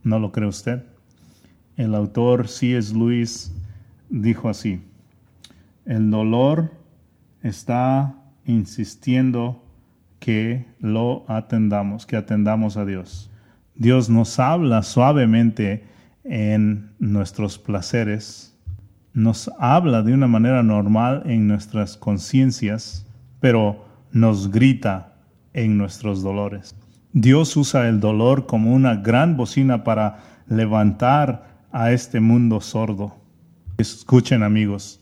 ¿No 0.03 0.19
lo 0.19 0.33
cree 0.33 0.49
usted? 0.49 0.83
El 1.77 1.95
autor 1.95 2.49
C.S. 2.49 2.93
Lewis 2.93 3.55
dijo 4.09 4.49
así, 4.49 4.83
el 5.85 6.11
dolor 6.11 6.73
está 7.45 8.13
insistiendo 8.45 9.65
que 10.19 10.67
lo 10.81 11.25
atendamos, 11.29 12.07
que 12.07 12.17
atendamos 12.17 12.77
a 12.77 12.85
Dios. 12.85 13.31
Dios 13.77 14.11
nos 14.11 14.41
habla 14.41 14.83
suavemente 14.83 15.92
en 16.25 16.93
nuestros 16.99 17.59
placeres, 17.59 18.57
nos 19.15 19.51
habla 19.59 20.03
de 20.03 20.15
una 20.15 20.27
manera 20.27 20.63
normal 20.63 21.23
en 21.27 21.47
nuestras 21.47 21.97
conciencias, 21.97 23.07
pero 23.41 23.85
nos 24.11 24.51
grita 24.51 25.15
en 25.53 25.77
nuestros 25.77 26.23
dolores. 26.23 26.75
Dios 27.13 27.57
usa 27.57 27.89
el 27.89 28.01
dolor 28.01 28.47
como 28.47 28.73
una 28.73 28.97
gran 28.97 29.37
bocina 29.37 29.85
para 29.85 30.21
levantar 30.47 31.61
a 31.71 31.93
este 31.93 32.21
mundo 32.21 32.61
sordo. 32.61 33.17
Escuchen 33.77 34.43
amigos, 34.43 35.01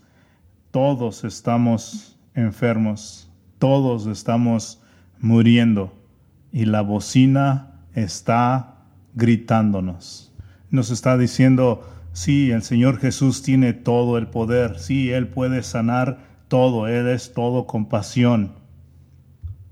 todos 0.70 1.24
estamos 1.24 2.18
enfermos, 2.34 3.30
todos 3.58 4.06
estamos 4.06 4.80
muriendo 5.20 5.92
y 6.52 6.64
la 6.64 6.80
bocina 6.80 7.82
está 7.94 8.76
gritándonos. 9.14 10.30
Nos 10.70 10.90
está 10.90 11.18
diciendo, 11.18 11.82
sí, 12.12 12.50
el 12.50 12.62
Señor 12.62 12.98
Jesús 12.98 13.42
tiene 13.42 13.72
todo 13.72 14.18
el 14.18 14.28
poder, 14.28 14.78
sí, 14.78 15.10
Él 15.10 15.26
puede 15.28 15.62
sanar 15.62 16.18
todo, 16.48 16.86
Él 16.86 17.08
es 17.08 17.32
todo 17.32 17.66
compasión, 17.66 18.52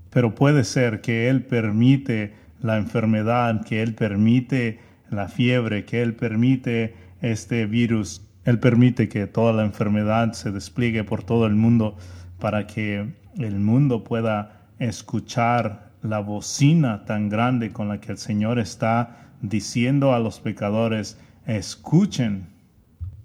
pero 0.09 0.35
puede 0.35 0.63
ser 0.63 1.01
que 1.01 1.29
Él 1.29 1.43
permite 1.43 2.33
la 2.61 2.77
enfermedad, 2.77 3.63
que 3.65 3.81
Él 3.81 3.95
permite 3.95 4.79
la 5.09 5.27
fiebre, 5.27 5.85
que 5.85 6.01
Él 6.01 6.15
permite 6.15 6.95
este 7.21 7.65
virus, 7.65 8.21
Él 8.43 8.59
permite 8.59 9.07
que 9.07 9.27
toda 9.27 9.53
la 9.53 9.63
enfermedad 9.63 10.33
se 10.33 10.51
despliegue 10.51 11.03
por 11.03 11.23
todo 11.23 11.45
el 11.45 11.55
mundo 11.55 11.97
para 12.39 12.67
que 12.67 13.13
el 13.37 13.59
mundo 13.59 14.03
pueda 14.03 14.67
escuchar 14.79 15.91
la 16.01 16.19
bocina 16.19 17.05
tan 17.05 17.29
grande 17.29 17.71
con 17.71 17.89
la 17.89 17.99
que 17.99 18.11
el 18.11 18.17
Señor 18.17 18.59
está 18.59 19.28
diciendo 19.41 20.13
a 20.13 20.19
los 20.19 20.39
pecadores, 20.39 21.17
escuchen, 21.45 22.47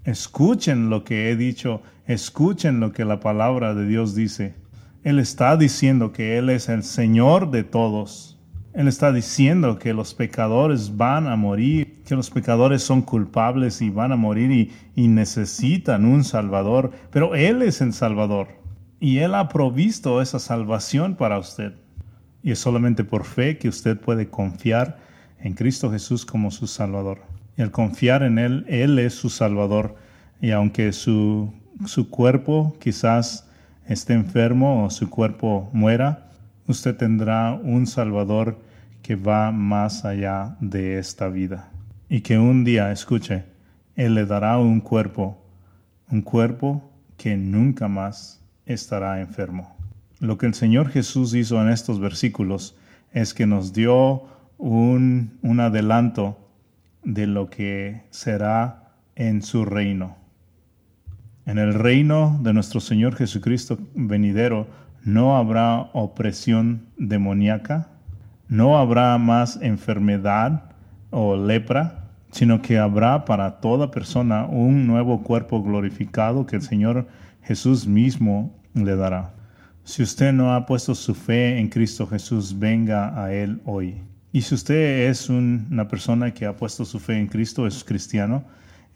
escuchen 0.04 0.90
lo 0.90 1.04
que 1.04 1.30
he 1.30 1.36
dicho, 1.36 1.82
escuchen 2.06 2.80
lo 2.80 2.92
que 2.92 3.04
la 3.04 3.20
palabra 3.20 3.74
de 3.74 3.86
Dios 3.86 4.14
dice. 4.14 4.54
Él 5.02 5.18
está 5.18 5.56
diciendo 5.56 6.12
que 6.12 6.38
Él 6.38 6.48
es 6.48 6.68
el 6.68 6.82
Señor 6.82 7.50
de 7.50 7.62
todos. 7.62 8.38
Él 8.72 8.88
está 8.88 9.12
diciendo 9.12 9.78
que 9.78 9.94
los 9.94 10.14
pecadores 10.14 10.96
van 10.96 11.28
a 11.28 11.36
morir, 11.36 12.02
que 12.04 12.16
los 12.16 12.30
pecadores 12.30 12.82
son 12.82 13.02
culpables 13.02 13.80
y 13.82 13.90
van 13.90 14.10
a 14.10 14.16
morir 14.16 14.72
y, 14.96 15.08
necesitan 15.08 16.04
un 16.04 16.24
Salvador, 16.24 16.90
pero 17.10 17.34
Él 17.34 17.62
es 17.62 17.80
el 17.80 17.92
Salvador 17.92 18.48
y 18.98 19.18
Él 19.18 19.34
ha 19.34 19.48
provisto 19.48 20.20
esa 20.20 20.38
salvación 20.38 21.14
para 21.14 21.38
usted. 21.38 21.74
Y 22.42 22.50
es 22.50 22.58
solamente 22.58 23.04
por 23.04 23.24
fe 23.24 23.58
que 23.58 23.68
usted 23.68 23.98
puede 23.98 24.28
confiar 24.28 24.98
en 25.44 25.52
Cristo 25.52 25.90
Jesús 25.92 26.24
como 26.24 26.50
su 26.50 26.66
Salvador. 26.66 27.20
Y 27.56 27.62
al 27.62 27.70
confiar 27.70 28.22
en 28.22 28.38
Él, 28.38 28.64
Él 28.66 28.98
es 28.98 29.14
su 29.14 29.28
Salvador. 29.28 29.94
Y 30.40 30.50
aunque 30.50 30.92
su, 30.92 31.52
su 31.86 32.08
cuerpo 32.08 32.74
quizás 32.80 33.48
esté 33.86 34.14
enfermo 34.14 34.84
o 34.84 34.90
su 34.90 35.10
cuerpo 35.10 35.68
muera, 35.72 36.30
usted 36.66 36.96
tendrá 36.96 37.52
un 37.52 37.86
Salvador 37.86 38.58
que 39.02 39.16
va 39.16 39.52
más 39.52 40.06
allá 40.06 40.56
de 40.60 40.98
esta 40.98 41.28
vida. 41.28 41.70
Y 42.08 42.22
que 42.22 42.38
un 42.38 42.64
día, 42.64 42.90
escuche, 42.90 43.44
Él 43.96 44.14
le 44.14 44.24
dará 44.24 44.56
un 44.56 44.80
cuerpo, 44.80 45.38
un 46.10 46.22
cuerpo 46.22 46.90
que 47.18 47.36
nunca 47.36 47.86
más 47.86 48.42
estará 48.64 49.20
enfermo. 49.20 49.76
Lo 50.20 50.38
que 50.38 50.46
el 50.46 50.54
Señor 50.54 50.88
Jesús 50.88 51.34
hizo 51.34 51.60
en 51.60 51.68
estos 51.68 52.00
versículos 52.00 52.76
es 53.12 53.34
que 53.34 53.46
nos 53.46 53.74
dio 53.74 54.33
un, 54.58 55.38
un 55.42 55.60
adelanto 55.60 56.38
de 57.02 57.26
lo 57.26 57.50
que 57.50 58.02
será 58.10 58.92
en 59.14 59.42
su 59.42 59.64
reino. 59.64 60.16
En 61.46 61.58
el 61.58 61.74
reino 61.74 62.38
de 62.42 62.54
nuestro 62.54 62.80
Señor 62.80 63.16
Jesucristo 63.16 63.78
venidero 63.94 64.66
no 65.04 65.36
habrá 65.36 65.90
opresión 65.92 66.86
demoníaca, 66.96 67.90
no 68.48 68.78
habrá 68.78 69.18
más 69.18 69.58
enfermedad 69.60 70.70
o 71.10 71.36
lepra, 71.36 72.08
sino 72.30 72.62
que 72.62 72.78
habrá 72.78 73.24
para 73.26 73.60
toda 73.60 73.90
persona 73.90 74.46
un 74.46 74.86
nuevo 74.86 75.22
cuerpo 75.22 75.62
glorificado 75.62 76.46
que 76.46 76.56
el 76.56 76.62
Señor 76.62 77.06
Jesús 77.42 77.86
mismo 77.86 78.58
le 78.72 78.96
dará. 78.96 79.34
Si 79.84 80.02
usted 80.02 80.32
no 80.32 80.54
ha 80.54 80.64
puesto 80.64 80.94
su 80.94 81.14
fe 81.14 81.58
en 81.58 81.68
Cristo 81.68 82.06
Jesús, 82.06 82.58
venga 82.58 83.22
a 83.22 83.32
Él 83.34 83.60
hoy. 83.66 84.02
Y 84.34 84.42
si 84.42 84.56
usted 84.56 85.08
es 85.10 85.28
una 85.30 85.86
persona 85.86 86.34
que 86.34 86.44
ha 86.44 86.56
puesto 86.56 86.84
su 86.84 86.98
fe 86.98 87.16
en 87.20 87.28
Cristo, 87.28 87.68
es 87.68 87.84
cristiano, 87.84 88.42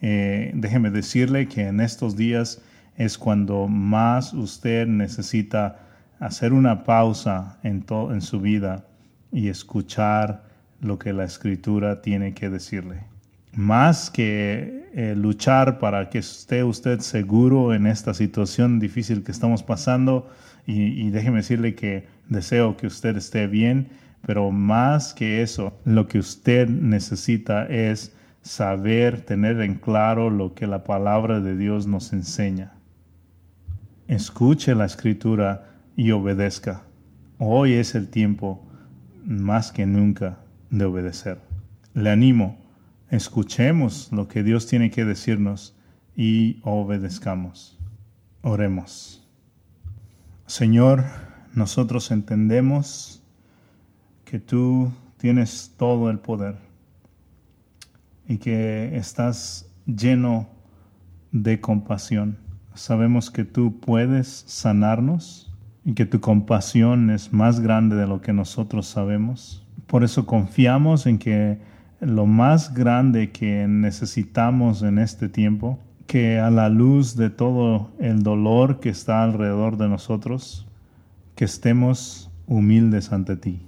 eh, 0.00 0.50
déjeme 0.52 0.90
decirle 0.90 1.46
que 1.46 1.68
en 1.68 1.78
estos 1.78 2.16
días 2.16 2.60
es 2.96 3.16
cuando 3.16 3.68
más 3.68 4.32
usted 4.32 4.88
necesita 4.88 5.78
hacer 6.18 6.52
una 6.52 6.82
pausa 6.82 7.60
en, 7.62 7.84
su 8.20 8.40
vida 8.40 8.84
y 9.30 9.46
escuchar 9.46 10.42
lo 10.80 10.98
que 10.98 11.12
la 11.12 11.22
escritura 11.22 12.02
tiene 12.02 12.34
que 12.34 12.50
decirle. 12.50 13.04
más 13.52 14.10
que 14.10 14.88
eh, 14.92 15.14
luchar 15.16 15.78
para 15.78 16.10
que 16.10 16.18
esté 16.18 16.64
usted 16.64 16.98
seguro 16.98 17.74
en 17.74 17.86
esta 17.86 18.12
situación 18.12 18.80
difícil 18.80 19.22
que 19.22 19.30
estamos 19.30 19.62
pasando, 19.62 20.28
y 20.66 21.08
déjeme 21.10 21.38
decirle 21.38 21.76
que 21.76 22.08
deseo 22.28 22.76
que 22.76 22.88
usted 22.88 23.16
esté 23.16 23.46
bien, 23.46 23.88
pero 24.26 24.50
más 24.50 25.14
que 25.14 25.42
eso, 25.42 25.78
lo 25.84 26.06
que 26.06 26.18
usted 26.18 26.68
necesita 26.68 27.66
es 27.66 28.14
saber, 28.42 29.22
tener 29.22 29.60
en 29.60 29.74
claro 29.74 30.30
lo 30.30 30.54
que 30.54 30.66
la 30.66 30.84
palabra 30.84 31.40
de 31.40 31.56
Dios 31.56 31.86
nos 31.86 32.12
enseña. 32.12 32.74
Escuche 34.06 34.74
la 34.74 34.86
escritura 34.86 35.70
y 35.96 36.12
obedezca. 36.12 36.82
Hoy 37.38 37.74
es 37.74 37.94
el 37.94 38.08
tiempo 38.08 38.66
más 39.24 39.70
que 39.70 39.86
nunca 39.86 40.38
de 40.70 40.84
obedecer. 40.84 41.40
Le 41.94 42.10
animo, 42.10 42.58
escuchemos 43.10 44.10
lo 44.12 44.28
que 44.28 44.42
Dios 44.42 44.66
tiene 44.66 44.90
que 44.90 45.04
decirnos 45.04 45.76
y 46.16 46.60
obedezcamos. 46.62 47.78
Oremos. 48.42 49.26
Señor, 50.46 51.04
nosotros 51.54 52.10
entendemos 52.10 53.22
que 54.28 54.38
tú 54.38 54.92
tienes 55.16 55.72
todo 55.78 56.10
el 56.10 56.18
poder 56.18 56.56
y 58.28 58.36
que 58.36 58.94
estás 58.94 59.72
lleno 59.86 60.46
de 61.32 61.62
compasión. 61.62 62.36
Sabemos 62.74 63.30
que 63.30 63.46
tú 63.46 63.80
puedes 63.80 64.44
sanarnos 64.46 65.50
y 65.82 65.94
que 65.94 66.04
tu 66.04 66.20
compasión 66.20 67.08
es 67.08 67.32
más 67.32 67.60
grande 67.60 67.96
de 67.96 68.06
lo 68.06 68.20
que 68.20 68.34
nosotros 68.34 68.86
sabemos. 68.86 69.66
Por 69.86 70.04
eso 70.04 70.26
confiamos 70.26 71.06
en 71.06 71.18
que 71.18 71.58
lo 72.00 72.26
más 72.26 72.74
grande 72.74 73.30
que 73.32 73.66
necesitamos 73.66 74.82
en 74.82 74.98
este 74.98 75.30
tiempo, 75.30 75.78
que 76.06 76.38
a 76.38 76.50
la 76.50 76.68
luz 76.68 77.16
de 77.16 77.30
todo 77.30 77.92
el 77.98 78.22
dolor 78.22 78.78
que 78.80 78.90
está 78.90 79.22
alrededor 79.22 79.78
de 79.78 79.88
nosotros, 79.88 80.66
que 81.34 81.46
estemos 81.46 82.30
humildes 82.46 83.10
ante 83.10 83.34
ti. 83.38 83.62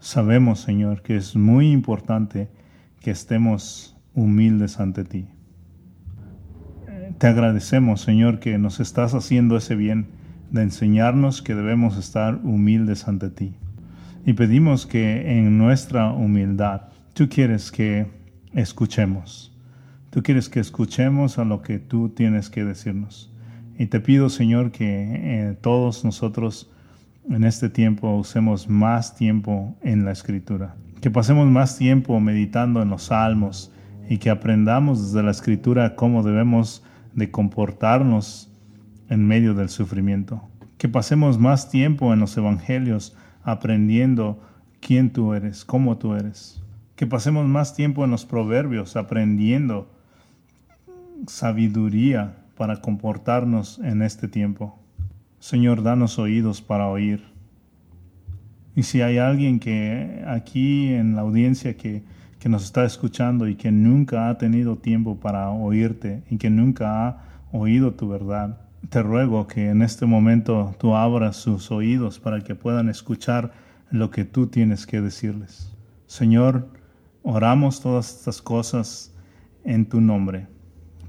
Sabemos, 0.00 0.60
Señor, 0.60 1.02
que 1.02 1.16
es 1.16 1.34
muy 1.34 1.70
importante 1.72 2.48
que 3.00 3.10
estemos 3.10 3.96
humildes 4.14 4.78
ante 4.80 5.04
ti. 5.04 5.26
Te 7.18 7.26
agradecemos, 7.26 8.00
Señor, 8.00 8.38
que 8.38 8.58
nos 8.58 8.78
estás 8.78 9.12
haciendo 9.14 9.56
ese 9.56 9.74
bien 9.74 10.06
de 10.50 10.62
enseñarnos 10.62 11.42
que 11.42 11.54
debemos 11.54 11.96
estar 11.96 12.36
humildes 12.44 13.08
ante 13.08 13.28
ti. 13.28 13.54
Y 14.24 14.34
pedimos 14.34 14.86
que 14.86 15.38
en 15.38 15.58
nuestra 15.58 16.12
humildad 16.12 16.82
tú 17.14 17.28
quieres 17.28 17.72
que 17.72 18.06
escuchemos. 18.54 19.52
Tú 20.10 20.22
quieres 20.22 20.48
que 20.48 20.60
escuchemos 20.60 21.38
a 21.38 21.44
lo 21.44 21.62
que 21.62 21.78
tú 21.80 22.10
tienes 22.10 22.50
que 22.50 22.64
decirnos. 22.64 23.32
Y 23.78 23.86
te 23.86 24.00
pido, 24.00 24.28
Señor, 24.28 24.70
que 24.70 24.86
eh, 24.86 25.56
todos 25.60 26.04
nosotros 26.04 26.70
en 27.30 27.44
este 27.44 27.68
tiempo 27.68 28.16
usemos 28.16 28.68
más 28.68 29.14
tiempo 29.14 29.76
en 29.82 30.04
la 30.04 30.12
escritura. 30.12 30.74
Que 31.00 31.10
pasemos 31.10 31.46
más 31.48 31.78
tiempo 31.78 32.18
meditando 32.20 32.82
en 32.82 32.90
los 32.90 33.04
salmos 33.04 33.72
y 34.08 34.18
que 34.18 34.30
aprendamos 34.30 35.02
desde 35.02 35.22
la 35.22 35.30
escritura 35.30 35.94
cómo 35.94 36.22
debemos 36.22 36.82
de 37.14 37.30
comportarnos 37.30 38.50
en 39.08 39.26
medio 39.26 39.54
del 39.54 39.68
sufrimiento. 39.68 40.42
Que 40.78 40.88
pasemos 40.88 41.38
más 41.38 41.70
tiempo 41.70 42.12
en 42.12 42.20
los 42.20 42.36
evangelios 42.36 43.16
aprendiendo 43.42 44.42
quién 44.80 45.10
tú 45.10 45.34
eres, 45.34 45.64
cómo 45.64 45.98
tú 45.98 46.14
eres. 46.14 46.62
Que 46.96 47.06
pasemos 47.06 47.46
más 47.46 47.74
tiempo 47.74 48.04
en 48.04 48.10
los 48.10 48.24
proverbios 48.24 48.96
aprendiendo 48.96 49.90
sabiduría 51.26 52.36
para 52.56 52.80
comportarnos 52.80 53.78
en 53.80 54.02
este 54.02 54.28
tiempo. 54.28 54.77
Señor, 55.40 55.82
danos 55.82 56.18
oídos 56.18 56.60
para 56.60 56.88
oír. 56.88 57.24
Y 58.74 58.84
si 58.84 59.00
hay 59.02 59.18
alguien 59.18 59.60
que 59.60 60.24
aquí 60.26 60.92
en 60.92 61.16
la 61.16 61.22
audiencia 61.22 61.76
que, 61.76 62.04
que 62.38 62.48
nos 62.48 62.64
está 62.64 62.84
escuchando 62.84 63.48
y 63.48 63.56
que 63.56 63.72
nunca 63.72 64.28
ha 64.28 64.38
tenido 64.38 64.76
tiempo 64.76 65.18
para 65.18 65.50
oírte 65.50 66.22
y 66.30 66.38
que 66.38 66.50
nunca 66.50 67.08
ha 67.08 67.22
oído 67.52 67.94
tu 67.94 68.08
verdad, 68.08 68.60
te 68.88 69.02
ruego 69.02 69.46
que 69.46 69.68
en 69.68 69.82
este 69.82 70.06
momento 70.06 70.74
tú 70.78 70.94
abras 70.94 71.36
sus 71.36 71.70
oídos 71.70 72.18
para 72.18 72.40
que 72.40 72.54
puedan 72.54 72.88
escuchar 72.88 73.52
lo 73.90 74.10
que 74.10 74.24
tú 74.24 74.46
tienes 74.46 74.86
que 74.86 75.00
decirles. 75.00 75.74
Señor, 76.06 76.68
oramos 77.22 77.80
todas 77.80 78.10
estas 78.14 78.40
cosas 78.40 79.14
en 79.64 79.86
tu 79.86 80.00
nombre, 80.00 80.46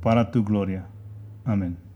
para 0.01 0.31
tu 0.31 0.43
gloria. 0.43 0.87
Amén. 1.45 1.88